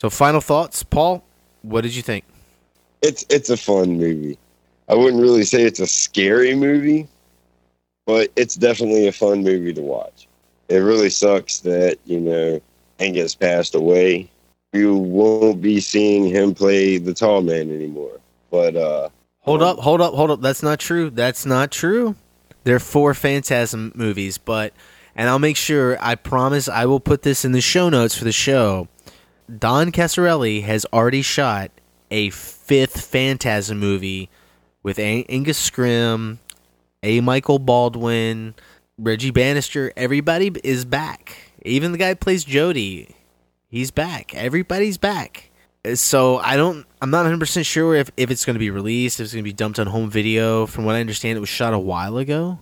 So 0.00 0.10
final 0.10 0.40
thoughts, 0.40 0.82
Paul. 0.82 1.24
What 1.62 1.82
did 1.82 1.94
you 1.94 2.02
think? 2.02 2.24
it's 3.02 3.24
it's 3.28 3.50
a 3.50 3.56
fun 3.56 3.98
movie. 3.98 4.38
I 4.88 4.94
wouldn't 4.94 5.22
really 5.22 5.44
say 5.44 5.62
it's 5.62 5.80
a 5.80 5.86
scary 5.86 6.54
movie, 6.54 7.06
but 8.06 8.30
it's 8.36 8.54
definitely 8.54 9.06
a 9.06 9.12
fun 9.12 9.42
movie 9.42 9.72
to 9.74 9.82
watch. 9.82 10.27
It 10.68 10.78
really 10.78 11.10
sucks 11.10 11.60
that 11.60 11.98
you 12.04 12.20
know 12.20 12.60
Angus 12.98 13.34
passed 13.34 13.74
away. 13.74 14.28
You 14.72 14.96
won't 14.96 15.62
be 15.62 15.80
seeing 15.80 16.26
him 16.26 16.54
play 16.54 16.98
the 16.98 17.14
tall 17.14 17.42
man 17.42 17.72
anymore. 17.72 18.20
But 18.50 18.76
uh 18.76 19.08
Hold 19.40 19.62
up, 19.62 19.78
hold 19.78 20.02
up, 20.02 20.12
hold 20.12 20.30
up. 20.30 20.40
That's 20.42 20.62
not 20.62 20.78
true. 20.78 21.08
That's 21.08 21.46
not 21.46 21.70
true. 21.70 22.16
There 22.64 22.76
are 22.76 22.80
four 22.80 23.14
Phantasm 23.14 23.92
movies, 23.94 24.36
but 24.36 24.74
and 25.16 25.26
I'll 25.26 25.38
make 25.38 25.56
sure. 25.56 25.96
I 26.02 26.16
promise 26.16 26.68
I 26.68 26.84
will 26.84 27.00
put 27.00 27.22
this 27.22 27.46
in 27.46 27.52
the 27.52 27.62
show 27.62 27.88
notes 27.88 28.14
for 28.14 28.24
the 28.24 28.32
show. 28.32 28.88
Don 29.58 29.90
Coscarelli 29.90 30.64
has 30.64 30.84
already 30.92 31.22
shot 31.22 31.70
a 32.10 32.28
fifth 32.28 33.00
Phantasm 33.00 33.78
movie 33.78 34.28
with 34.82 34.98
Angus 34.98 35.70
Scrimm, 35.70 36.38
A. 37.02 37.22
Michael 37.22 37.58
Baldwin, 37.58 38.54
Reggie 38.98 39.30
Bannister. 39.30 39.92
Everybody 39.96 40.52
is 40.64 40.84
back. 40.84 41.52
Even 41.62 41.92
the 41.92 41.98
guy 41.98 42.14
plays 42.14 42.44
Jody, 42.44 43.14
he's 43.68 43.90
back. 43.90 44.34
Everybody's 44.34 44.98
back. 44.98 45.50
Uh, 45.84 45.94
so 45.94 46.38
I 46.38 46.56
don't. 46.56 46.84
I'm 47.00 47.10
not 47.10 47.18
100 47.18 47.38
percent 47.38 47.66
sure 47.66 47.94
if, 47.94 48.10
if 48.16 48.30
it's 48.30 48.44
going 48.44 48.54
to 48.54 48.60
be 48.60 48.70
released. 48.70 49.20
If 49.20 49.24
it's 49.24 49.32
going 49.32 49.44
to 49.44 49.48
be 49.48 49.52
dumped 49.52 49.78
on 49.78 49.86
home 49.86 50.10
video. 50.10 50.66
From 50.66 50.84
what 50.84 50.96
I 50.96 51.00
understand, 51.00 51.36
it 51.36 51.40
was 51.40 51.48
shot 51.48 51.74
a 51.74 51.78
while 51.78 52.18
ago. 52.18 52.58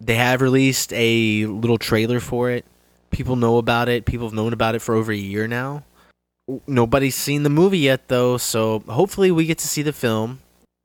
They 0.00 0.14
have 0.14 0.40
released 0.40 0.92
a 0.92 1.46
little 1.46 1.78
trailer 1.78 2.20
for 2.20 2.50
it. 2.50 2.64
People 3.10 3.36
know 3.36 3.58
about 3.58 3.88
it. 3.88 4.04
People 4.04 4.26
have 4.26 4.34
known 4.34 4.52
about 4.52 4.74
it 4.74 4.82
for 4.82 4.94
over 4.94 5.12
a 5.12 5.16
year 5.16 5.48
now. 5.48 5.84
Nobody's 6.66 7.14
seen 7.14 7.42
the 7.42 7.50
movie 7.50 7.78
yet, 7.78 8.08
though. 8.08 8.36
So 8.36 8.80
hopefully 8.88 9.30
we 9.30 9.46
get 9.46 9.58
to 9.58 9.68
see 9.68 9.82
the 9.82 9.92
film. 9.92 10.41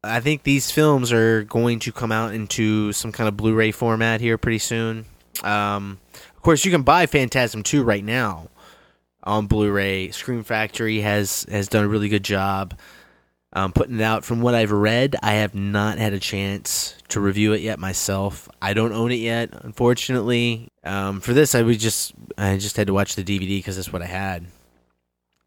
I 0.08 0.20
think 0.20 0.44
these 0.44 0.72
films 0.72 1.12
are 1.12 1.44
going 1.44 1.80
to 1.80 1.92
come 1.92 2.12
out 2.12 2.34
into 2.34 2.92
some 2.94 3.12
kind 3.12 3.28
of 3.28 3.38
Blu-ray 3.38 3.72
format 3.72 4.22
here 4.22 4.38
pretty 4.38 4.60
soon. 4.60 5.06
Um, 5.44 6.00
of 6.14 6.42
course, 6.42 6.66
you 6.66 6.72
can 6.72 6.84
buy 6.84 7.06
Phantasm 7.06 7.64
2 7.64 7.84
right 7.84 8.04
now 8.04 8.50
on 9.24 9.48
Blu-ray. 9.48 10.12
Scream 10.12 10.44
Factory 10.44 11.02
has 11.02 11.46
has 11.50 11.68
done 11.68 11.84
a 11.84 11.88
really 11.88 12.10
good 12.10 12.24
job 12.24 12.74
um, 13.54 13.72
putting 13.72 14.00
it 14.00 14.04
out. 14.04 14.26
From 14.26 14.42
what 14.42 14.56
I've 14.56 14.72
read, 14.72 15.16
I 15.22 15.34
have 15.34 15.56
not 15.56 15.98
had 15.98 16.14
a 16.14 16.20
chance 16.20 16.96
to 17.10 17.20
review 17.20 17.54
it 17.54 17.62
yet 17.62 17.80
myself. 17.80 18.50
I 18.62 18.74
don't 18.74 18.94
own 18.94 19.12
it 19.12 19.16
yet, 19.16 19.50
unfortunately. 19.54 20.70
Um, 20.84 21.22
for 21.22 21.34
this, 21.34 21.56
I 21.56 21.62
would 21.62 21.80
just 21.80 22.14
I 22.38 22.58
just 22.58 22.78
had 22.78 22.88
to 22.88 22.94
watch 22.94 23.16
the 23.16 23.24
DVD 23.24 23.60
because 23.60 23.76
that's 23.76 23.92
what 23.92 24.02
I 24.02 24.08
had. 24.08 24.46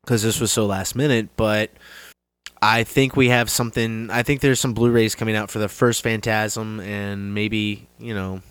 Because 0.03 0.23
this 0.23 0.41
was 0.41 0.51
so 0.51 0.67
last 0.67 0.97
minute, 0.97 1.29
but 1.37 1.71
I 2.63 2.85
think 2.85 3.17
we 3.17 3.29
have 3.29 3.49
something. 3.51 4.11
I 4.11 4.23
think 4.23 4.41
there's 4.41 4.61
some 4.61 4.75
Blu-rays 4.75 5.15
coming 5.15 5.37
out 5.37 5.51
for 5.51 5.59
the 5.59 5.69
first 5.69 6.03
Phantasm, 6.03 6.81
and 6.81 7.35
maybe 7.35 7.89
you 7.99 8.15
know, 8.15 8.43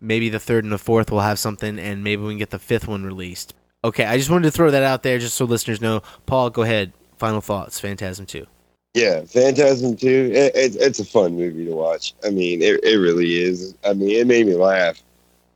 maybe 0.00 0.28
the 0.28 0.38
third 0.38 0.64
and 0.64 0.72
the 0.72 0.78
fourth 0.78 1.10
will 1.10 1.20
have 1.20 1.38
something, 1.38 1.78
and 1.78 2.04
maybe 2.04 2.22
we 2.22 2.30
can 2.30 2.38
get 2.38 2.50
the 2.50 2.58
fifth 2.58 2.86
one 2.86 3.04
released. 3.04 3.54
Okay, 3.84 4.04
I 4.04 4.16
just 4.16 4.30
wanted 4.30 4.44
to 4.44 4.52
throw 4.52 4.70
that 4.70 4.84
out 4.84 5.02
there 5.02 5.18
just 5.18 5.34
so 5.34 5.44
listeners 5.44 5.80
know. 5.80 6.02
Paul, 6.26 6.50
go 6.50 6.62
ahead. 6.62 6.92
Final 7.18 7.40
thoughts. 7.40 7.80
Phantasm 7.80 8.26
two. 8.26 8.46
Yeah, 8.94 9.24
Phantasm 9.24 9.96
2, 9.96 10.06
it, 10.34 10.54
it, 10.54 10.76
it's 10.76 10.98
a 10.98 11.04
fun 11.04 11.34
movie 11.34 11.64
to 11.64 11.74
watch. 11.74 12.12
I 12.26 12.28
mean, 12.28 12.60
it, 12.60 12.84
it 12.84 12.96
really 12.96 13.40
is. 13.40 13.74
I 13.86 13.94
mean, 13.94 14.10
it 14.10 14.26
made 14.26 14.46
me 14.46 14.54
laugh 14.54 15.02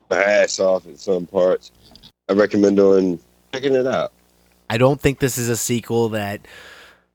my 0.08 0.22
ass 0.22 0.58
off 0.58 0.86
at 0.86 0.98
some 0.98 1.26
parts. 1.26 1.70
I 2.30 2.32
recommend 2.32 2.80
on 2.80 3.20
checking 3.52 3.74
it 3.74 3.86
out. 3.86 4.12
I 4.70 4.78
don't 4.78 5.00
think 5.00 5.18
this 5.18 5.36
is 5.36 5.50
a 5.50 5.56
sequel 5.56 6.08
that 6.10 6.46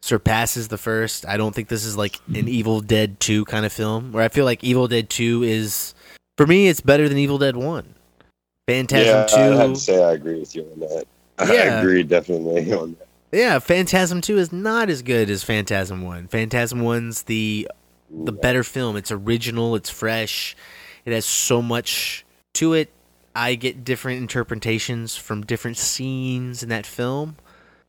surpasses 0.01 0.67
the 0.67 0.77
first. 0.77 1.25
I 1.27 1.37
don't 1.37 1.53
think 1.53 1.67
this 1.67 1.85
is 1.85 1.95
like 1.95 2.19
an 2.33 2.47
Evil 2.47 2.81
Dead 2.81 3.19
2 3.19 3.45
kind 3.45 3.65
of 3.65 3.71
film 3.71 4.11
where 4.11 4.23
I 4.23 4.29
feel 4.29 4.45
like 4.45 4.63
Evil 4.63 4.87
Dead 4.87 5.09
2 5.09 5.43
is 5.43 5.93
for 6.37 6.47
me 6.47 6.67
it's 6.67 6.81
better 6.81 7.07
than 7.07 7.17
Evil 7.17 7.37
Dead 7.37 7.55
1. 7.55 7.95
Phantasm 8.67 9.05
yeah, 9.05 9.25
2 9.25 9.35
I 9.35 9.55
have 9.57 9.73
to 9.73 9.79
say 9.79 10.03
I 10.03 10.13
agree 10.13 10.39
with 10.39 10.55
you 10.55 10.63
on 10.73 10.79
that. 10.81 11.05
I 11.37 11.53
Yeah. 11.53 11.79
agree 11.81 12.03
definitely 12.03 12.71
on 12.77 12.95
that. 12.99 13.07
Yeah, 13.31 13.59
Phantasm 13.59 14.19
2 14.21 14.37
is 14.37 14.51
not 14.51 14.89
as 14.89 15.01
good 15.01 15.29
as 15.29 15.43
Phantasm 15.43 16.01
1. 16.01 16.27
Phantasm 16.27 16.81
1's 16.81 17.23
the 17.23 17.69
the 18.13 18.33
better 18.33 18.63
film. 18.63 18.97
It's 18.97 19.11
original, 19.11 19.75
it's 19.75 19.89
fresh. 19.89 20.55
It 21.05 21.13
has 21.13 21.25
so 21.25 21.61
much 21.61 22.25
to 22.55 22.73
it. 22.73 22.89
I 23.33 23.55
get 23.55 23.85
different 23.85 24.19
interpretations 24.19 25.15
from 25.15 25.43
different 25.45 25.77
scenes 25.77 26.61
in 26.61 26.67
that 26.69 26.85
film. 26.85 27.37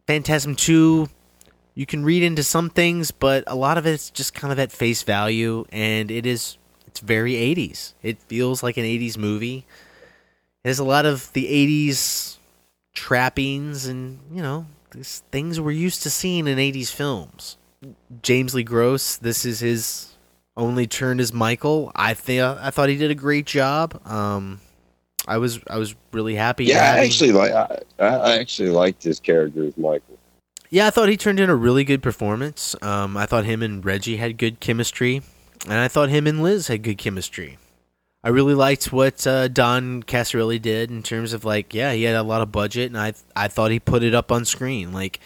Phantasm 0.07 0.55
2 0.55 1.09
you 1.75 1.87
can 1.87 2.05
read 2.05 2.23
into 2.23 2.43
some 2.43 2.71
things, 2.71 3.11
but 3.11 3.45
a 3.47 3.57
lot 3.57 3.79
of 3.79 3.87
it's 3.87 4.11
just 4.11 4.35
kind 4.35 4.53
of 4.53 4.59
at 4.59 4.73
face 4.73 5.03
value 5.03 5.65
and 5.73 6.11
it 6.11 6.27
is 6.27 6.59
it's 6.87 7.01
very 7.01 7.33
80s. 7.33 7.95
It 8.03 8.19
feels 8.19 8.63
like 8.63 8.77
an 8.77 8.85
80s 8.85 9.17
movie. 9.17 9.65
It 10.63 10.69
has 10.69 10.79
a 10.79 10.85
lot 10.85 11.07
of 11.07 11.33
the 11.33 11.47
80s 11.47 12.37
trappings 12.93 13.87
and, 13.87 14.19
you 14.31 14.43
know, 14.43 14.67
these 14.91 15.23
things 15.33 15.59
we're 15.59 15.71
used 15.71 16.03
to 16.03 16.11
seeing 16.11 16.47
in 16.47 16.59
80s 16.59 16.93
films. 16.93 17.57
James 18.23 18.55
Le 18.55 18.63
Gros, 18.63 19.17
this 19.17 19.47
is 19.47 19.61
his 19.61 20.15
only 20.55 20.87
turn 20.87 21.19
as 21.19 21.33
Michael. 21.33 21.91
I 21.97 22.13
think 22.13 22.43
I 22.43 22.71
thought 22.71 22.91
he 22.91 22.97
did 22.97 23.11
a 23.11 23.15
great 23.15 23.47
job. 23.47 24.07
Um 24.07 24.61
I 25.27 25.39
was 25.39 25.61
I 25.69 25.79
was 25.79 25.95
really 26.13 26.35
happy. 26.35 26.67
Yeah, 26.67 26.95
I 26.95 27.05
actually 27.05 27.33
like 27.33 27.53
I, 27.53 27.83
I 27.99 28.39
actually 28.39 28.71
liked 28.71 29.03
his 29.03 29.19
character 29.19 29.65
as 29.65 29.79
Michael. 29.79 30.12
Yeah, 30.73 30.87
I 30.87 30.91
thought 30.91 31.11
he 31.11 31.19
turned 31.19 31.39
in 31.39 31.51
a 31.51 31.55
really 31.55 31.85
good 31.85 32.03
performance. 32.03 32.75
Um, 32.81 33.15
I 33.15 33.27
thought 33.27 33.45
him 33.45 33.63
and 33.63 33.85
Reggie 33.85 34.17
had 34.17 34.39
good 34.39 34.59
chemistry, 34.59 35.21
and 35.65 35.75
I 35.75 35.87
thought 35.87 36.09
him 36.09 36.27
and 36.27 36.43
Liz 36.43 36.69
had 36.69 36.83
good 36.83 36.97
chemistry. 36.97 37.59
I 38.25 38.31
really 38.31 38.55
liked 38.55 38.91
what 38.91 39.27
uh, 39.27 39.49
Don 39.49 40.03
Coscarelli 40.03 40.63
did 40.63 40.91
in 40.91 41.03
terms 41.03 41.35
of 41.35 41.45
like, 41.45 41.75
yeah, 41.75 41.93
he 41.93 42.05
had 42.05 42.17
a 42.17 42.23
lot 42.23 42.41
of 42.41 42.53
budget, 42.53 42.87
and 42.87 42.97
I 42.97 43.13
I 43.37 43.49
thought 43.49 43.71
he 43.71 43.81
put 43.81 44.03
it 44.03 44.15
up 44.15 44.33
on 44.33 44.47
screen. 44.47 44.95
Like, 44.95 45.21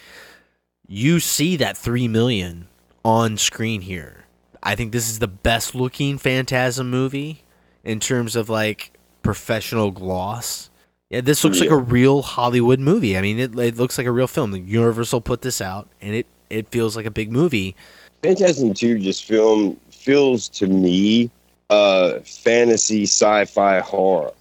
you 0.85 1.21
see 1.21 1.55
that 1.55 1.77
three 1.77 2.09
million 2.09 2.67
on 3.05 3.37
screen 3.37 3.79
here. 3.79 4.25
I 4.61 4.75
think 4.75 4.91
this 4.91 5.09
is 5.09 5.19
the 5.19 5.29
best 5.29 5.73
looking 5.73 6.17
Phantasm 6.17 6.89
movie 6.89 7.45
in 7.85 8.01
terms 8.01 8.35
of 8.35 8.49
like 8.49 8.91
professional 9.23 9.91
gloss. 9.91 10.69
Yeah, 11.09 11.21
this 11.21 11.43
looks 11.43 11.61
like 11.61 11.69
a 11.69 11.77
real 11.77 12.21
Hollywood 12.21 12.79
movie. 12.79 13.17
I 13.17 13.21
mean, 13.21 13.39
it, 13.39 13.57
it 13.57 13.77
looks 13.77 13.97
like 13.97 14.07
a 14.07 14.11
real 14.11 14.27
film. 14.27 14.51
The 14.51 14.59
Universal 14.59 15.21
put 15.21 15.41
this 15.41 15.61
out, 15.61 15.87
and 16.01 16.13
it, 16.13 16.27
it 16.49 16.69
feels 16.69 16.97
like 16.97 17.05
a 17.05 17.11
big 17.11 17.31
movie. 17.31 17.75
Phantasm 18.23 18.73
2 18.73 18.99
just 18.99 19.23
film 19.23 19.79
feels 19.89 20.47
to 20.47 20.67
me 20.67 21.29
uh 21.69 22.19
fantasy 22.21 23.03
sci-fi 23.03 23.79
horror. 23.79 24.31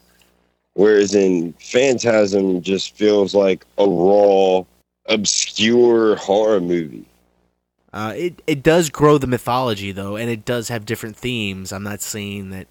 Whereas 0.74 1.14
in 1.14 1.54
Phantasm 1.54 2.60
just 2.62 2.94
feels 2.96 3.34
like 3.34 3.64
a 3.78 3.88
raw, 3.88 4.62
obscure 5.06 6.16
horror 6.16 6.60
movie. 6.60 7.04
Uh, 7.92 8.12
it 8.14 8.42
it 8.46 8.62
does 8.62 8.90
grow 8.90 9.18
the 9.18 9.26
mythology 9.26 9.90
though, 9.90 10.16
and 10.16 10.30
it 10.30 10.44
does 10.44 10.68
have 10.68 10.84
different 10.84 11.16
themes. 11.16 11.72
I'm 11.72 11.82
not 11.82 12.02
saying 12.02 12.50
that 12.50 12.66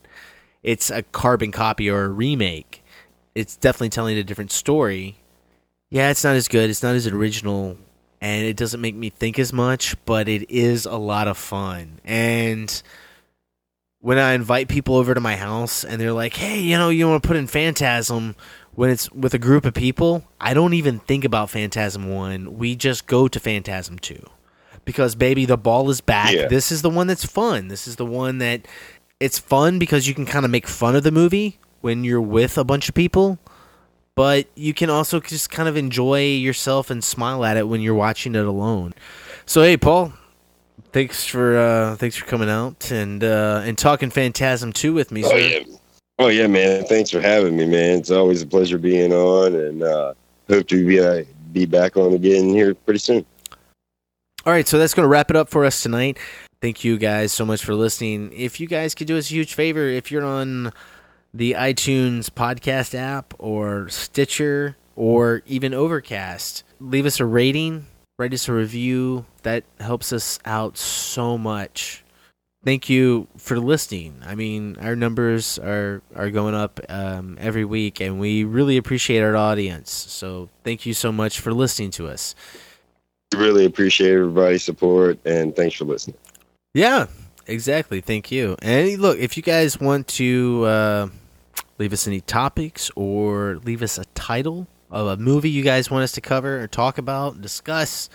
it's 0.61 0.89
a 0.91 1.01
carbon 1.01 1.51
copy 1.51 1.89
or 1.89 2.03
a 2.03 2.09
remake. 2.09 2.83
It's 3.35 3.55
definitely 3.57 3.89
telling 3.89 4.17
a 4.17 4.23
different 4.23 4.51
story. 4.51 5.17
Yeah, 5.89 6.09
it's 6.09 6.23
not 6.23 6.35
as 6.35 6.47
good. 6.47 6.69
It's 6.69 6.81
not 6.81 6.95
as 6.95 7.05
original, 7.07 7.77
and 8.21 8.45
it 8.45 8.55
doesn't 8.57 8.81
make 8.81 8.95
me 8.95 9.09
think 9.09 9.37
as 9.37 9.53
much. 9.53 9.95
But 10.05 10.27
it 10.27 10.49
is 10.49 10.85
a 10.85 10.95
lot 10.97 11.27
of 11.27 11.37
fun. 11.37 11.99
And 12.03 12.81
when 13.99 14.17
I 14.17 14.33
invite 14.33 14.67
people 14.67 14.95
over 14.95 15.13
to 15.13 15.19
my 15.19 15.35
house 15.35 15.83
and 15.83 15.99
they're 16.01 16.13
like, 16.13 16.35
"Hey, 16.35 16.59
you 16.61 16.77
know, 16.77 16.89
you 16.89 17.07
want 17.07 17.21
to 17.21 17.27
put 17.27 17.37
in 17.37 17.47
Phantasm?" 17.47 18.35
When 18.73 18.89
it's 18.89 19.09
with 19.11 19.33
a 19.33 19.39
group 19.39 19.65
of 19.65 19.73
people, 19.73 20.25
I 20.39 20.53
don't 20.53 20.73
even 20.73 20.99
think 20.99 21.23
about 21.23 21.49
Phantasm 21.49 22.09
One. 22.09 22.57
We 22.57 22.75
just 22.75 23.07
go 23.07 23.27
to 23.29 23.39
Phantasm 23.39 23.99
Two 23.99 24.25
because 24.83 25.15
baby 25.15 25.45
the 25.45 25.57
ball 25.57 25.89
is 25.89 25.99
back 26.01 26.31
Yeah. 26.33 26.47
this 26.47 26.71
is 26.71 26.83
the 26.83 26.89
one 26.91 27.07
that's 27.07 27.25
fun 27.25 27.69
this 27.69 27.87
is 27.87 27.95
the 27.95 28.05
one 28.05 28.37
that 28.37 28.67
it's 29.19 29.39
fun 29.39 29.79
because 29.79 30.07
you 30.07 30.13
can 30.13 30.27
kind 30.27 30.45
of 30.45 30.51
make 30.51 30.67
fun 30.67 30.95
of 30.95 31.01
the 31.03 31.11
movie 31.11 31.57
when 31.85 32.03
you're 32.03 32.19
with 32.21 32.57
a 32.57 32.63
bunch 32.63 32.89
of 32.89 32.95
people 32.95 33.39
but 34.15 34.47
you 34.55 34.73
can 34.73 34.89
also 34.89 35.19
just 35.19 35.49
kind 35.49 35.69
of 35.69 35.77
enjoy 35.77 36.25
yourself 36.25 36.89
and 36.89 37.03
smile 37.03 37.45
at 37.45 37.57
it 37.57 37.67
when 37.67 37.79
you're 37.79 37.93
watching 37.93 38.35
it 38.35 38.45
alone 38.45 38.93
so 39.45 39.61
hey 39.61 39.77
paul 39.77 40.11
thanks 40.91 41.25
for 41.25 41.57
uh 41.57 41.95
thanks 41.95 42.15
for 42.15 42.25
coming 42.25 42.49
out 42.49 42.91
and 42.91 43.23
uh 43.23 43.61
and 43.63 43.77
talking 43.77 44.09
phantasm 44.09 44.73
2 44.73 44.93
with 44.93 45.11
me 45.11 45.23
Oh 45.23 45.29
sir 45.29 45.37
yeah. 45.37 45.59
Oh 46.17 46.29
yeah, 46.29 46.47
man. 46.47 46.85
Thanks 46.85 47.09
for 47.09 47.19
having 47.19 47.57
me, 47.57 47.65
man. 47.65 47.99
It's 47.99 48.09
always 48.09 48.41
a 48.41 48.47
pleasure 48.47 48.77
being 48.77 49.11
on 49.11 49.53
and 49.53 49.83
uh 49.83 50.13
hope 50.49 50.67
to 50.67 50.85
be 50.87 50.99
uh, 50.99 51.25
be 51.51 51.65
back 51.65 51.97
on 51.97 52.13
again 52.13 52.49
here 52.49 52.73
pretty 52.73 52.99
soon. 52.99 53.25
All 54.45 54.53
right, 54.53 54.67
so 54.67 54.77
that's 54.77 54.93
going 54.93 55.05
to 55.05 55.09
wrap 55.09 55.31
it 55.31 55.35
up 55.35 55.49
for 55.49 55.65
us 55.65 55.81
tonight. 55.81 56.19
Thank 56.61 56.83
you 56.83 56.97
guys 56.97 57.33
so 57.33 57.45
much 57.45 57.65
for 57.65 57.73
listening. 57.73 58.31
If 58.31 58.59
you 58.59 58.67
guys 58.67 58.93
could 58.93 59.07
do 59.07 59.17
us 59.17 59.31
a 59.31 59.33
huge 59.33 59.55
favor, 59.55 59.87
if 59.87 60.11
you're 60.11 60.23
on 60.23 60.71
the 61.35 61.51
iTunes 61.51 62.29
podcast 62.29 62.95
app 62.95 63.33
or 63.37 63.89
Stitcher 63.89 64.77
or 64.95 65.41
even 65.45 65.73
Overcast, 65.73 66.63
leave 66.79 67.05
us 67.05 67.19
a 67.19 67.25
rating, 67.25 67.87
write 68.17 68.33
us 68.33 68.47
a 68.47 68.53
review. 68.53 69.25
That 69.43 69.65
helps 69.81 70.13
us 70.13 70.39
out 70.45 70.77
so 70.77 71.37
much. 71.37 72.03
Thank 72.63 72.89
you 72.89 73.27
for 73.37 73.59
listening. 73.59 74.21
I 74.25 74.33
mean, 74.33 74.77
our 74.79 74.95
numbers 74.95 75.59
are 75.59 76.01
are 76.15 76.31
going 76.31 76.55
up 76.55 76.79
um, 76.89 77.37
every 77.39 77.65
week, 77.65 77.99
and 77.99 78.19
we 78.19 78.43
really 78.43 78.77
appreciate 78.77 79.21
our 79.21 79.35
audience. 79.35 79.91
So, 79.91 80.49
thank 80.63 80.85
you 80.85 80.93
so 80.95 81.11
much 81.11 81.41
for 81.41 81.53
listening 81.53 81.91
to 81.91 82.07
us. 82.07 82.33
Really 83.35 83.65
appreciate 83.65 84.13
everybody's 84.13 84.63
support 84.63 85.19
and 85.25 85.55
thanks 85.55 85.75
for 85.75 85.85
listening. 85.85 86.17
Yeah, 86.73 87.07
exactly. 87.45 88.01
Thank 88.01 88.31
you. 88.31 88.55
And 88.61 88.97
look, 88.99 89.19
if 89.19 89.35
you 89.37 89.43
guys 89.43 89.79
want 89.79 90.07
to 90.07 90.63
uh, 90.65 91.07
leave 91.77 91.93
us 91.93 92.07
any 92.07 92.21
topics 92.21 92.89
or 92.95 93.59
leave 93.63 93.81
us 93.81 93.97
a 93.97 94.05
title 94.15 94.67
of 94.89 95.07
a 95.07 95.17
movie 95.17 95.49
you 95.49 95.63
guys 95.63 95.91
want 95.91 96.03
us 96.03 96.11
to 96.13 96.21
cover 96.21 96.61
or 96.61 96.67
talk 96.67 96.97
about, 96.97 97.41
discuss, 97.41 98.09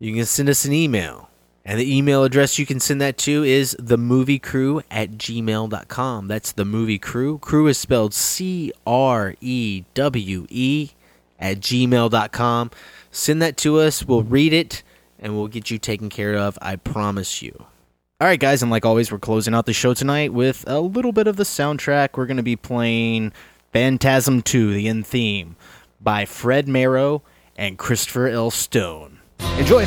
you 0.00 0.14
can 0.14 0.24
send 0.24 0.48
us 0.48 0.64
an 0.64 0.72
email. 0.72 1.28
And 1.64 1.78
the 1.78 1.96
email 1.96 2.24
address 2.24 2.58
you 2.58 2.64
can 2.64 2.80
send 2.80 3.00
that 3.02 3.18
to 3.18 3.44
is 3.44 3.76
themoviecrew 3.78 4.84
at 4.90 5.12
gmail.com. 5.12 6.26
That's 6.26 6.52
the 6.52 6.64
movie 6.64 6.98
crew. 6.98 7.38
Crew 7.38 7.66
is 7.66 7.76
spelled 7.76 8.14
C 8.14 8.72
R 8.86 9.34
E 9.42 9.84
W 9.92 10.46
E 10.48 10.90
at 11.38 11.60
gmail.com. 11.60 12.70
Send 13.10 13.42
that 13.42 13.56
to 13.58 13.80
us. 13.80 14.02
We'll 14.04 14.22
read 14.22 14.54
it 14.54 14.82
and 15.18 15.36
we'll 15.36 15.48
get 15.48 15.70
you 15.70 15.78
taken 15.78 16.08
care 16.08 16.36
of. 16.36 16.58
I 16.62 16.76
promise 16.76 17.42
you. 17.42 17.66
All 18.20 18.26
right, 18.26 18.40
guys, 18.40 18.62
and 18.62 18.70
like 18.72 18.84
always, 18.84 19.12
we're 19.12 19.20
closing 19.20 19.54
out 19.54 19.66
the 19.66 19.72
show 19.72 19.94
tonight 19.94 20.32
with 20.32 20.64
a 20.66 20.80
little 20.80 21.12
bit 21.12 21.28
of 21.28 21.36
the 21.36 21.44
soundtrack. 21.44 22.16
We're 22.16 22.26
going 22.26 22.38
to 22.38 22.42
be 22.42 22.56
playing 22.56 23.32
Phantasm 23.72 24.42
2, 24.42 24.74
the 24.74 24.88
end 24.88 25.06
theme, 25.06 25.54
by 26.00 26.24
Fred 26.24 26.66
Myrow 26.66 27.22
and 27.56 27.78
Christopher 27.78 28.26
L. 28.26 28.50
Stone. 28.50 29.20
Enjoy! 29.56 29.86